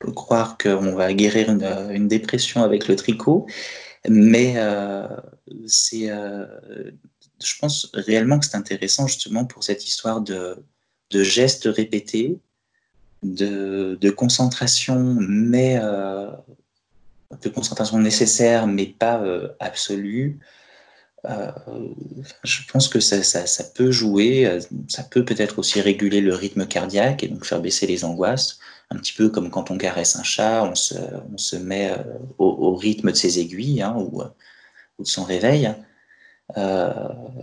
croire 0.08 0.58
qu'on 0.58 0.94
va 0.96 1.14
guérir 1.14 1.50
une, 1.50 2.08
dépression 2.08 2.64
avec 2.64 2.88
le 2.88 2.96
tricot, 2.96 3.48
mais 4.08 4.54
euh, 4.58 5.08
c'est, 5.68 6.10
euh, 6.10 6.46
je 7.44 7.54
pense 7.60 7.90
réellement 7.94 8.40
que 8.40 8.46
c'est 8.46 8.56
intéressant 8.56 9.08
justement 9.08 9.46
pour 9.46 9.64
cette 9.64 9.86
histoire 9.88 10.22
de, 10.22 10.64
gestes 11.12 11.66
répétés, 11.72 12.40
de, 13.24 14.10
concentration, 14.12 15.18
mais 15.20 15.80
euh, 15.82 16.30
de 17.42 17.50
concentration 17.50 18.00
nécessaire, 18.00 18.68
mais 18.68 18.88
pas 18.88 19.24
absolue. 19.60 20.40
Je 21.26 22.72
pense 22.72 22.88
que 22.88 23.00
ça, 23.00 23.64
peut 23.76 23.92
jouer, 23.92 24.60
ça 24.88 25.04
peut 25.04 25.26
peut-être 25.26 25.60
aussi 25.60 25.82
réguler 25.82 26.22
le 26.22 26.34
rythme 26.34 26.66
cardiaque 26.66 27.24
et 27.24 27.28
donc 27.28 27.46
faire 27.46 27.62
baisser 27.62 27.88
les 27.88 28.06
angoisses 28.06 28.60
un 28.92 28.98
petit 28.98 29.14
peu 29.14 29.30
comme 29.30 29.50
quand 29.50 29.72
on 29.72 29.78
caresse 29.78 30.16
un 30.16 30.24
chat, 30.24 30.64
on 30.64 30.76
se, 30.76 31.56
met 31.56 31.92
euh, 31.92 32.04
au, 32.38 32.76
rythme 32.76 33.12
de 33.12 33.16
ses 33.16 33.40
aiguilles 33.40 33.82
hein, 33.82 33.96
ou, 33.98 34.24
de 34.24 35.08
son 35.08 35.24
réveil. 35.24 35.74
Euh, 36.58 36.92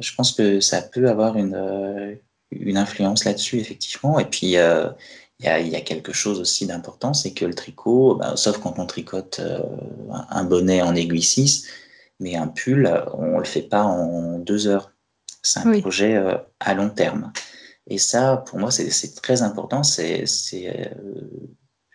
je 0.00 0.14
pense 0.14 0.32
que 0.32 0.60
ça 0.60 0.82
peut 0.82 1.08
avoir 1.08 1.36
une, 1.36 1.54
euh, 1.54 2.16
influence 2.74 3.24
là-dessus, 3.24 3.58
effectivement. 3.58 4.18
Et 4.18 4.24
puis, 4.24 4.46
il 4.46 4.50
y, 4.50 4.58
a, 5.46 5.80
quelque 5.82 6.12
chose 6.12 6.40
aussi 6.40 6.66
d'important, 6.66 7.14
c'est 7.14 7.32
que 7.32 7.44
le 7.44 7.54
tricot, 7.54 8.16
ben, 8.16 8.36
sauf 8.36 8.58
quand 8.58 8.78
on 8.78 8.86
tricote 8.86 9.40
un 10.30 10.44
bonnet 10.44 10.82
en 10.82 10.94
aiguille 10.94 11.22
6, 11.22 11.66
mais 12.20 12.36
un 12.36 12.48
pull, 12.48 12.90
on 13.12 13.34
ne 13.34 13.38
le 13.38 13.44
fait 13.44 13.62
pas 13.62 13.82
en 13.82 14.38
deux 14.38 14.66
heures. 14.66 14.92
C'est 15.42 15.60
un 15.60 15.80
projet 15.80 16.20
à 16.60 16.74
long 16.74 16.90
terme. 16.90 17.32
Et 17.88 17.98
ça, 17.98 18.38
pour 18.46 18.58
moi, 18.58 18.70
c'est 18.70 19.14
très 19.22 19.42
important. 19.42 19.82
C'est 19.82 20.24
euh, 20.54 20.84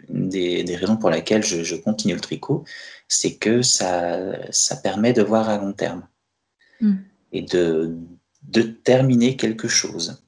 une 0.10 0.30
des, 0.30 0.76
raisons 0.76 0.98
pour 0.98 1.10
lesquelles 1.10 1.44
je, 1.44 1.76
continue 1.76 2.14
le 2.14 2.22
tricot, 2.22 2.64
c'est 3.08 3.36
que 3.36 3.62
ça, 3.62 4.52
ça 4.52 4.76
permet 4.78 5.14
de 5.14 5.22
voir 5.22 5.50
à 5.50 5.58
long 5.58 5.74
terme 5.74 6.08
hmm. 6.80 6.96
et 7.34 7.42
de, 7.42 7.98
de 8.44 8.62
terminer 8.62 9.36
quelque 9.36 9.68
chose. 9.68 10.24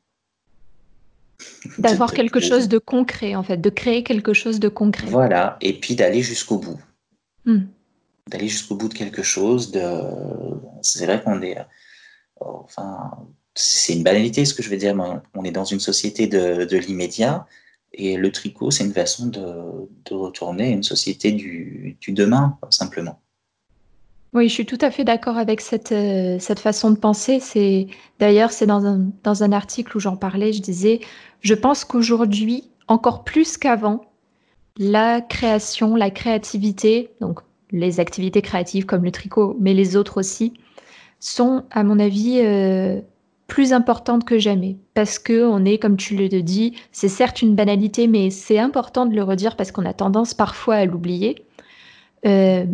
D'avoir 1.77 2.13
quelque 2.13 2.39
chose 2.39 2.67
de 2.67 2.77
concret, 2.77 3.35
en 3.35 3.43
fait, 3.43 3.57
de 3.57 3.69
créer 3.69 4.03
quelque 4.03 4.33
chose 4.33 4.59
de 4.59 4.69
concret. 4.69 5.07
Voilà, 5.07 5.57
et 5.61 5.79
puis 5.79 5.95
d'aller 5.95 6.21
jusqu'au 6.21 6.57
bout. 6.57 6.79
Hmm. 7.45 7.63
D'aller 8.29 8.47
jusqu'au 8.47 8.75
bout 8.75 8.89
de 8.89 8.93
quelque 8.93 9.23
chose. 9.23 9.71
De... 9.71 9.81
C'est 10.81 11.05
vrai 11.05 11.21
qu'on 11.21 11.41
est. 11.41 11.57
Enfin, 12.39 13.11
c'est 13.55 13.93
une 13.93 14.03
banalité 14.03 14.45
ce 14.45 14.53
que 14.53 14.63
je 14.63 14.69
veux 14.69 14.77
dire, 14.77 14.95
on 15.35 15.43
est 15.43 15.51
dans 15.51 15.65
une 15.65 15.79
société 15.79 16.27
de, 16.27 16.77
l'immédiat 16.77 17.45
et 17.93 18.17
le 18.17 18.31
tricot, 18.31 18.71
c'est 18.71 18.83
une 18.83 18.93
façon 18.93 19.27
de, 19.27 20.13
retourner 20.13 20.65
à 20.65 20.69
une 20.69 20.83
société 20.83 21.31
du, 21.31 21.97
demain, 22.07 22.57
simplement. 22.69 23.19
Oui, 24.33 24.49
je 24.49 24.53
suis 24.53 24.65
tout 24.65 24.79
à 24.81 24.89
fait 24.89 25.03
d'accord 25.03 25.37
avec 25.37 25.61
cette, 25.61 25.91
euh, 25.91 26.39
cette 26.39 26.59
façon 26.59 26.89
de 26.89 26.97
penser. 26.97 27.39
C'est 27.39 27.85
D'ailleurs, 28.17 28.51
c'est 28.51 28.65
dans 28.65 28.83
un, 28.83 29.11
dans 29.21 29.43
un 29.43 29.51
article 29.51 29.95
où 29.95 29.99
j'en 29.99 30.15
parlais, 30.15 30.53
je 30.53 30.61
disais, 30.61 31.01
je 31.41 31.53
pense 31.53 31.85
qu'aujourd'hui, 31.85 32.71
encore 32.87 33.23
plus 33.23 33.57
qu'avant, 33.57 34.01
la 34.77 35.21
création, 35.21 35.95
la 35.95 36.09
créativité, 36.09 37.11
donc 37.21 37.41
les 37.73 37.99
activités 37.99 38.41
créatives 38.41 38.85
comme 38.85 39.03
le 39.03 39.11
tricot, 39.11 39.57
mais 39.59 39.73
les 39.73 39.97
autres 39.97 40.19
aussi, 40.19 40.53
sont, 41.19 41.63
à 41.71 41.83
mon 41.83 41.99
avis, 41.99 42.39
euh, 42.41 43.01
plus 43.47 43.73
importante 43.73 44.23
que 44.23 44.37
jamais. 44.37 44.77
Parce 44.93 45.19
que 45.19 45.43
on 45.45 45.65
est, 45.65 45.79
comme 45.79 45.97
tu 45.97 46.15
le 46.15 46.29
dis, 46.29 46.75
c'est 46.91 47.09
certes 47.09 47.41
une 47.41 47.55
banalité, 47.55 48.07
mais 48.07 48.29
c'est 48.29 48.59
important 48.59 49.05
de 49.05 49.15
le 49.15 49.23
redire 49.23 49.57
parce 49.57 49.71
qu'on 49.71 49.85
a 49.85 49.93
tendance 49.93 50.33
parfois 50.33 50.75
à 50.75 50.85
l'oublier. 50.85 51.45
Euh, 52.25 52.65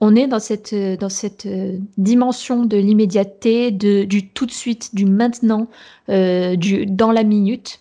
on 0.00 0.14
est 0.14 0.28
dans 0.28 0.38
cette, 0.38 0.74
dans 0.74 1.08
cette 1.08 1.46
euh, 1.46 1.78
dimension 1.96 2.64
de 2.64 2.76
l'immédiateté, 2.76 3.72
du 3.72 4.28
tout 4.28 4.46
de 4.46 4.52
suite, 4.52 4.94
du 4.94 5.06
maintenant, 5.06 5.68
du, 6.08 6.86
dans 6.86 7.10
la 7.12 7.24
minute. 7.24 7.78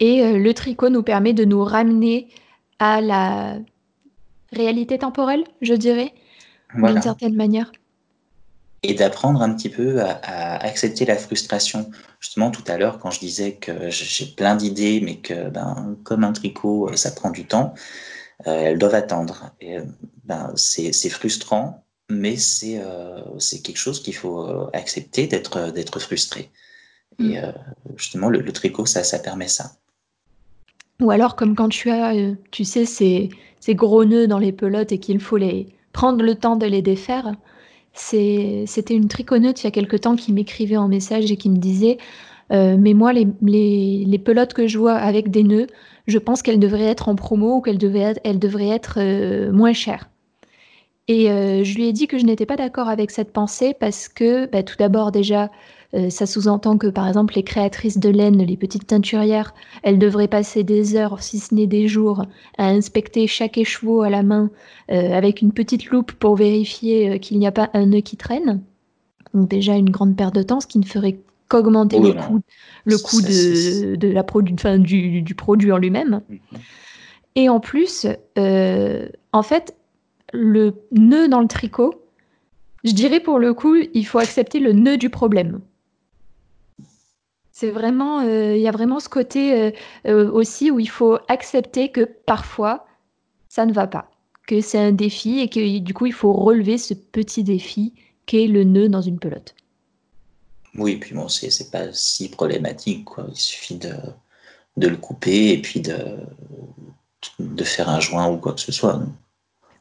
Et 0.00 0.38
le 0.38 0.54
tricot 0.54 0.88
nous 0.88 1.02
permet 1.02 1.34
de 1.34 1.44
nous 1.44 1.62
ramener 1.62 2.28
à 2.78 3.00
la 3.00 3.58
réalité 4.52 4.98
temporelle, 4.98 5.44
je 5.60 5.74
dirais, 5.74 6.12
d'une 6.74 7.02
certaine 7.02 7.34
manière 7.34 7.70
et 8.82 8.94
d'apprendre 8.94 9.42
un 9.42 9.54
petit 9.54 9.68
peu 9.68 10.00
à, 10.00 10.56
accepter 10.56 11.04
la 11.04 11.16
frustration. 11.16 11.90
Justement, 12.18 12.50
tout 12.50 12.64
à 12.66 12.78
l'heure, 12.78 12.98
quand 12.98 13.10
je 13.10 13.20
disais 13.20 13.54
que 13.54 13.90
j'ai 13.90 14.26
plein 14.26 14.56
d'idées, 14.56 15.00
mais 15.02 15.16
que, 15.16 15.48
ben, 15.50 15.96
comme 16.02 16.24
un 16.24 16.32
tricot, 16.32 16.88
euh, 16.88 16.96
ça 16.96 17.10
prend 17.10 17.30
du 17.30 17.44
temps, 17.44 17.74
euh, 18.46 18.52
elles 18.52 18.78
doivent 18.78 18.94
attendre. 18.94 19.50
Et, 19.60 19.78
euh, 19.78 19.84
ben, 20.24 20.52
c'est 20.56 20.92
frustrant, 21.10 21.84
mais 22.08 22.36
c'est 22.36 22.82
quelque 23.62 23.78
chose 23.78 24.02
qu'il 24.02 24.14
faut 24.14 24.68
accepter 24.72 25.26
d'être 25.26 26.00
frustré. 26.00 26.50
Et 27.18 27.38
mm. 27.38 27.54
justement, 27.96 28.28
le, 28.28 28.52
tricot, 28.52 28.86
ça, 28.86 29.04
ça 29.04 29.18
permet 29.18 29.48
ça. 29.48 29.72
Ou 31.00 31.10
alors, 31.10 31.36
comme 31.36 31.54
quand 31.54 31.68
tu 31.68 31.90
as, 31.90 32.12
tu 32.50 32.64
sais, 32.64 32.84
ces, 32.84 33.30
ces 33.60 33.74
gros 33.74 34.04
nœuds 34.04 34.26
dans 34.26 34.38
les 34.38 34.52
pelotes 34.52 34.92
et 34.92 34.98
qu'il 34.98 35.20
faut 35.20 35.36
les 35.36 35.68
prendre 35.92 36.24
le 36.24 36.34
temps 36.34 36.56
de 36.56 36.66
les 36.66 36.82
défaire, 36.82 37.34
c'était 37.92 38.94
une 38.94 39.08
triconeute 39.08 39.62
il 39.62 39.64
y 39.64 39.68
a 39.68 39.72
quelque 39.72 39.96
temps 39.96 40.16
qui 40.16 40.32
m'écrivait 40.32 40.76
en 40.76 40.88
message 40.88 41.30
et 41.30 41.36
qui 41.36 41.50
me 41.50 41.58
disait 41.58 41.98
euh, 42.52 42.76
Mais 42.78 42.94
moi, 42.94 43.12
les, 43.12 43.26
les, 43.42 44.18
pelotes 44.18 44.54
que 44.54 44.66
je 44.66 44.78
vois 44.78 44.94
avec 44.94 45.30
des 45.30 45.42
nœuds, 45.42 45.66
je 46.06 46.18
pense 46.18 46.42
qu'elles 46.42 46.60
devraient 46.60 46.84
être 46.84 47.08
en 47.08 47.14
promo 47.14 47.56
ou 47.56 47.60
qu'elles 47.60 47.78
devraient 47.78 48.00
être, 48.00 48.20
elles 48.24 48.38
devraient 48.38 48.68
être 48.68 48.94
euh, 48.98 49.52
moins 49.52 49.72
chères. 49.72 50.08
Et 51.10 51.28
euh, 51.28 51.64
je 51.64 51.74
lui 51.74 51.88
ai 51.88 51.92
dit 51.92 52.06
que 52.06 52.18
je 52.18 52.24
n'étais 52.24 52.46
pas 52.46 52.54
d'accord 52.54 52.88
avec 52.88 53.10
cette 53.10 53.32
pensée 53.32 53.74
parce 53.74 54.08
que, 54.08 54.46
bah, 54.46 54.62
tout 54.62 54.76
d'abord, 54.78 55.10
déjà, 55.10 55.50
euh, 55.92 56.08
ça 56.08 56.24
sous-entend 56.24 56.78
que, 56.78 56.86
par 56.86 57.08
exemple, 57.08 57.34
les 57.34 57.42
créatrices 57.42 57.98
de 57.98 58.08
laine, 58.08 58.38
les 58.40 58.56
petites 58.56 58.86
teinturières, 58.86 59.52
elles 59.82 59.98
devraient 59.98 60.28
passer 60.28 60.62
des 60.62 60.94
heures, 60.94 61.20
si 61.20 61.40
ce 61.40 61.52
n'est 61.52 61.66
des 61.66 61.88
jours, 61.88 62.26
à 62.58 62.68
inspecter 62.68 63.26
chaque 63.26 63.58
écheveau 63.58 64.02
à 64.02 64.08
la 64.08 64.22
main 64.22 64.50
euh, 64.92 65.12
avec 65.12 65.42
une 65.42 65.50
petite 65.50 65.86
loupe 65.86 66.12
pour 66.12 66.36
vérifier 66.36 67.18
qu'il 67.18 67.40
n'y 67.40 67.46
a 67.48 67.50
pas 67.50 67.70
un 67.74 67.86
nœud 67.86 68.02
qui 68.02 68.16
traîne. 68.16 68.62
Donc 69.34 69.48
déjà 69.48 69.74
une 69.74 69.90
grande 69.90 70.16
perte 70.16 70.36
de 70.36 70.44
temps, 70.44 70.60
ce 70.60 70.68
qui 70.68 70.78
ne 70.78 70.86
ferait 70.86 71.18
qu'augmenter 71.48 71.98
le 71.98 72.12
coût, 72.12 72.40
le 72.84 72.98
coût 72.98 73.20
de, 73.20 74.06
la 74.06 74.22
produit, 74.22 74.54
du, 74.78 75.22
du, 75.22 75.34
produit 75.34 75.72
en 75.72 75.78
lui-même. 75.78 76.20
Mhm. 76.28 76.38
Et 77.34 77.48
en 77.48 77.58
plus, 77.58 78.06
en 78.36 79.42
fait, 79.42 79.74
le 80.32 80.74
nœud 80.92 81.28
dans 81.28 81.40
le 81.40 81.48
tricot, 81.48 82.04
je 82.84 82.92
dirais 82.92 83.20
pour 83.20 83.38
le 83.38 83.54
coup, 83.54 83.76
il 83.76 84.06
faut 84.06 84.18
accepter 84.18 84.58
le 84.58 84.72
nœud 84.72 84.96
du 84.96 85.10
problème. 85.10 85.60
C'est 87.52 87.70
vraiment, 87.70 88.20
euh, 88.20 88.56
il 88.56 88.62
y 88.62 88.68
a 88.68 88.70
vraiment 88.70 89.00
ce 89.00 89.08
côté 89.08 89.52
euh, 89.52 89.70
euh, 90.06 90.30
aussi 90.30 90.70
où 90.70 90.80
il 90.80 90.88
faut 90.88 91.18
accepter 91.28 91.90
que 91.90 92.08
parfois 92.24 92.86
ça 93.48 93.66
ne 93.66 93.72
va 93.72 93.86
pas, 93.86 94.10
que 94.46 94.62
c'est 94.62 94.78
un 94.78 94.92
défi 94.92 95.40
et 95.40 95.48
que 95.48 95.78
du 95.78 95.92
coup 95.92 96.06
il 96.06 96.14
faut 96.14 96.32
relever 96.32 96.78
ce 96.78 96.94
petit 96.94 97.44
défi 97.44 97.92
qu'est 98.24 98.46
le 98.46 98.64
nœud 98.64 98.88
dans 98.88 99.02
une 99.02 99.18
pelote. 99.18 99.54
Oui, 100.76 100.96
puis 100.96 101.14
bon, 101.14 101.28
c'est 101.28 101.70
pas 101.70 101.92
si 101.92 102.30
problématique, 102.30 103.04
quoi. 103.04 103.26
Il 103.28 103.36
suffit 103.36 103.74
de, 103.74 103.92
de 104.76 104.88
le 104.88 104.96
couper 104.96 105.50
et 105.52 105.60
puis 105.60 105.80
de, 105.80 105.96
de 107.40 107.64
faire 107.64 107.88
un 107.88 108.00
joint 108.00 108.28
ou 108.28 108.38
quoi 108.38 108.54
que 108.54 108.60
ce 108.60 108.72
soit. 108.72 109.02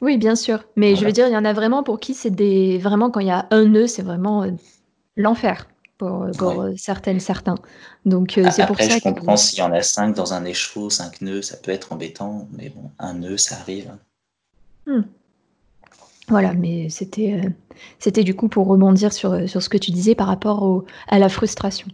Oui, 0.02 0.18
bien 0.18 0.36
sûr. 0.36 0.64
Mais 0.76 0.96
je 0.96 1.06
veux 1.06 1.12
dire, 1.12 1.28
il 1.28 1.34
y 1.34 1.38
en 1.38 1.46
a 1.46 1.54
vraiment 1.54 1.84
pour 1.84 2.00
qui 2.00 2.14
c'est 2.14 2.30
des. 2.30 2.78
Vraiment, 2.78 3.12
quand 3.12 3.20
il 3.20 3.28
y 3.28 3.32
a 3.32 3.48
un 3.52 3.66
nœud, 3.66 3.88
c'est 3.88 4.02
vraiment 4.02 4.44
euh, 4.44 4.52
l'enfer 5.18 5.68
pour, 5.98 6.28
pour 6.38 6.62
euh, 6.62 6.72
certaines, 6.78 7.20
certains. 7.20 7.56
Donc, 8.06 8.38
euh, 8.38 8.50
c'est 8.50 8.66
pour 8.66 8.78
ça. 8.78 8.88
je 8.88 9.02
comprends 9.02 9.36
s'il 9.36 9.60
y 9.60 9.62
en 9.62 9.74
a 9.74 9.82
cinq 9.82 10.16
dans 10.16 10.34
un 10.34 10.46
écheveau, 10.46 10.90
cinq 10.90 11.22
nœuds, 11.22 11.42
ça 11.42 11.58
peut 11.58 11.72
être 11.72 11.92
embêtant. 11.92 12.48
Mais 12.54 12.70
bon, 12.70 12.92
un 12.98 13.16
nœud, 13.16 13.38
ça 13.38 13.56
arrive. 13.58 13.92
Hmm. 14.86 15.02
Voilà, 16.30 16.54
mais 16.54 16.90
c'était 16.90 17.42
c'était 17.98 18.24
du 18.24 18.36
coup 18.36 18.50
pour 18.50 18.68
rebondir 18.68 19.12
sur, 19.12 19.50
sur 19.50 19.64
ce 19.64 19.68
que 19.68 19.80
tu 19.80 19.90
disais 19.90 20.14
par 20.14 20.28
rapport 20.28 20.62
au, 20.62 20.86
à 21.08 21.18
la 21.18 21.28
frustration. 21.28 21.88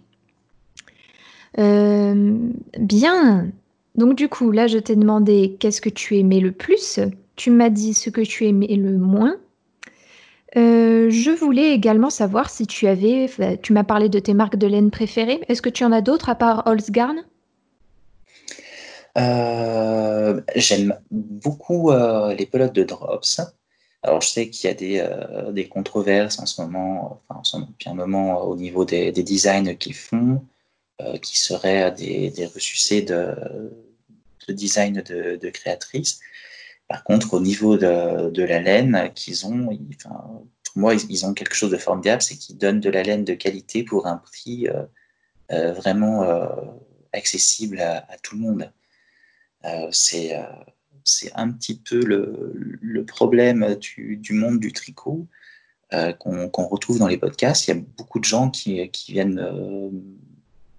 bien. 1.57 3.47
Donc 3.95 4.15
du 4.15 4.27
coup, 4.27 4.51
là, 4.51 4.67
je 4.67 4.77
t'ai 4.77 4.97
demandé 4.97 5.55
qu'est-ce 5.57 5.79
que 5.79 5.89
tu 5.89 6.17
aimais 6.17 6.41
le 6.41 6.51
plus? 6.51 6.99
Tu 7.36 7.51
m'as 7.51 7.69
dit 7.69 7.93
ce 7.93 8.09
que 8.09 8.21
tu 8.21 8.45
aimais 8.47 8.67
le 8.67 8.97
moins. 8.97 9.38
Euh, 10.57 11.09
je 11.09 11.31
voulais 11.31 11.71
également 11.71 12.09
savoir 12.09 12.49
si 12.49 12.65
tu 12.65 12.88
avais, 12.88 13.29
tu 13.61 13.73
m'as 13.73 13.83
parlé 13.83 14.07
de 14.07 14.19
tes 14.19 14.33
marques 14.33 14.55
de 14.55 14.67
laine 14.67 14.89
préférées. 14.89 15.41
Est-ce 15.49 15.61
que 15.61 15.69
tu 15.69 15.83
en 15.83 15.91
as 15.91 16.01
d'autres 16.01 16.29
à 16.29 16.36
part 16.36 16.63
Holzgarn? 16.65 17.25
Euh, 19.17 20.41
J'aime 20.55 20.97
beaucoup 21.11 21.91
euh, 21.91 22.33
les 22.33 22.45
pelotes 22.45 22.73
de 22.73 22.83
Drops. 22.83 23.41
Alors 24.03 24.21
je 24.21 24.29
sais 24.29 24.49
qu'il 24.49 24.69
y 24.69 24.71
a 24.71 24.75
des, 24.75 25.03
des, 25.51 25.67
controverses 25.67 26.39
en 26.39 26.45
ce 26.45 26.61
moment, 26.61 27.21
enfin 27.27 27.39
en 27.39 27.43
ce 27.43 27.89
moment, 27.89 28.43
au 28.43 28.55
niveau 28.55 28.86
des, 28.86 29.11
designs 29.11 29.75
qu'ils 29.75 29.95
font, 29.95 30.43
qui 31.23 31.39
seraient 31.39 31.91
des, 31.91 32.29
des 32.29 32.45
ressucés 32.45 33.01
de, 33.01 33.33
de 34.47 34.53
design 34.53 35.01
de, 35.01 35.39
de 35.41 35.49
créatrices. 35.49 36.19
Par 36.88 37.03
contre, 37.03 37.33
au 37.33 37.39
niveau 37.39 37.77
de, 37.77 38.41
la 38.43 38.59
laine 38.59 39.11
qu'ils 39.15 39.45
ont, 39.47 39.69
pour 40.75 40.81
moi, 40.81 40.93
ils, 40.93 41.25
ont 41.25 41.33
quelque 41.33 41.55
chose 41.55 41.71
de 41.71 41.77
formidable, 41.77 42.21
c'est 42.21 42.36
qu'ils 42.36 42.57
donnent 42.57 42.79
de 42.79 42.89
la 42.89 43.01
laine 43.01 43.23
de 43.23 43.33
qualité 43.33 43.83
pour 43.83 44.07
un 44.07 44.17
prix 44.17 44.67
euh, 44.67 44.83
euh, 45.51 45.73
vraiment 45.73 46.23
euh, 46.23 46.47
accessible 47.13 47.79
à, 47.79 48.05
tout 48.21 48.36
le 48.36 48.41
monde. 48.41 48.71
c'est 49.91 50.33
un 51.33 51.51
petit 51.51 51.79
peu 51.79 51.99
le, 52.03 53.05
problème 53.05 53.75
du, 53.75 54.33
monde 54.33 54.59
du 54.59 54.71
tricot 54.73 55.27
qu'on 56.19 56.67
retrouve 56.67 56.99
dans 56.99 57.07
les 57.07 57.17
podcasts. 57.17 57.67
Il 57.67 57.75
y 57.75 57.79
a 57.79 57.81
beaucoup 57.97 58.19
de 58.19 58.25
gens 58.25 58.49
qui, 58.51 58.91
viennent 59.07 59.41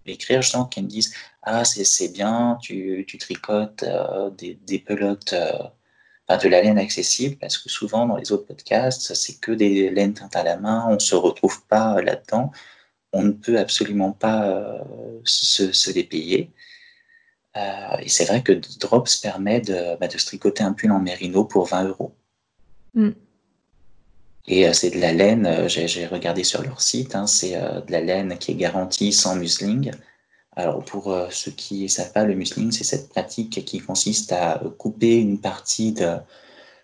m'écrire, 0.07 0.43
gens 0.43 0.67
qui 0.67 0.83
me 0.83 0.89
disent 0.89 1.15
Ah, 1.43 1.65
c'est 1.65 2.13
bien, 2.13 2.59
tu, 2.61 3.07
tricotes 3.19 3.85
des, 4.37 4.79
pelotes 4.79 5.35
de 6.29 6.49
la 6.49 6.61
laine 6.61 6.79
accessible, 6.79 7.37
parce 7.37 7.57
que 7.57 7.69
souvent 7.69 8.07
dans 8.07 8.17
les 8.17 8.33
autres 8.33 8.47
podcasts, 8.47 9.15
c'est 9.15 9.39
que 9.39 9.53
des 9.53 9.91
laines 9.91 10.15
teintes 10.15 10.35
à 10.35 10.43
la 10.43 10.57
main, 10.57 10.85
on 10.89 10.95
ne 10.95 10.99
se 10.99 11.15
retrouve 11.15 11.63
pas 11.67 12.03
là-dedans, 12.03 12.51
on 13.13 13.23
ne 13.23 13.31
peut 13.31 13.59
absolument 13.59 14.13
pas 14.13 14.49
euh, 14.49 14.83
se, 15.25 15.93
les 15.93 16.03
payer. 16.03 16.51
Euh, 17.57 17.97
et 18.01 18.09
c'est 18.09 18.25
vrai 18.25 18.43
que 18.43 18.53
Drops 18.81 19.17
permet 19.17 19.61
de, 19.61 19.97
bah, 19.99 20.09
de, 20.09 20.19
se 20.19 20.27
tricoter 20.27 20.65
un 20.65 20.73
pull 20.73 20.91
en 20.91 21.01
mérino 21.01 21.45
pour 21.45 21.67
20 21.67 21.85
euros. 21.85 22.15
Mm. 22.95 23.11
Et 24.49 24.69
euh, 24.69 24.73
c'est 24.73 24.91
de 24.91 25.01
la 25.01 25.13
laine, 25.13 25.69
j'ai 25.69 26.07
regardé 26.07 26.43
sur 26.43 26.63
leur 26.63 26.81
site, 26.81 27.15
hein, 27.15 27.27
c'est 27.27 27.53
de 27.53 27.93
la 27.93 28.01
laine 28.01 28.37
qui 28.39 28.53
est 28.53 28.57
garantie 28.57 29.13
sans 29.13 29.37
musling. 29.37 29.93
Alors 30.57 30.83
pour 30.83 31.13
euh, 31.13 31.29
ceux 31.31 31.51
qui 31.51 31.83
ne 31.83 31.89
savent 31.89 32.13
pas, 32.13 32.25
le 32.25 32.35
musling, 32.35 32.73
c'est 32.73 32.85
cette 32.85 33.11
pratique 33.11 33.65
qui 33.67 33.79
consiste 33.79 34.33
à 34.33 34.63
couper 34.79 35.17
une 35.17 35.39
partie 35.39 35.93
de, 35.93 36.17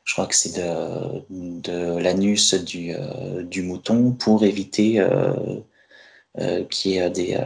je 0.05 0.13
crois 0.13 0.27
que 0.27 0.37
c'est 0.37 0.57
de, 0.57 1.23
de 1.31 1.99
l'anus 1.99 2.53
du, 2.53 2.93
euh, 2.93 3.43
du, 3.43 3.63
mouton 3.63 4.13
pour 4.13 4.45
éviter 4.45 5.01
euh, 5.01 6.65
qu'il 6.69 6.93
y 6.93 6.99
ait 6.99 7.09
des, 7.09 7.39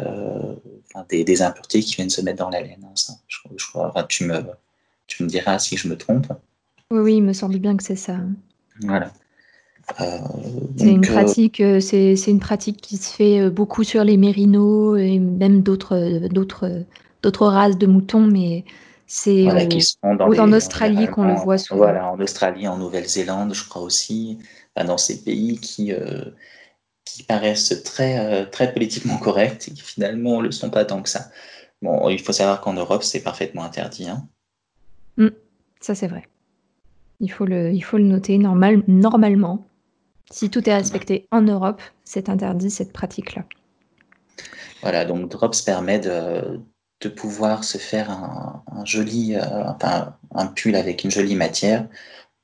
des, 1.08 1.22
des, 1.22 1.42
impuretés 1.42 1.80
qui 1.80 1.94
viennent 1.94 2.10
se 2.10 2.22
mettre 2.22 2.38
dans 2.38 2.50
la 2.50 2.60
laine. 2.60 2.84
Hein, 2.84 3.14
je, 3.28 3.66
crois, 3.68 3.92
tu, 4.08 4.24
me, 4.24 4.44
tu 5.06 5.22
me 5.22 5.28
diras 5.28 5.60
si 5.60 5.76
je 5.76 5.86
me 5.86 5.96
trompe. 5.96 6.26
Oui, 6.90 6.98
oui, 6.98 7.16
il 7.16 7.22
me 7.22 7.34
semble 7.34 7.58
bien 7.58 7.76
que 7.76 7.84
c'est 7.84 7.96
ça. 7.96 8.18
Voilà. 8.80 9.12
Euh, 10.00 10.18
c'est 10.76 10.90
une, 10.90 11.04
euh, 11.04 11.12
pratique, 11.12 11.60
euh, 11.60 11.80
c'est, 11.80 12.14
une 12.26 12.40
pratique 12.40 12.80
qui 12.80 12.96
se 12.96 13.14
fait 13.14 13.50
beaucoup 13.50 13.84
sur 13.84 14.02
les 14.02 14.16
mérinos 14.16 14.98
et 14.98 15.18
même 15.18 15.62
d'autres, 15.62 16.28
d'autres, 16.28 16.82
d'autres 17.22 17.46
races 17.46 17.78
de 17.78 17.86
moutons, 17.86 18.26
mais 18.26 18.64
c'est 19.06 19.46
en 20.02 20.52
Australie 20.52 21.06
qu'on 21.06 21.24
le 21.24 21.34
voit 21.34 21.58
souvent. 21.58 21.78
Voilà, 21.78 22.10
en 22.10 22.18
Australie, 22.18 22.66
en 22.66 22.78
Nouvelle-Zélande, 22.78 23.54
je 23.54 23.68
crois 23.68 23.82
aussi, 23.82 24.38
dans 24.76 24.98
ces 24.98 25.22
pays 25.22 25.58
qui, 25.60 25.92
qui 27.04 27.22
paraissent 27.22 27.82
très, 27.84 28.46
très 28.50 28.72
politiquement 28.72 29.18
corrects 29.18 29.68
et 29.68 29.70
qui 29.72 29.82
finalement 29.82 30.40
ne 30.40 30.46
le 30.46 30.52
sont 30.52 30.70
pas 30.70 30.84
tant 30.84 31.00
que 31.00 31.08
ça. 31.08 31.30
Bon, 31.80 32.08
il 32.08 32.20
faut 32.20 32.32
savoir 32.32 32.60
qu'en 32.60 32.72
Europe, 32.72 33.04
c'est 33.04 33.22
parfaitement 33.22 33.62
interdit. 33.62 34.08
Hein. 34.08 34.26
Mmh, 35.16 35.28
ça, 35.80 35.94
c'est 35.94 36.08
vrai. 36.08 36.24
Il 37.20 37.30
faut 37.30 37.44
le, 37.44 37.72
il 37.72 37.82
faut 37.82 37.98
le 37.98 38.04
noter 38.04 38.38
normal, 38.38 38.82
normalement. 38.88 39.66
Si 40.30 40.50
tout 40.50 40.68
est 40.68 40.74
respecté 40.74 41.28
en 41.30 41.42
Europe, 41.42 41.80
c'est 42.04 42.28
interdit 42.28 42.70
cette 42.70 42.92
pratique-là. 42.92 43.44
Voilà, 44.82 45.04
donc 45.04 45.30
Drops 45.30 45.62
permet 45.62 45.98
de, 45.98 46.60
pouvoir 47.16 47.62
se 47.62 47.78
faire 47.78 48.10
un, 48.10 48.84
joli, 48.84 49.36
euh, 49.36 49.64
un 50.34 50.46
pull 50.46 50.74
avec 50.74 51.04
une 51.04 51.10
jolie 51.10 51.36
matière 51.36 51.86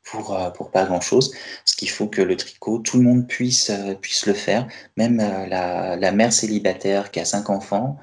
pour, 0.05 0.37
euh, 0.37 0.51
pour 0.51 0.71
pas 0.71 0.85
grand-chose. 0.85 1.33
Ce 1.65 1.75
qu'il 1.75 1.91
faut 1.91 2.07
que 2.07 2.23
le 2.23 2.37
tricot, 2.37 2.79
tout 2.79 2.99
le 2.99 3.05
monde 3.05 3.27
puisse, 3.27 3.71
euh, 3.71 3.95
puisse 3.95 4.27
le 4.27 4.35
faire. 4.35 4.69
Même 4.97 5.17
la, 5.17 6.13
mère 6.13 6.33
célibataire 6.33 7.11
qui 7.11 7.21
a 7.21 7.25
cinq 7.25 7.51
enfants, 7.51 7.99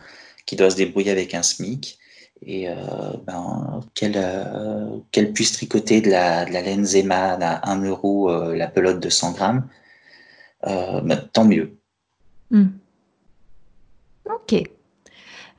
qui 0.45 0.55
doit 0.55 0.69
se 0.69 0.75
débrouiller 0.75 1.11
avec 1.11 1.33
un 1.33 1.43
SMIC, 1.43 1.98
et 2.45 2.67
ben, 3.25 3.81
qu'elle 3.93 5.33
puisse 5.33 5.53
tricoter 5.53 6.01
de 6.01 6.09
la, 6.09 6.45
laine 6.45 6.85
Zeman 6.85 7.41
à 7.41 7.69
1 7.69 7.83
euro 7.85 8.29
la 8.53 8.67
pelote 8.67 8.99
de 8.99 9.09
100 9.09 9.31
grammes, 9.33 9.67
ben, 10.63 11.29
tant 11.33 11.45
mieux. 11.45 11.77
Hmm. 12.51 12.67
Ok. 14.25 14.63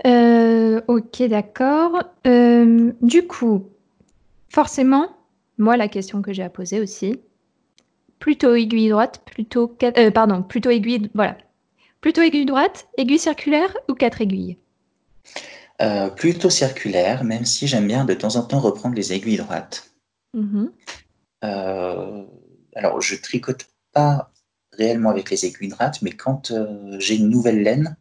Euh, 0.06 0.80
ok, 0.86 1.22
d'accord. 1.24 2.02
Euh, 2.26 2.92
du 3.02 3.26
coup, 3.26 3.66
forcément, 4.48 5.08
moi, 5.58 5.76
la 5.76 5.88
question 5.88 6.22
que 6.22 6.32
j'ai 6.32 6.42
à 6.42 6.50
poser 6.50 6.80
aussi, 6.80 7.20
plutôt 8.18 8.54
aiguille 8.54 8.88
droite, 8.88 9.22
plutôt 9.26 9.76
euh, 9.82 10.10
pardon, 10.10 10.42
plutôt 10.42 10.70
aiguille, 10.70 11.10
voilà, 11.14 11.36
plutôt 12.00 12.22
aiguille 12.22 12.46
droite, 12.46 12.88
aiguille 12.96 13.18
circulaire 13.18 13.76
ou 13.88 13.94
quatre 13.94 14.20
aiguilles? 14.20 14.56
Plutôt 16.16 16.50
circulaire, 16.50 17.24
même 17.24 17.46
si 17.46 17.66
j'aime 17.66 17.86
bien 17.86 18.04
de 18.04 18.14
temps 18.14 18.36
en 18.36 18.42
temps 18.42 18.60
reprendre 18.60 18.94
les 18.94 19.12
aiguilles 19.12 19.38
droites. 19.38 19.90
Mm-hmm. 20.36 20.68
alors, 22.74 23.00
je 23.00 23.16
tricote 23.16 23.66
pas 23.92 24.30
réellement 24.72 25.10
avec 25.10 25.30
les 25.30 25.46
aiguilles 25.46 25.68
droites, 25.68 26.02
mais 26.02 26.12
quand 26.12 26.52
j'ai 26.98 27.16
une 27.16 27.30
nouvelle 27.30 27.62
laine, 27.62 27.96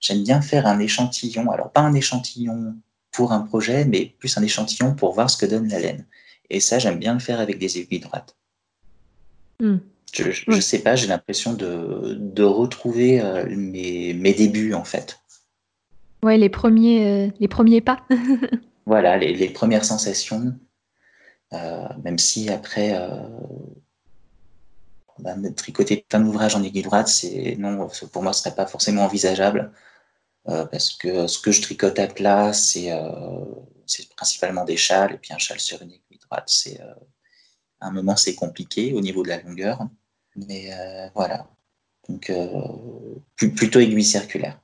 j'aime 0.00 0.22
bien 0.22 0.40
faire 0.40 0.66
un 0.66 0.78
échantillon. 0.78 1.50
Alors, 1.50 1.70
pas 1.70 1.80
un 1.80 1.94
échantillon 1.94 2.74
pour 3.12 3.32
un 3.32 3.40
projet, 3.40 3.84
mais 3.84 4.14
plus 4.18 4.36
un 4.38 4.42
échantillon 4.42 4.94
pour 4.94 5.12
voir 5.12 5.28
ce 5.28 5.36
que 5.36 5.46
donne 5.46 5.68
la 5.68 5.78
laine. 5.78 6.06
Et 6.50 6.60
ça, 6.60 6.78
j'aime 6.78 6.98
bien 6.98 7.14
le 7.14 7.20
faire 7.20 7.40
avec 7.40 7.58
des 7.58 7.78
aiguilles 7.78 8.00
droites. 8.00 8.36
Hmm. 9.60 9.78
Je 10.12 10.50
ne 10.50 10.60
sais 10.60 10.78
pas, 10.78 10.96
j'ai 10.96 11.06
l'impression 11.06 11.52
de, 11.52 12.16
de, 12.18 12.42
retrouver 12.42 13.20
euh, 13.20 13.44
mes, 13.50 14.14
mes, 14.14 14.32
débuts, 14.32 14.72
en 14.72 14.84
fait. 14.84 15.20
Ouais, 16.22 16.36
les 16.36 16.48
premiers, 16.48 17.06
euh, 17.06 17.30
les 17.38 17.48
premiers 17.48 17.80
pas. 17.80 18.04
voilà, 18.86 19.16
les, 19.16 19.34
les, 19.34 19.50
premières 19.50 19.84
sensations. 19.84 20.54
Euh, 21.52 21.88
même 22.02 22.18
si 22.18 22.50
après, 22.50 22.92
bah, 25.18 25.34
tricoter 25.56 26.04
un 26.12 26.24
ouvrage 26.24 26.54
en 26.54 26.62
aiguille 26.62 26.82
droite, 26.82 27.08
c'est 27.08 27.56
non, 27.58 27.88
pour 28.12 28.22
moi, 28.22 28.32
ce 28.32 28.42
serait 28.42 28.54
pas 28.54 28.66
forcément 28.66 29.02
envisageable 29.02 29.72
euh, 30.48 30.64
parce 30.66 30.90
que 30.90 31.26
ce 31.26 31.38
que 31.38 31.52
je 31.52 31.60
tricote 31.60 31.98
à 31.98 32.06
plat, 32.06 32.52
c'est 32.52 32.92
euh, 32.92 33.44
principalement 34.16 34.64
des 34.64 34.76
châles 34.76 35.14
et 35.14 35.18
puis 35.18 35.32
un 35.34 35.38
châle 35.38 35.60
sur 35.60 35.82
une 35.82 35.90
aiguille 35.90 36.18
droite, 36.26 36.44
c'est 36.46 36.80
euh, 36.80 36.94
à 37.80 37.88
un 37.88 37.90
moment 37.90 38.16
c'est 38.16 38.34
compliqué 38.34 38.94
au 38.94 39.00
niveau 39.00 39.22
de 39.22 39.28
la 39.28 39.42
longueur, 39.42 39.86
mais 40.36 40.70
voilà. 41.14 41.48
Donc 42.08 42.32
plutôt 43.36 43.80
aiguille 43.80 44.04
circulaire. 44.04 44.58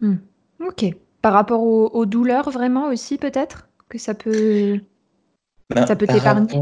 Hmm. 0.00 0.16
Ok. 0.60 0.84
Par 1.22 1.32
rapport 1.32 1.62
aux, 1.62 2.06
douleurs, 2.06 2.50
vraiment 2.50 2.88
aussi 2.88 3.18
peut-être 3.18 3.68
que 3.88 3.98
ça 3.98 4.14
peut, 4.14 4.80
ben, 5.70 5.86
ça 5.86 5.96
peut 5.96 6.06
t'épargner? 6.06 6.60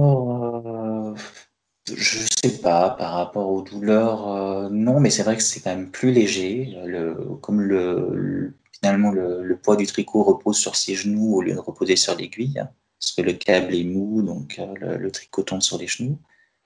Je 1.88 2.26
sais 2.42 2.59
pas, 2.59 2.90
par 2.90 3.12
rapport 3.12 3.49
aux 3.49 3.62
douleurs, 3.62 4.28
euh, 4.32 4.68
non, 4.70 4.99
mais 4.99 5.11
c'est 5.11 5.22
vrai 5.22 5.36
que 5.36 5.42
c'est 5.42 5.61
quand 5.61 5.70
même 5.70 5.90
plus 5.90 6.11
léger. 6.11 6.76
Le, 6.84 7.14
comme 7.40 7.61
le, 7.61 8.55
finalement 8.72 9.12
le, 9.12 9.57
poids 9.62 9.76
du 9.76 9.86
tricot 9.86 10.24
repose 10.24 10.57
sur 10.57 10.74
ses 10.74 10.97
genoux 10.97 11.36
au 11.36 11.42
lieu 11.42 11.55
de 11.55 11.61
reposer 11.61 11.94
sur 11.94 12.16
l'aiguille, 12.16 12.59
hein, 12.59 12.70
parce 12.99 13.12
que 13.12 13.22
le 13.22 13.34
câble 13.34 13.74
est 13.74 13.84
mou, 13.84 14.22
donc 14.22 14.59
euh, 14.59 14.97
le, 14.99 15.11
tricot 15.12 15.42
tombe 15.42 15.62
sur 15.62 15.78
les 15.78 15.86
genoux. 15.86 16.18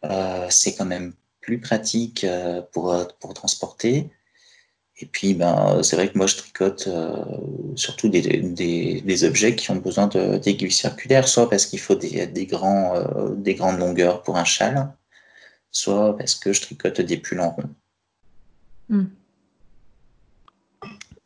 Euh, 0.07 0.47
c'est 0.49 0.75
quand 0.75 0.87
même 0.87 1.13
plus 1.43 1.61
pratique 1.61 2.27
pour, 2.73 2.95
pour 3.19 3.35
transporter. 3.35 4.11
Et 5.01 5.07
puis, 5.07 5.35
ben, 5.35 5.83
c'est 5.83 5.97
vrai 5.97 6.09
que 6.09 6.19
moi, 6.19 6.27
je 6.27 6.37
tricote 6.37 6.89
surtout 7.75 8.09
des, 8.09 8.21
des, 8.21 9.25
objets 9.25 9.57
qui 9.57 9.71
ont 9.71 9.77
besoin 9.77 10.09
d'aiguilles 10.09 10.71
circulaires, 10.71 11.27
soit 11.27 11.49
parce 11.49 11.67
qu'il 11.67 11.81
faut 11.81 11.95
des, 11.95 12.27
des, 12.27 12.47
grands, 12.47 12.95
des 13.35 13.55
grandes 13.55 13.79
longueurs 13.79 14.23
pour 14.23 14.37
un 14.37 14.45
châle, 14.45 14.93
soit 15.71 16.17
parce 16.19 16.35
que 16.35 16.53
je 16.53 16.61
tricote 16.61 17.01
des 17.01 17.17
pulls 17.17 17.41
en 17.41 17.51
rond. 17.51 17.71
Hmm. 18.91 19.05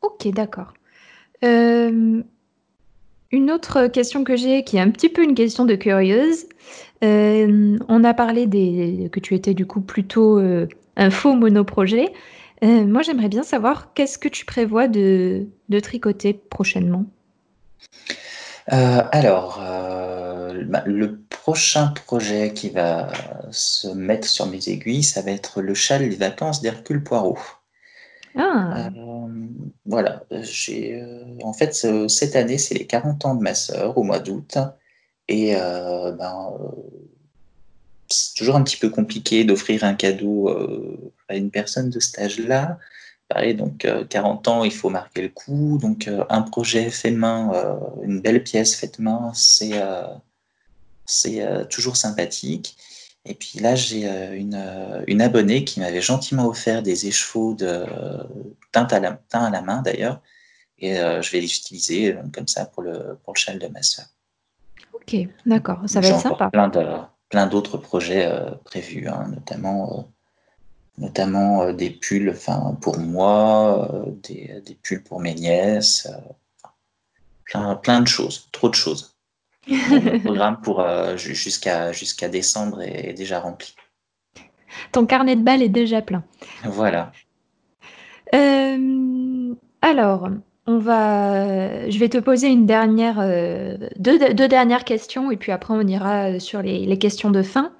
Ok, 0.02 0.28
d'accord. 0.28 0.74
Euh, 1.44 2.22
une 3.32 3.50
autre 3.50 3.86
question 3.88 4.22
que 4.22 4.36
j'ai, 4.36 4.64
qui 4.64 4.76
est 4.76 4.80
un 4.80 4.90
petit 4.90 5.08
peu 5.08 5.22
une 5.22 5.34
question 5.34 5.64
de 5.64 5.74
curieuse. 5.74 6.46
Euh, 7.02 7.78
on 7.88 8.04
a 8.04 8.14
parlé 8.14 8.46
des, 8.46 9.08
que 9.10 9.18
tu 9.18 9.34
étais 9.34 9.54
du 9.54 9.66
coup 9.66 9.80
plutôt 9.80 10.38
euh, 10.38 10.66
un 10.96 11.10
faux 11.10 11.34
monoprojet. 11.34 12.12
Moi, 12.62 13.02
j'aimerais 13.02 13.28
bien 13.28 13.42
savoir 13.42 13.92
qu'est-ce 13.94 14.18
que 14.18 14.28
tu 14.28 14.44
prévois 14.44 14.88
de, 14.88 15.46
de 15.68 15.80
tricoter 15.80 16.32
prochainement? 16.32 17.06
Alors, 18.66 19.58
bah, 19.58 20.82
le 20.86 21.18
prochain 21.28 21.88
projet 22.06 22.52
qui 22.54 22.70
va 22.70 23.12
se 23.50 23.88
mettre 23.88 24.26
sur 24.26 24.46
mes 24.46 24.68
aiguilles, 24.68 25.02
ça 25.02 25.20
va 25.20 25.30
être 25.30 25.60
le 25.60 25.74
châle 25.74 26.08
des 26.08 26.16
vacances 26.16 26.62
d'Hercule 26.62 27.04
Poirot. 27.04 27.38
Ah. 28.36 28.88
Euh, 28.88 29.28
voilà, 29.86 30.24
j'ai 30.30 31.00
euh, 31.00 31.22
en 31.44 31.52
fait 31.52 31.74
cette 32.08 32.34
année 32.34 32.58
c'est 32.58 32.74
les 32.74 32.86
40 32.86 33.24
ans 33.26 33.34
de 33.36 33.42
ma 33.42 33.54
sœur 33.54 33.96
au 33.96 34.02
mois 34.02 34.18
d'août 34.18 34.58
et 35.28 35.54
euh, 35.54 36.10
ben, 36.12 36.52
c'est 38.08 38.34
toujours 38.34 38.56
un 38.56 38.62
petit 38.62 38.76
peu 38.76 38.90
compliqué 38.90 39.44
d'offrir 39.44 39.84
un 39.84 39.94
cadeau 39.94 40.50
une 41.36 41.50
personne 41.50 41.90
de 41.90 42.00
cet 42.00 42.18
âge-là. 42.18 42.78
Pareil, 43.28 43.54
donc 43.54 43.86
40 44.10 44.48
ans, 44.48 44.64
il 44.64 44.72
faut 44.72 44.90
marquer 44.90 45.22
le 45.22 45.28
coup. 45.28 45.78
Donc 45.80 46.10
un 46.28 46.42
projet 46.42 46.90
fait 46.90 47.10
main, 47.10 47.52
une 48.02 48.20
belle 48.20 48.42
pièce 48.42 48.74
faite 48.76 48.98
main, 48.98 49.32
c'est 49.34 49.80
c'est 51.06 51.42
euh, 51.42 51.64
toujours 51.64 51.96
sympathique. 51.96 52.76
Et 53.24 53.34
puis 53.34 53.58
là, 53.58 53.74
j'ai 53.74 54.08
euh, 54.08 54.36
une, 54.36 54.54
euh, 54.54 55.02
une, 55.06 55.22
abonnée 55.22 55.64
qui 55.64 55.80
m'avait 55.80 56.02
gentiment 56.02 56.46
offert 56.46 56.82
des 56.82 57.06
écheveaux 57.06 57.54
de 57.54 57.84
teint 58.72 58.86
à 58.90 59.00
la, 59.00 59.18
à 59.32 59.50
la 59.50 59.62
main 59.62 59.82
d'ailleurs. 59.82 60.20
Et 60.78 60.96
je 60.96 61.30
vais 61.30 61.40
les 61.40 61.56
utiliser 61.56 62.14
comme 62.34 62.48
ça 62.48 62.66
pour 62.66 62.82
le, 62.82 63.16
pour 63.24 63.32
le 63.32 63.38
châle 63.38 63.58
de 63.58 63.68
ma 63.68 63.82
soeur. 63.82 64.04
Ok, 64.92 65.16
d'accord, 65.46 65.80
ça 65.86 66.00
va 66.00 66.08
être 66.08 66.20
sympa. 66.20 66.50
Plein 66.50 66.68
de, 66.68 66.84
plein 67.30 67.46
d'autres 67.46 67.78
projets 67.78 68.28
prévus, 68.64 69.08
hein, 69.08 69.28
notamment, 69.28 70.10
notamment 70.98 71.72
des 71.72 71.90
pulls 71.90 72.30
enfin, 72.30 72.76
pour 72.80 72.98
moi, 72.98 73.90
des, 74.22 74.62
des, 74.64 74.74
pulls 74.74 75.02
pour 75.02 75.20
mes 75.20 75.34
nièces, 75.34 76.08
plein, 77.44 77.74
plein 77.76 78.00
de 78.00 78.08
choses, 78.08 78.48
trop 78.52 78.68
de 78.68 78.74
choses. 78.74 79.14
Le 79.68 80.18
programme 80.24 80.60
pour 80.60 80.80
euh, 80.80 81.16
jusqu'à 81.16 81.92
jusqu'à 81.92 82.28
décembre 82.28 82.82
est, 82.82 83.14
déjà 83.14 83.40
rempli. 83.40 83.74
Ton 84.92 85.06
carnet 85.06 85.36
de 85.36 85.42
balles 85.42 85.62
est 85.62 85.68
déjà 85.68 86.02
plein. 86.02 86.24
Voilà. 86.64 87.12
Euh, 88.34 89.54
alors, 89.80 90.28
on 90.66 90.78
va, 90.78 91.88
je 91.88 91.98
vais 91.98 92.08
te 92.08 92.18
poser 92.18 92.48
une 92.48 92.66
dernière, 92.66 93.20
euh, 93.20 93.76
deux, 93.96 94.18
dernières 94.48 94.84
questions 94.84 95.30
et 95.30 95.36
puis 95.36 95.52
après 95.52 95.74
on 95.74 95.86
ira 95.86 96.40
sur 96.40 96.60
les, 96.62 96.98
questions 96.98 97.30
de 97.30 97.42
fin. 97.42 97.72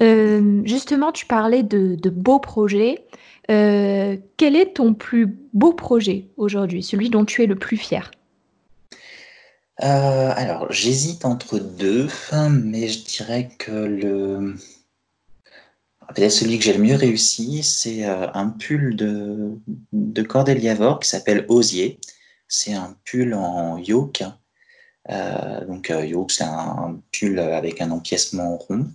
Justement, 0.00 1.12
tu 1.12 1.26
parlais 1.26 1.62
de, 1.62 1.96
beaux 2.10 2.38
projets. 2.38 3.06
quel 3.48 4.56
est 4.56 4.74
ton 4.74 4.94
plus 4.94 5.38
beau 5.52 5.72
projet 5.72 6.26
aujourd'hui, 6.36 6.82
celui 6.82 7.10
dont 7.10 7.24
tu 7.24 7.42
es 7.42 7.46
le 7.46 7.56
plus 7.56 7.76
fier? 7.76 8.10
Euh, 9.82 10.32
alors, 10.36 10.70
j'hésite 10.70 11.24
entre 11.24 11.58
deux, 11.58 12.08
mais 12.50 12.88
je 12.88 13.04
dirais 13.04 13.50
que 13.58 13.70
le. 13.70 14.56
Peut-être 16.14 16.32
celui 16.32 16.58
que 16.58 16.64
j'ai 16.64 16.72
le 16.72 16.82
mieux 16.82 16.96
réussi, 16.96 17.62
c'est 17.62 18.04
euh, 18.04 18.26
un 18.34 18.48
pull 18.48 18.96
de, 18.96 19.56
de 19.92 20.22
Cordelia 20.22 20.74
Vore 20.74 20.98
qui 20.98 21.08
s'appelle 21.08 21.46
Osier. 21.48 22.00
C'est 22.48 22.74
un 22.74 22.96
pull 23.04 23.32
en 23.32 23.78
yoke. 23.78 24.24
Euh, 25.08 25.64
donc, 25.66 25.88
yoke, 25.88 26.32
c'est 26.32 26.44
un 26.44 27.00
pull 27.12 27.38
avec 27.38 27.80
un 27.80 27.90
empiècement 27.92 28.56
rond. 28.56 28.88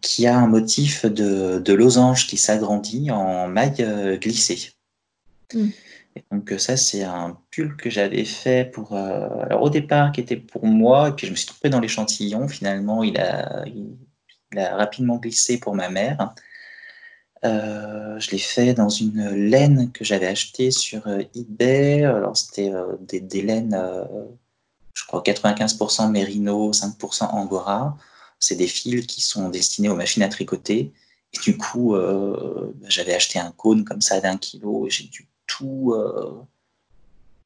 Qui 0.00 0.26
a 0.26 0.38
un 0.38 0.46
motif 0.46 1.04
de, 1.04 1.58
de 1.58 1.72
losange 1.72 2.26
qui 2.26 2.36
s'agrandit 2.36 3.10
en 3.10 3.48
maille 3.48 4.18
glissée. 4.20 4.70
Mm 5.52 5.70
donc 6.30 6.52
euh, 6.52 6.58
ça, 6.58 6.76
c'est 6.76 7.02
un 7.02 7.38
pull 7.50 7.76
que 7.76 7.90
j'avais 7.90 8.24
fait 8.24 8.70
pour, 8.70 8.94
euh, 8.94 9.28
alors 9.42 9.62
au 9.62 9.70
départ, 9.70 10.12
qui 10.12 10.20
était 10.20 10.36
pour 10.36 10.66
moi, 10.66 11.08
et 11.08 11.12
puis 11.12 11.26
je 11.26 11.32
me 11.32 11.36
suis 11.36 11.46
trompé 11.46 11.68
dans 11.68 11.80
l'échantillon. 11.80 12.48
Finalement, 12.48 13.02
il 13.02 13.18
a, 13.18 13.64
il, 13.66 14.58
a 14.58 14.76
rapidement 14.76 15.16
glissé 15.16 15.58
pour 15.58 15.74
ma 15.74 15.88
mère. 15.88 16.34
Euh, 17.44 18.18
je 18.18 18.30
l'ai 18.30 18.38
fait 18.38 18.74
dans 18.74 18.88
une 18.88 19.28
laine 19.30 19.92
que 19.92 20.04
j'avais 20.04 20.26
achetée 20.26 20.70
sur 20.70 21.06
eBay. 21.34 22.04
Alors 22.04 22.36
c'était 22.36 22.72
des, 23.00 23.20
des, 23.20 23.42
laines, 23.42 23.78
je 24.94 25.04
crois 25.06 25.22
95% 25.22 26.10
mérino, 26.10 26.70
5% 26.70 27.30
angora. 27.30 27.96
C'est 28.38 28.56
des 28.56 28.66
fils 28.66 29.06
qui 29.06 29.20
sont 29.20 29.48
destinés 29.48 29.88
aux 29.88 29.96
machines 29.96 30.22
à 30.22 30.28
tricoter. 30.28 30.92
Et 31.32 31.38
du 31.42 31.56
coup, 31.56 31.96
j'avais 32.88 33.14
acheté 33.14 33.38
un 33.38 33.52
cône 33.52 33.84
comme 33.84 34.00
ça 34.00 34.20
d'un 34.20 34.36
kilo 34.36 34.86
et 34.86 34.90
j'ai 34.90 35.04
dû 35.04 35.26
tout, 35.46 35.92
euh, 35.94 36.42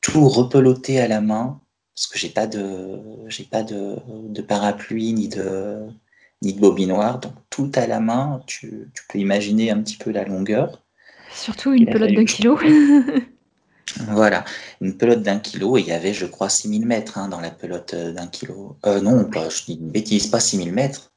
tout 0.00 0.28
repeloter 0.28 1.00
à 1.00 1.08
la 1.08 1.20
main 1.20 1.60
parce 1.94 2.06
que 2.06 2.18
j'ai 2.18 2.30
pas 2.30 2.46
de 2.46 2.98
j'ai 3.28 3.44
pas 3.44 3.62
de, 3.62 3.96
de, 4.08 4.42
parapluie 4.42 5.12
ni 5.12 5.28
de 5.28 5.86
ni 6.42 6.54
de 6.54 6.60
bobinoir 6.60 7.20
donc 7.20 7.34
tout 7.50 7.70
à 7.74 7.86
la 7.86 8.00
main 8.00 8.42
tu, 8.46 8.90
tu 8.94 9.02
peux 9.08 9.18
imaginer 9.18 9.70
un 9.70 9.82
petit 9.82 9.96
peu 9.96 10.10
la 10.10 10.24
longueur. 10.24 10.82
Surtout 11.34 11.72
une 11.72 11.86
pelote 11.86 12.12
d'un 12.12 12.24
kilo 12.24 12.58
voilà 14.08 14.44
une 14.80 14.96
pelote 14.96 15.22
d'un 15.22 15.38
kilo 15.38 15.76
et 15.76 15.80
il 15.80 15.86
y 15.86 15.92
avait 15.92 16.14
je 16.14 16.26
crois 16.26 16.48
6000 16.48 16.86
mètres 16.86 17.18
hein, 17.18 17.28
dans 17.28 17.40
la 17.40 17.50
pelote 17.50 17.94
d'un 17.94 18.26
kilo 18.26 18.76
euh, 18.86 19.00
non 19.00 19.24
pas 19.24 19.48
je 19.48 19.64
dis 19.64 19.74
une 19.74 19.90
bêtise 19.90 20.26
pas 20.26 20.40
6000 20.40 20.72
mètres 20.72 21.12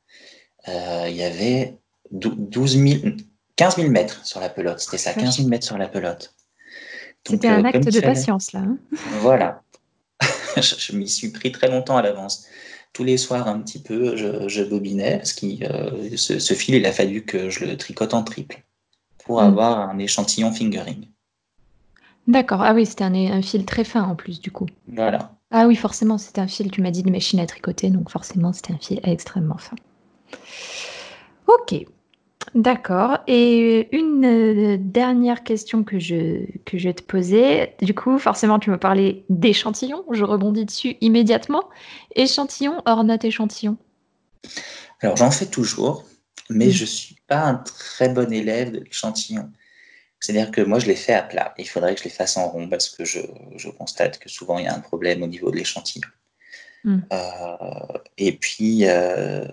euh, 0.68 1.06
il 1.10 1.16
y 1.16 1.24
avait 1.24 1.78
12 2.12 2.78
000 2.78 3.16
15 3.56 3.76
000 3.76 3.90
mètres 3.90 4.26
sur 4.26 4.40
la 4.40 4.50
pelote 4.50 4.80
c'était 4.80 4.98
ça 4.98 5.14
15 5.14 5.38
000 5.38 5.48
mètres 5.50 5.66
sur 5.66 5.78
la 5.78 5.88
pelote 5.88 6.34
c'était 7.26 7.48
un 7.48 7.64
euh, 7.64 7.68
acte 7.68 7.90
de 7.90 8.00
patience, 8.02 8.52
là. 8.52 8.60
Hein. 8.60 8.78
voilà. 9.22 9.62
je, 10.58 10.96
m'y 10.96 11.08
suis 11.08 11.30
pris 11.30 11.52
très 11.52 11.70
longtemps 11.70 11.98
à 11.98 12.02
l'avance. 12.02 12.46
Tous 12.92 13.04
les 13.04 13.18
soirs, 13.18 13.48
un 13.48 13.60
petit 13.60 13.82
peu, 13.82 14.16
je, 14.16 14.64
bobinais, 14.64 15.18
parce 15.18 15.34
que 15.34 15.46
euh, 15.64 16.18
ce, 16.18 16.54
fil, 16.54 16.76
il 16.76 16.86
a 16.86 16.92
fallu 16.92 17.24
que 17.24 17.50
je 17.50 17.66
le 17.66 17.76
tricote 17.78 18.14
en 18.14 18.24
triple 18.24 18.64
pour 19.26 19.42
mm. 19.42 19.46
avoir 19.46 19.90
un 19.90 19.98
échantillon 20.00 20.52
fingering. 20.52 21.08
D'accord. 22.28 22.62
Ah 22.62 22.74
oui, 22.74 22.86
c'était 22.86 23.04
un, 23.04 23.14
un, 23.14 23.42
fil 23.42 23.66
très 23.66 23.84
fin 23.84 24.04
en 24.04 24.16
plus, 24.16 24.40
du 24.40 24.52
coup. 24.52 24.68
Voilà. 24.88 25.34
Ah 25.52 25.68
oui, 25.68 25.76
forcément, 25.76 26.18
c'était 26.18 26.42
un 26.42 26.48
fil, 26.48 26.72
tu 26.72 26.82
m'as 26.82 26.92
dit, 26.92 27.04
de 27.04 27.12
machine 27.12 27.40
à 27.40 27.46
tricoter, 27.46 27.90
donc 27.90 28.10
forcément, 28.10 28.54
c'était 28.54 28.74
un 28.74 28.80
fil 28.80 29.00
extrêmement 29.04 29.58
fin. 29.58 29.76
Ok. 31.48 31.86
D'accord 32.56 33.20
et 33.26 33.96
une, 33.96 34.26
euh, 34.26 34.78
dernière 34.80 35.44
question 35.44 35.84
que 35.84 35.98
je 35.98 36.46
que 36.66 36.78
je 36.78 36.90
vais 36.90 36.94
te 36.94 37.02
poser. 37.02 37.74
Du 37.82 37.96
coup, 37.96 38.20
forcément, 38.20 38.60
tu 38.60 38.70
me 38.70 38.78
parlais 38.78 39.24
d'échantillons, 39.30 40.04
je 40.12 40.24
rebondis 40.24 40.66
dessus 40.66 40.96
immédiatement. 41.02 41.64
Échantillon 42.16 42.82
hors 42.86 43.04
note 43.06 43.24
échantillon? 43.24 43.78
Alors 45.00 45.16
j'en 45.16 45.32
fais 45.32 45.46
toujours, 45.46 46.04
mais 46.50 46.70
je 46.70 46.80
je 46.80 46.86
suis 46.86 47.16
pas 47.28 47.44
un 47.46 47.56
très 47.56 48.10
bon 48.10 48.32
élève 48.32 48.72
de 48.72 48.80
l'échantillon. 48.80 49.50
C'est-à-dire 50.24 50.52
que 50.52 50.62
moi 50.62 50.80
je 50.80 50.86
les 50.86 50.96
fais 50.96 51.14
à 51.14 51.22
plat. 51.22 51.54
Il 51.58 51.68
faudrait 51.68 51.96
que 51.96 52.00
je 52.00 52.06
les 52.06 52.10
fasse 52.10 52.38
en 52.38 52.48
rond 52.48 52.70
parce 52.70 52.88
que 52.88 53.04
je 53.04 53.20
je 53.58 53.70
constate 53.70 54.20
que 54.20 54.30
souvent 54.30 54.58
il 54.58 54.64
y 54.64 54.68
a 54.70 54.74
un 54.74 54.80
problème 54.80 55.22
au 55.22 55.28
niveau 55.28 55.52
de 55.52 55.58
l'échantillon. 55.58 56.08
Mmh. 56.86 57.00
Euh, 57.12 57.98
et 58.18 58.32
puis, 58.32 58.86
euh, 58.88 59.46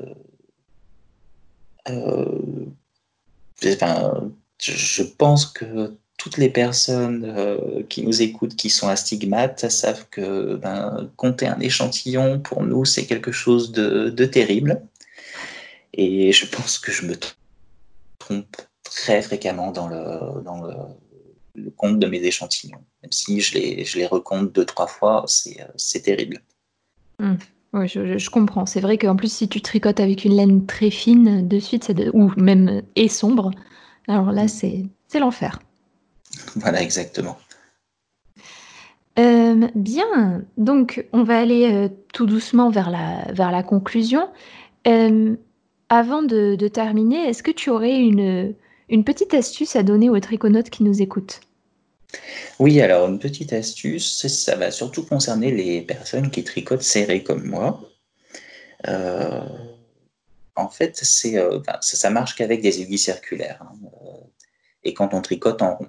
je 4.60 5.02
pense 5.02 5.46
que 5.46 5.96
toutes 6.16 6.36
les 6.36 6.50
personnes 6.50 7.24
euh, 7.24 7.82
qui 7.88 8.04
nous 8.04 8.22
écoutent, 8.22 8.54
qui 8.54 8.70
sont 8.70 8.86
astigmates, 8.88 9.68
savent 9.70 10.06
que 10.08 10.54
ben, 10.54 11.10
compter 11.16 11.48
un 11.48 11.58
échantillon, 11.58 12.38
pour 12.38 12.62
nous, 12.62 12.84
c'est 12.84 13.06
quelque 13.06 13.32
chose 13.32 13.72
de, 13.72 14.24
terrible. 14.26 14.82
Et 15.94 16.30
je 16.30 16.46
pense 16.46 16.78
que 16.78 16.92
je 16.92 17.06
me 17.06 17.14
trompe 18.20 18.56
très 18.91 19.22
fréquemment 19.22 19.70
dans 19.70 19.88
le, 19.88 20.43
dans 20.43 20.62
le, 20.62 21.70
compte 21.76 21.99
de 21.99 22.07
mes 22.07 22.22
échantillons. 22.22 22.82
Même 23.03 23.12
si 23.12 23.41
je 23.41 23.55
les, 23.55 23.84
je 23.84 23.99
les 23.99 24.07
recompte 24.07 24.55
deux, 24.55 24.64
trois 24.64 24.86
fois, 24.86 25.24
c'est 25.26 26.03
terrible. 26.03 26.41
Hmm. 27.18 27.36
Oui, 27.72 27.86
je, 27.86 28.30
comprends. 28.30 28.66
C'est 28.66 28.80
vrai 28.80 28.99
qu'en 28.99 29.14
plus, 29.14 29.32
si 29.32 29.49
tu 29.49 29.61
tricotes 29.61 30.01
avec 30.01 30.24
une 30.24 30.34
laine 30.34 30.66
très 30.66 30.91
fine 30.91 31.47
de 31.47 31.59
suite, 31.61 31.93
ou 32.12 32.32
même 32.36 32.82
et 32.97 33.09
sombre, 33.09 33.53
alors 34.09 34.32
là, 34.32 34.45
hmm. 34.45 34.88
c'est 35.09 35.18
l'enfer. 35.18 35.61
Voilà, 36.57 36.80
exactement. 36.80 37.36
Euh, 39.18 39.68
bien, 39.74 40.45
donc 40.57 41.05
on 41.12 41.24
va 41.24 41.38
aller 41.38 41.70
euh, 41.72 41.88
tout 42.12 42.26
doucement 42.26 42.70
vers 42.70 42.91
la, 42.91 43.30
vers 43.32 43.51
la 43.51 43.62
conclusion. 43.62 44.28
Euh, 44.86 45.36
avant 45.88 46.22
de, 46.22 46.68
terminer, 46.68 47.28
est-ce 47.28 47.43
que 47.43 47.51
tu 47.51 47.68
aurais 47.68 47.99
une, 47.99 48.55
une 48.91 49.05
petite 49.05 49.32
astuce 49.32 49.76
à 49.76 49.82
donner 49.82 50.11
aux 50.11 50.20
triconautes 50.20 50.68
qui 50.68 50.82
nous 50.82 51.01
écoutent 51.01 51.41
Oui, 52.59 52.80
alors 52.82 53.09
une 53.09 53.18
petite 53.18 53.53
astuce, 53.53 54.26
ça 54.26 54.57
va 54.57 54.70
surtout 54.70 55.05
concerner 55.07 55.51
les 55.53 55.80
personnes 55.80 56.30
qui 56.30 56.45
tricotent 56.45 56.82
serré 56.82 57.22
comme 57.22 57.45
moi. 57.45 57.80
en 58.86 60.68
fait, 60.68 60.99
c'est, 61.03 61.36
ça, 61.80 62.11
marche 62.11 62.34
qu'avec 62.34 62.61
des 62.61 62.82
aiguilles 62.82 62.99
circulaires 62.99 63.62
hein, 63.62 63.74
et 64.84 64.95
quand 64.95 65.14
on 65.14 65.22
tricote 65.22 65.62
en 65.62 65.76
rond. 65.76 65.88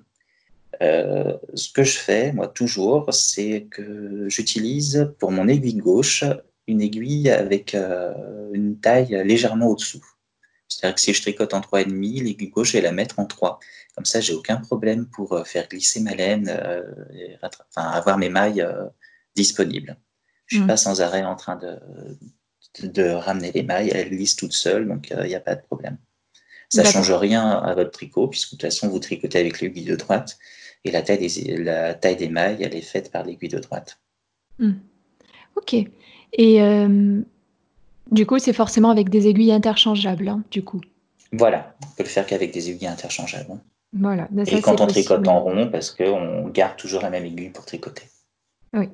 Euh, 0.82 1.38
ce 1.54 1.72
que 1.72 1.84
je 1.84 1.97
fais, 1.97 2.32
moi, 2.32 2.47
toujours, 2.47 3.14
c'est 3.14 3.68
que 3.70 4.28
j'utilise 4.30 5.12
pour 5.20 5.32
mon 5.32 5.47
aiguille 5.47 5.76
gauche 5.76 6.24
une 6.68 6.82
aiguille 6.82 7.30
avec 7.30 7.76
euh, 7.76 8.14
une 8.54 8.80
taille 8.80 9.22
légèrement 9.26 9.68
au-dessous. 9.68 10.04
C'est-à-dire 10.82 10.95
que 10.95 11.01
si 11.01 11.13
je 11.13 11.21
tricote 11.21 11.53
en 11.53 11.61
3,5, 11.61 12.23
l'aiguille 12.23 12.49
gauche, 12.49 12.71
je 12.71 12.77
vais 12.77 12.82
la 12.82 12.91
mettre 12.91 13.19
en 13.19 13.25
3. 13.25 13.59
Comme 13.95 14.05
ça, 14.05 14.19
j'ai 14.19 14.34
aucun 14.34 14.57
problème 14.57 15.05
pour 15.05 15.34
euh, 15.34 15.43
faire 15.43 15.67
glisser 15.67 15.99
ma 15.99 16.15
laine, 16.15 16.49
et 17.13 17.38
enfin, 17.43 17.89
avoir 17.89 18.17
mes 18.17 18.29
mailles 18.29 18.65
disponibles. 19.36 19.97
Je 20.47 20.55
ne 20.55 20.59
suis 20.59 20.65
mm. 20.65 20.67
pas 20.67 20.77
sans 20.77 21.01
arrêt 21.01 21.23
en 21.23 21.36
train 21.36 21.55
de, 21.55 21.79
de, 22.84 23.03
ramener 23.09 23.51
les 23.51 23.63
mailles, 23.63 23.91
elles 23.93 24.09
glissent 24.09 24.36
toutes 24.36 24.53
seules, 24.53 24.88
donc 24.88 25.09
il 25.11 25.27
n'y 25.27 25.36
a 25.36 25.39
pas 25.39 25.55
de 25.55 25.61
problème. 25.61 25.97
Ça 26.69 26.84
ne 26.84 26.88
change 26.88 27.11
rien 27.11 27.49
à 27.49 27.73
votre 27.75 27.91
tricot, 27.91 28.27
puisque 28.27 28.51
de 28.51 28.55
toute 28.55 28.61
façon, 28.61 28.88
vous 28.88 28.99
tricotez 28.99 29.39
avec 29.39 29.59
l'aiguille 29.59 29.86
de 29.86 29.95
droite 29.95 30.38
et 30.84 30.91
la 30.91 31.01
taille 31.01 31.19
des, 31.19 31.57
la 31.57 31.93
taille 31.93 32.15
des 32.15 32.29
mailles, 32.29 32.57
elle 32.61 32.75
est 32.75 32.82
faite 32.82 33.11
par 33.11 33.25
l'aiguille 33.25 33.49
de 33.49 33.59
droite. 33.59 33.99
Hmm. 34.57 34.73
Ok. 35.55 35.73
Et 35.73 36.61
euh, 36.61 37.21
du 38.10 38.26
coup, 38.26 38.39
c'est 38.39 38.54
forcément 38.54 38.89
avec 38.89 39.10
des 39.10 39.28
aiguilles 39.28 39.52
interchangeables, 39.52 40.28
hein, 40.28 40.43
du 40.52 40.64
coup. 40.64 40.82
Voilà, 41.32 41.76
on 41.84 41.88
peut 41.95 42.04
le 42.04 42.10
faire 42.10 42.26
qu'avec 42.26 42.54
des 42.54 42.70
aiguilles 42.70 42.88
interchangeables. 42.88 43.60
Voilà. 43.93 44.28
et 44.47 44.62
quand 44.62 44.80
on 44.80 44.88
tricote 44.88 45.28
en 45.28 45.41
rond, 45.41 45.70
parce 45.70 45.91
qu'on 45.91 46.47
garde 46.47 46.78
toujours 46.78 47.02
la 47.02 47.10
même 47.10 47.26
aiguille 47.26 47.49
pour 47.49 47.66
tricoter. 47.66 48.04
Oui. 48.74 48.89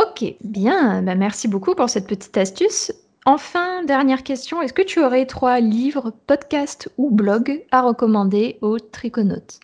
Ok, 0.00 0.34
bien. 0.42 1.02
Bah, 1.02 1.14
merci 1.14 1.48
beaucoup 1.48 1.74
pour 1.74 1.90
cette 1.90 2.06
petite 2.06 2.36
astuce. 2.36 2.92
Enfin, 3.26 3.84
dernière 3.84 4.22
question, 4.22 4.62
est-ce 4.62 4.72
que 4.72 4.82
tu 4.82 5.04
aurais 5.04 5.26
trois 5.26 5.60
livres, 5.60 6.14
podcasts 6.26 6.88
ou 6.96 7.10
blogs 7.10 7.64
à 7.70 7.82
recommander 7.82 8.56
aux 8.62 8.78
triconautes? 8.78 9.60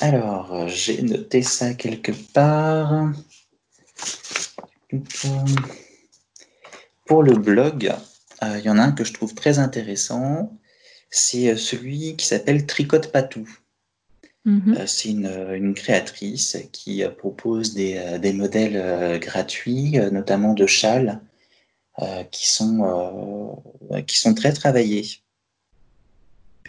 Alors, 0.00 0.68
j'ai 0.68 1.00
noté 1.02 1.42
ça 1.42 1.72
quelque 1.72 2.12
part. 2.34 3.08
Pour 7.08 7.22
le 7.22 7.32
blog, 7.32 7.90
euh, 8.42 8.58
il 8.58 8.64
y 8.64 8.68
en 8.68 8.76
a 8.76 8.82
un 8.82 8.92
que 8.92 9.02
je 9.02 9.14
trouve 9.14 9.34
très 9.34 9.58
intéressant. 9.58 10.52
C'est 11.10 11.48
euh, 11.48 11.56
celui 11.56 12.16
qui 12.16 12.26
s'appelle 12.26 12.66
Tricote 12.66 13.10
Patou. 13.10 13.48
Mhm. 14.44 14.86
c'est 14.86 15.10
une, 15.10 15.74
créatrice 15.74 16.56
qui 16.72 17.04
propose 17.18 17.74
des, 17.74 18.32
modèles 18.32 19.18
gratuits, 19.20 19.98
notamment 20.10 20.54
de 20.54 20.64
châles, 20.64 21.20
qui, 22.30 22.48
sont, 22.48 23.62
qui 24.06 24.16
sont 24.16 24.32
très 24.32 24.52
travaillés. 24.54 25.04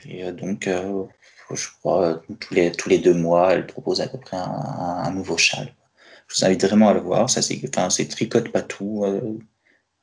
Et 0.03 0.29
donc, 0.33 0.67
je 0.67 1.67
crois, 1.79 2.21
tous 2.41 2.53
les, 2.53 2.71
tous 2.73 2.89
les 2.89 2.97
deux 2.97 3.13
mois, 3.13 3.53
elle 3.53 3.65
propose 3.65 4.01
à 4.01 4.07
peu 4.07 4.17
près 4.17 4.35
un, 4.35 5.11
nouveau 5.11 5.37
châle. 5.37 5.73
Je 6.27 6.35
vous 6.35 6.45
invite 6.45 6.65
vraiment 6.65 6.89
à 6.89 6.93
le 6.93 7.01
voir. 7.01 7.29
Ça, 7.29 7.41
c'est, 7.41 7.61
enfin, 7.69 7.89
c'est 7.89 8.07
tricote 8.07 8.51
pas 8.51 8.63
tout. 8.63 9.05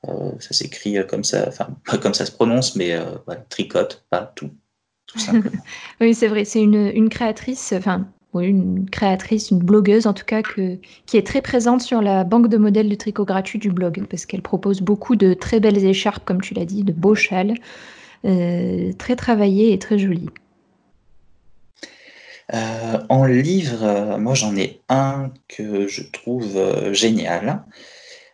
Euh, 0.05 0.11
euh, 0.11 0.31
ça 0.41 0.53
s'écrit 0.53 0.97
comme 1.09 1.25
ça, 1.25 1.45
enfin, 1.49 1.69
pas 1.87 1.99
comme 1.99 2.15
ça 2.15 2.27
se 2.27 2.33
prononce, 2.33 2.77
mais 2.77 2.93
euh, 2.93 3.05
tricote 3.49 4.05
pas 4.11 4.33
tout. 4.35 4.51
Tout 5.07 5.19
simplement. 5.19 5.63
oui, 6.01 6.15
c'est 6.15 6.29
vrai. 6.29 6.45
C'est 6.45 6.63
une, 6.63 6.91
une 6.95 7.09
créatrice, 7.09 7.73
enfin, 7.77 8.07
oui, 8.35 8.47
une 8.49 8.89
créatrice, 8.91 9.51
une 9.51 9.61
blogueuse 9.61 10.07
en 10.07 10.15
tout 10.15 10.25
cas, 10.25 10.43
que, 10.43 10.79
qui 11.07 11.17
est 11.17 11.27
très 11.27 11.43
présente 11.43 11.81
sur 11.81 12.03
la 12.03 12.25
banque 12.25 12.49
de 12.49 12.57
modèles 12.57 12.89
de 12.89 12.95
tricot 12.95 13.25
gratuit 13.25 13.59
du 13.59 13.71
blog, 13.71 14.05
parce 14.11 14.27
qu'elle 14.27 14.43
propose 14.43 14.81
beaucoup 14.81 15.17
de 15.17 15.35
très 15.35 15.61
belles 15.61 15.85
écharpes, 15.85 16.25
comme 16.25 16.41
tu 16.41 16.55
l'as 16.55 16.65
dit, 16.65 16.83
de 16.85 16.93
beaux 16.93 17.15
châles, 17.15 17.55
très 18.23 19.15
travaillés 19.17 19.73
et 19.73 19.79
très 19.79 19.99
jolis. 19.99 20.31
Euh, 22.55 22.99
en 23.09 23.25
livre, 23.25 23.83
euh, 23.83 24.19
moi 24.19 24.35
j'en 24.35 24.55
ai 24.57 24.81
un 24.89 25.33
que 25.49 25.89
je 25.89 26.03
trouve 26.03 26.57
euh, 26.57 26.93
génial. 26.93 27.65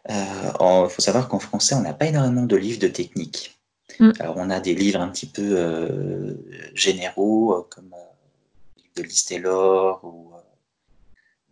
Il 0.09 0.89
faut 0.91 1.03
savoir 1.03 1.29
qu'en 1.29 1.39
français, 1.39 1.75
on 1.75 1.83
n'a 1.83 1.95
pas 1.95 2.07
énormément 2.07 2.43
de 2.43 2.57
livres 2.57 2.81
de 2.81 2.89
technique. 2.89 3.59
Mm. 4.01 4.13
Alors, 4.19 4.37
on 4.39 4.51
a 4.51 4.61
des 4.61 4.75
livres 4.75 5.01
un 5.01 5.09
petit 5.09 5.27
peu 5.27 6.37
généraux, 6.75 7.67
comme 7.71 7.95
le 8.97 9.03
livre 9.03 9.15
de 9.15 9.29
Taylor 9.29 10.01
ou 10.05 10.33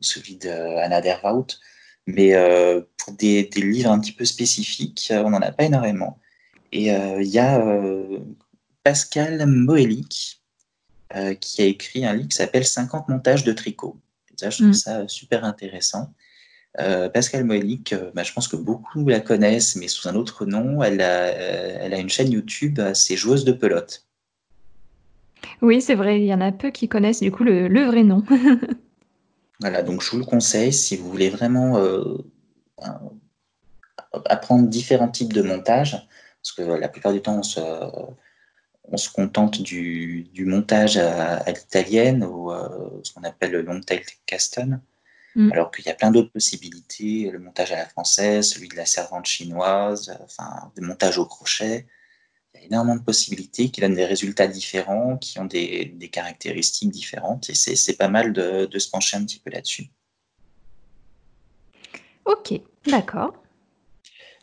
celui 0.00 0.36
d'Anna 0.36 1.00
Derwout. 1.00 1.46
Mais 2.06 2.32
pour 2.98 3.12
des, 3.14 3.44
des, 3.44 3.62
livres 3.62 3.90
un 3.90 4.00
petit 4.00 4.12
peu 4.12 4.24
spécifiques, 4.24 5.12
on 5.14 5.30
n'en 5.30 5.42
a 5.42 5.52
pas 5.52 5.64
énormément. 5.64 6.18
Et 6.72 6.88
il 6.88 7.28
y 7.28 7.38
a 7.38 7.62
Pascal 8.82 9.46
euh, 11.16 11.34
qui 11.34 11.62
a 11.62 11.64
écrit 11.64 12.06
un 12.06 12.14
livre 12.14 12.28
qui 12.28 12.36
s'appelle 12.36 12.64
50 12.64 13.08
montages 13.08 13.44
de 13.44 13.52
tricot. 13.52 13.96
ça, 14.36 14.50
je 14.50 14.56
trouve 14.58 14.68
mm. 14.68 14.74
ça 14.74 15.08
super 15.08 15.44
intéressant. 15.44 16.12
Euh, 16.78 17.08
Pascal 17.08 17.44
Moelik, 17.44 17.92
euh, 17.92 18.10
bah, 18.14 18.22
je 18.22 18.32
pense 18.32 18.46
que 18.46 18.56
beaucoup 18.56 19.08
la 19.08 19.20
connaissent, 19.20 19.74
mais 19.76 19.88
sous 19.88 20.08
un 20.08 20.14
autre 20.14 20.46
nom. 20.46 20.82
Elle 20.82 21.00
a, 21.00 21.26
elle 21.26 21.92
a 21.92 21.98
une 21.98 22.08
chaîne 22.08 22.30
YouTube, 22.30 22.80
c'est 22.94 23.16
Joueuse 23.16 23.44
de 23.44 23.52
pelote. 23.52 24.06
Oui, 25.62 25.82
c'est 25.82 25.94
vrai, 25.94 26.20
il 26.20 26.26
y 26.26 26.34
en 26.34 26.40
a 26.40 26.52
peu 26.52 26.70
qui 26.70 26.88
connaissent 26.88 27.20
du 27.20 27.32
coup 27.32 27.44
le, 27.44 27.68
le 27.68 27.82
vrai 27.84 28.02
nom. 28.02 28.22
voilà, 29.60 29.82
donc 29.82 30.02
je 30.02 30.10
vous 30.10 30.18
le 30.18 30.24
conseille 30.24 30.72
si 30.72 30.96
vous 30.96 31.10
voulez 31.10 31.28
vraiment 31.28 31.76
apprendre 34.26 34.68
différents 34.68 35.08
types 35.08 35.32
de 35.32 35.42
montages, 35.42 36.06
parce 36.42 36.52
que 36.52 36.62
la 36.62 36.88
plupart 36.88 37.12
du 37.12 37.20
temps, 37.20 37.38
on 37.38 37.42
se, 37.42 37.60
on 38.90 38.96
se 38.96 39.10
contente 39.10 39.62
du, 39.62 40.30
montage 40.46 40.96
à, 40.96 41.44
l'italienne 41.50 42.24
ou 42.24 42.50
euh, 42.50 43.00
ce 43.02 43.12
qu'on 43.12 43.22
appelle 43.22 43.52
le 43.52 43.62
long 43.62 43.80
tail 43.80 44.02
custom, 44.26 44.80
mm. 45.34 45.52
alors 45.52 45.70
qu'il 45.70 45.84
y 45.84 45.88
a 45.88 45.94
plein 45.94 46.10
d'autres 46.10 46.32
possibilités, 46.32 47.30
le 47.30 47.38
montage 47.38 47.72
à 47.72 47.76
la 47.76 47.86
française, 47.86 48.48
celui 48.48 48.68
de 48.68 48.76
la 48.76 48.86
servante 48.86 49.26
chinoise, 49.26 50.16
enfin, 50.22 50.72
des 50.76 50.82
montages 50.82 51.18
au 51.18 51.26
crochet. 51.26 51.86
Il 52.54 52.60
y 52.60 52.64
a 52.64 52.66
énormément 52.66 52.96
de 52.96 53.02
possibilités 53.02 53.70
qui 53.70 53.80
donnent 53.80 53.94
des 53.94 54.04
résultats 54.04 54.48
différents, 54.48 55.16
qui 55.16 55.38
ont 55.38 55.44
des, 55.44 56.10
caractéristiques 56.12 56.90
différentes, 56.90 57.48
et 57.48 57.54
c'est 57.54 57.96
pas 57.96 58.08
mal 58.08 58.32
de, 58.32 58.66
de 58.66 58.78
se 58.78 58.90
pencher 58.90 59.16
un 59.16 59.24
petit 59.24 59.38
peu 59.38 59.50
là-dessus. 59.50 59.90
Ok, 62.24 62.60
d'accord. 62.86 63.39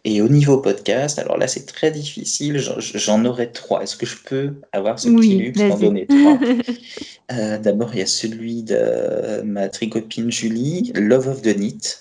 Et 0.09 0.21
au 0.21 0.29
niveau 0.29 0.59
podcast, 0.59 1.19
alors 1.19 1.37
là, 1.37 1.49
c'est 1.49 1.65
très 1.65 1.91
difficile. 1.91 2.63
J'en 2.79 3.25
aurais 3.25 3.51
trois. 3.51 3.83
Est-ce 3.83 3.97
que 3.97 4.05
je 4.05 4.15
peux 4.23 4.53
avoir 4.71 4.97
ce 4.97 5.09
petit 5.09 5.35
luxe 5.35 5.59
d'en 5.59 5.77
donner 5.77 6.07
trois 6.07 6.39
euh, 7.33 7.57
D'abord, 7.57 7.89
il 7.91 7.99
y 7.99 8.03
a 8.03 8.05
celui 8.05 8.63
de 8.63 9.41
ma 9.41 9.67
tricopine 9.67 10.31
Julie, 10.31 10.93
Love 10.95 11.27
of 11.27 11.41
the 11.41 11.53
Knit. 11.53 11.97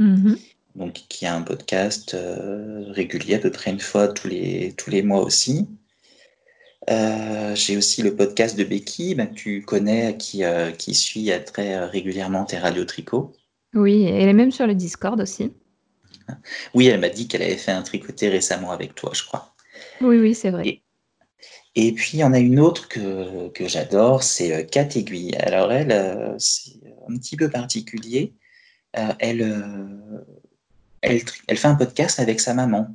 Mm-hmm. 0.00 0.36
Donc, 0.74 0.94
qui 1.08 1.24
a 1.24 1.36
un 1.36 1.42
podcast 1.42 2.14
euh, 2.14 2.86
régulier, 2.90 3.36
à 3.36 3.38
peu 3.38 3.52
près 3.52 3.70
une 3.70 3.78
fois 3.78 4.08
tous 4.08 4.26
les, 4.26 4.74
tous 4.76 4.90
les 4.90 5.02
mois 5.02 5.22
aussi. 5.22 5.68
Euh, 6.90 7.54
j'ai 7.54 7.76
aussi 7.76 8.02
le 8.02 8.16
podcast 8.16 8.58
de 8.58 8.64
Becky, 8.64 9.14
ben, 9.14 9.28
que 9.28 9.34
tu 9.34 9.62
connais, 9.62 10.16
qui, 10.16 10.42
qui 10.76 10.94
suit 10.94 11.30
très 11.46 11.86
régulièrement 11.86 12.46
tes 12.46 12.58
radios 12.58 12.84
tricot. 12.84 13.32
Oui, 13.74 14.06
elle 14.06 14.28
est 14.28 14.32
même 14.32 14.50
sur 14.50 14.66
le 14.66 14.74
Discord 14.74 15.20
aussi. 15.20 15.52
Oui, 16.74 16.86
elle 16.88 17.00
m'a 17.00 17.08
dit 17.08 17.28
qu'elle 17.28 17.42
avait 17.42 17.56
fait 17.56 17.72
un 17.72 17.82
tricoté 17.82 18.28
récemment 18.28 18.70
avec 18.70 18.94
toi, 18.94 19.12
je 19.14 19.24
crois. 19.24 19.54
Oui, 20.00 20.18
oui, 20.18 20.34
c'est 20.34 20.50
vrai. 20.50 20.82
Et, 21.74 21.92
puis, 21.92 22.10
il 22.14 22.20
y 22.20 22.24
en 22.24 22.32
a 22.32 22.38
une 22.38 22.60
autre 22.60 22.88
que, 22.88 23.48
que 23.48 23.66
j'adore, 23.66 24.22
c'est 24.22 24.52
euh, 24.52 24.62
Cat 24.64 24.88
Aiguille. 24.94 25.34
Alors, 25.36 25.72
elle, 25.72 25.92
euh, 25.92 26.34
c'est 26.38 26.72
un 27.08 27.16
petit 27.16 27.36
peu 27.36 27.48
particulier. 27.48 28.34
Euh, 28.98 29.12
elle, 29.20 29.40
elle, 31.00 31.22
elle, 31.48 31.56
fait 31.56 31.68
un 31.68 31.74
podcast 31.74 32.20
avec 32.20 32.40
sa 32.40 32.52
maman. 32.52 32.94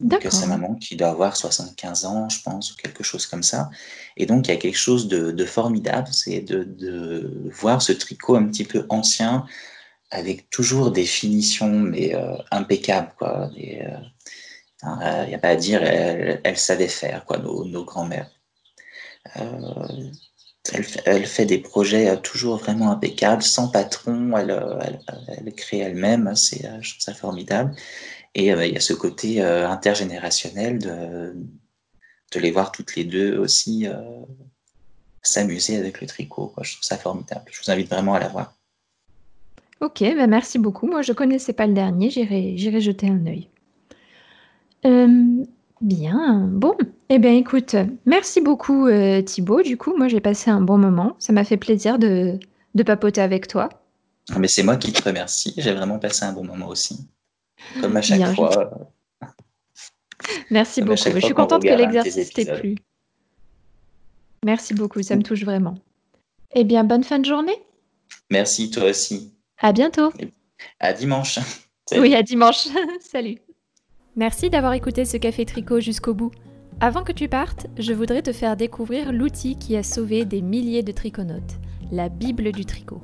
Donc, 0.00 0.26
c'est 0.28 0.46
maman 0.46 0.74
qui 0.74 0.96
doit 0.96 1.08
avoir 1.08 1.36
75 1.36 2.04
ans, 2.04 2.28
je 2.28 2.42
pense, 2.42 2.72
ou 2.72 2.76
quelque 2.76 3.04
chose 3.04 3.26
comme 3.26 3.42
ça. 3.42 3.70
Et 4.16 4.26
donc, 4.26 4.46
il 4.46 4.50
y 4.50 4.54
a 4.54 4.56
quelque 4.56 4.78
chose 4.78 5.08
de, 5.08 5.44
formidable, 5.44 6.08
c'est 6.12 6.40
de, 6.40 7.50
voir 7.52 7.80
ce 7.80 7.92
tricot 7.92 8.34
un 8.36 8.44
petit 8.44 8.64
peu 8.64 8.86
ancien, 8.88 9.46
avec 10.14 10.48
toujours 10.48 10.92
des 10.92 11.04
finitions, 11.04 11.68
mais 11.68 12.14
euh, 12.14 12.36
impeccables. 12.52 13.12
Quoi. 13.18 13.50
Il 13.56 13.84
n'y 14.82 15.34
a 15.34 15.38
pas 15.38 15.48
à 15.48 15.56
dire, 15.56 15.82
elle, 15.82 16.56
savait 16.56 16.88
faire, 16.88 17.24
quoi, 17.24 17.38
nos, 17.38 17.64
nos 17.64 17.84
grands-mères. 17.84 18.30
Euh, 19.36 20.10
elle, 21.04 21.26
fait 21.26 21.46
des 21.46 21.58
projets 21.58 22.10
euh, 22.10 22.16
toujours 22.16 22.58
vraiment 22.58 22.92
impeccables, 22.92 23.42
sans 23.42 23.68
patron, 23.68 24.36
elle, 24.36 25.52
crée 25.56 25.78
elle-même, 25.78 26.36
c'est, 26.36 26.62
je 26.80 26.90
trouve 26.90 27.02
ça 27.02 27.14
formidable. 27.14 27.74
Et 28.36 28.48
il 28.48 28.72
y 28.72 28.76
a 28.76 28.80
ce 28.80 28.94
côté 28.94 29.40
intergénérationnel 29.42 30.78
de 30.78 32.40
les 32.40 32.50
voir 32.50 32.72
toutes 32.72 32.96
les 32.96 33.04
deux 33.04 33.38
aussi 33.38 33.86
s'amuser 35.22 35.76
avec 35.76 36.00
le 36.00 36.08
tricot. 36.08 36.52
Je 36.60 36.72
trouve 36.72 36.84
ça 36.84 36.98
formidable. 36.98 37.44
Je 37.52 37.60
vous 37.62 37.70
invite 37.70 37.88
vraiment 37.88 38.14
à 38.14 38.18
la 38.18 38.28
voir. 38.28 38.56
Ok, 39.84 40.02
bah 40.16 40.26
merci 40.26 40.58
beaucoup. 40.58 40.86
Moi, 40.86 41.02
je 41.02 41.12
ne 41.12 41.16
connaissais 41.16 41.52
pas 41.52 41.66
le 41.66 41.74
dernier. 41.74 42.08
J'irai, 42.08 42.56
j'irai 42.56 42.80
jeter 42.80 43.08
un 43.08 43.26
œil. 43.26 43.50
bien. 45.82 46.48
Bon. 46.50 46.74
Eh 47.10 47.18
bien, 47.18 47.34
écoute, 47.34 47.76
merci 48.06 48.40
beaucoup, 48.40 48.86
euh, 48.86 49.20
Thibaut. 49.20 49.60
Du 49.60 49.76
coup, 49.76 49.94
moi, 49.94 50.08
j'ai 50.08 50.20
passé 50.20 50.50
un 50.50 50.62
bon 50.62 50.78
moment. 50.78 51.16
Ça 51.18 51.34
m'a 51.34 51.44
fait 51.44 51.58
plaisir 51.58 51.98
de, 51.98 52.38
de 52.74 52.82
papoter 52.82 53.20
avec 53.20 53.46
toi. 53.46 53.68
Ah, 54.30 54.38
mais 54.38 54.48
c'est 54.48 54.62
moi 54.62 54.76
qui 54.76 54.90
te 54.90 55.02
remercie. 55.02 55.52
J'ai 55.58 55.74
vraiment 55.74 55.98
passé 55.98 56.24
un 56.24 56.32
bon 56.32 56.44
moment 56.44 56.68
aussi. 56.68 57.06
Comme 57.82 57.94
à 57.98 58.00
chaque 58.00 58.34
fois. 58.34 58.90
Merci 60.50 60.80
beaucoup. 60.80 60.96
Je 60.96 61.20
suis 61.20 61.34
contente 61.34 61.62
que 61.62 61.68
l'exercice 61.68 62.32
t'ait 62.32 62.58
plu. 62.58 62.76
Merci 64.46 64.72
beaucoup. 64.72 65.02
Ça 65.02 65.14
me 65.14 65.22
touche 65.22 65.44
vraiment. 65.44 65.74
Eh 66.54 66.64
bien, 66.64 66.84
bonne 66.84 67.04
fin 67.04 67.18
de 67.18 67.26
journée. 67.26 67.56
Merci, 68.30 68.70
toi 68.70 68.84
aussi. 68.84 69.33
À 69.64 69.72
bientôt. 69.72 70.12
À 70.78 70.92
dimanche. 70.92 71.38
Oui, 71.98 72.14
à 72.14 72.22
dimanche. 72.22 72.68
Salut. 73.00 73.38
Merci 74.16 74.48
d'avoir 74.48 74.72
écouté 74.72 75.04
ce 75.04 75.18
café 75.18 75.44
tricot 75.44 75.80
jusqu'au 75.80 76.14
bout. 76.14 76.30
Avant 76.80 77.02
que 77.02 77.12
tu 77.12 77.28
partes, 77.28 77.66
je 77.76 77.92
voudrais 77.92 78.22
te 78.22 78.32
faire 78.32 78.56
découvrir 78.56 79.12
l'outil 79.12 79.56
qui 79.56 79.76
a 79.76 79.82
sauvé 79.82 80.24
des 80.24 80.40
milliers 80.40 80.82
de 80.82 80.92
triconautes, 80.92 81.58
la 81.92 82.08
Bible 82.08 82.52
du 82.52 82.64
tricot. 82.64 83.02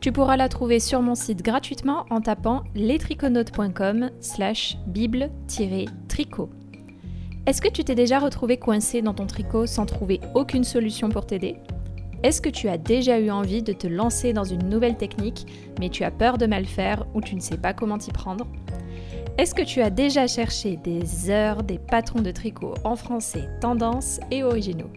Tu 0.00 0.10
pourras 0.10 0.36
la 0.36 0.48
trouver 0.48 0.80
sur 0.80 1.00
mon 1.00 1.14
site 1.14 1.42
gratuitement 1.42 2.06
en 2.10 2.20
tapant 2.20 2.64
lestriconautes.com 2.74 4.10
slash 4.20 4.76
bible-tricot. 4.88 6.50
Est-ce 7.46 7.62
que 7.62 7.68
tu 7.68 7.84
t'es 7.84 7.94
déjà 7.94 8.18
retrouvé 8.18 8.56
coincé 8.56 9.00
dans 9.00 9.14
ton 9.14 9.26
tricot 9.26 9.66
sans 9.66 9.86
trouver 9.86 10.20
aucune 10.34 10.64
solution 10.64 11.08
pour 11.08 11.24
t'aider? 11.26 11.56
Est-ce 12.22 12.40
que 12.40 12.48
tu 12.48 12.68
as 12.68 12.78
déjà 12.78 13.20
eu 13.20 13.30
envie 13.30 13.62
de 13.62 13.72
te 13.72 13.86
lancer 13.86 14.32
dans 14.32 14.44
une 14.44 14.68
nouvelle 14.68 14.96
technique, 14.96 15.46
mais 15.78 15.88
tu 15.88 16.02
as 16.02 16.10
peur 16.10 16.36
de 16.36 16.46
mal 16.46 16.66
faire 16.66 17.06
ou 17.14 17.20
tu 17.20 17.36
ne 17.36 17.40
sais 17.40 17.58
pas 17.58 17.72
comment 17.72 17.98
t'y 17.98 18.10
prendre? 18.10 18.46
Est-ce 19.38 19.54
que 19.54 19.62
tu 19.62 19.80
as 19.80 19.90
déjà 19.90 20.26
cherché 20.26 20.76
des 20.76 21.30
heures 21.30 21.62
des 21.62 21.78
patrons 21.78 22.20
de 22.20 22.32
tricot 22.32 22.74
en 22.82 22.96
français, 22.96 23.48
tendance 23.60 24.18
et 24.32 24.42
originaux? 24.42 24.90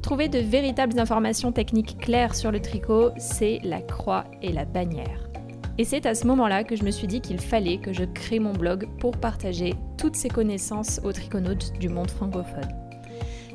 Trouver 0.00 0.28
de 0.28 0.38
véritables 0.38 0.98
informations 0.98 1.52
techniques 1.52 1.98
claires 1.98 2.34
sur 2.34 2.50
le 2.50 2.60
tricot, 2.60 3.10
c'est 3.18 3.60
la 3.62 3.82
croix 3.82 4.24
et 4.40 4.52
la 4.52 4.64
bannière. 4.64 5.28
Et 5.76 5.84
c'est 5.84 6.06
à 6.06 6.14
ce 6.14 6.26
moment-là 6.26 6.64
que 6.64 6.76
je 6.76 6.84
me 6.84 6.90
suis 6.90 7.06
dit 7.06 7.20
qu'il 7.20 7.40
fallait 7.40 7.78
que 7.78 7.92
je 7.92 8.04
crée 8.04 8.38
mon 8.38 8.52
blog 8.52 8.88
pour 9.00 9.18
partager 9.18 9.74
toutes 9.98 10.16
ces 10.16 10.28
connaissances 10.28 11.00
aux 11.04 11.12
triconautes 11.12 11.72
du 11.78 11.88
monde 11.88 12.10
francophone. 12.10 12.81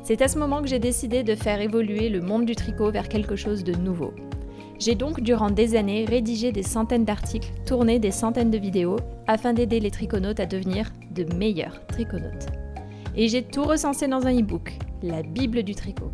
C'est 0.07 0.21
à 0.21 0.29
ce 0.29 0.39
moment 0.39 0.61
que 0.61 0.69
j'ai 0.69 0.79
décidé 0.79 1.21
de 1.23 1.35
faire 1.35 1.59
évoluer 1.59 2.07
le 2.07 2.21
monde 2.21 2.45
du 2.45 2.55
tricot 2.55 2.91
vers 2.91 3.09
quelque 3.09 3.35
chose 3.35 3.65
de 3.65 3.73
nouveau. 3.73 4.13
J'ai 4.79 4.95
donc 4.95 5.19
durant 5.19 5.49
des 5.49 5.75
années 5.75 6.05
rédigé 6.05 6.53
des 6.53 6.63
centaines 6.63 7.03
d'articles, 7.03 7.51
tourné 7.65 7.99
des 7.99 8.11
centaines 8.11 8.49
de 8.49 8.57
vidéos 8.57 8.95
afin 9.27 9.51
d'aider 9.51 9.81
les 9.81 9.91
triconautes 9.91 10.39
à 10.39 10.45
devenir 10.45 10.93
de 11.11 11.25
meilleurs 11.35 11.85
triconautes. 11.87 12.47
Et 13.17 13.27
j'ai 13.27 13.43
tout 13.43 13.65
recensé 13.65 14.07
dans 14.07 14.25
un 14.25 14.39
e-book, 14.39 14.79
la 15.03 15.23
Bible 15.23 15.63
du 15.63 15.75
tricot. 15.75 16.13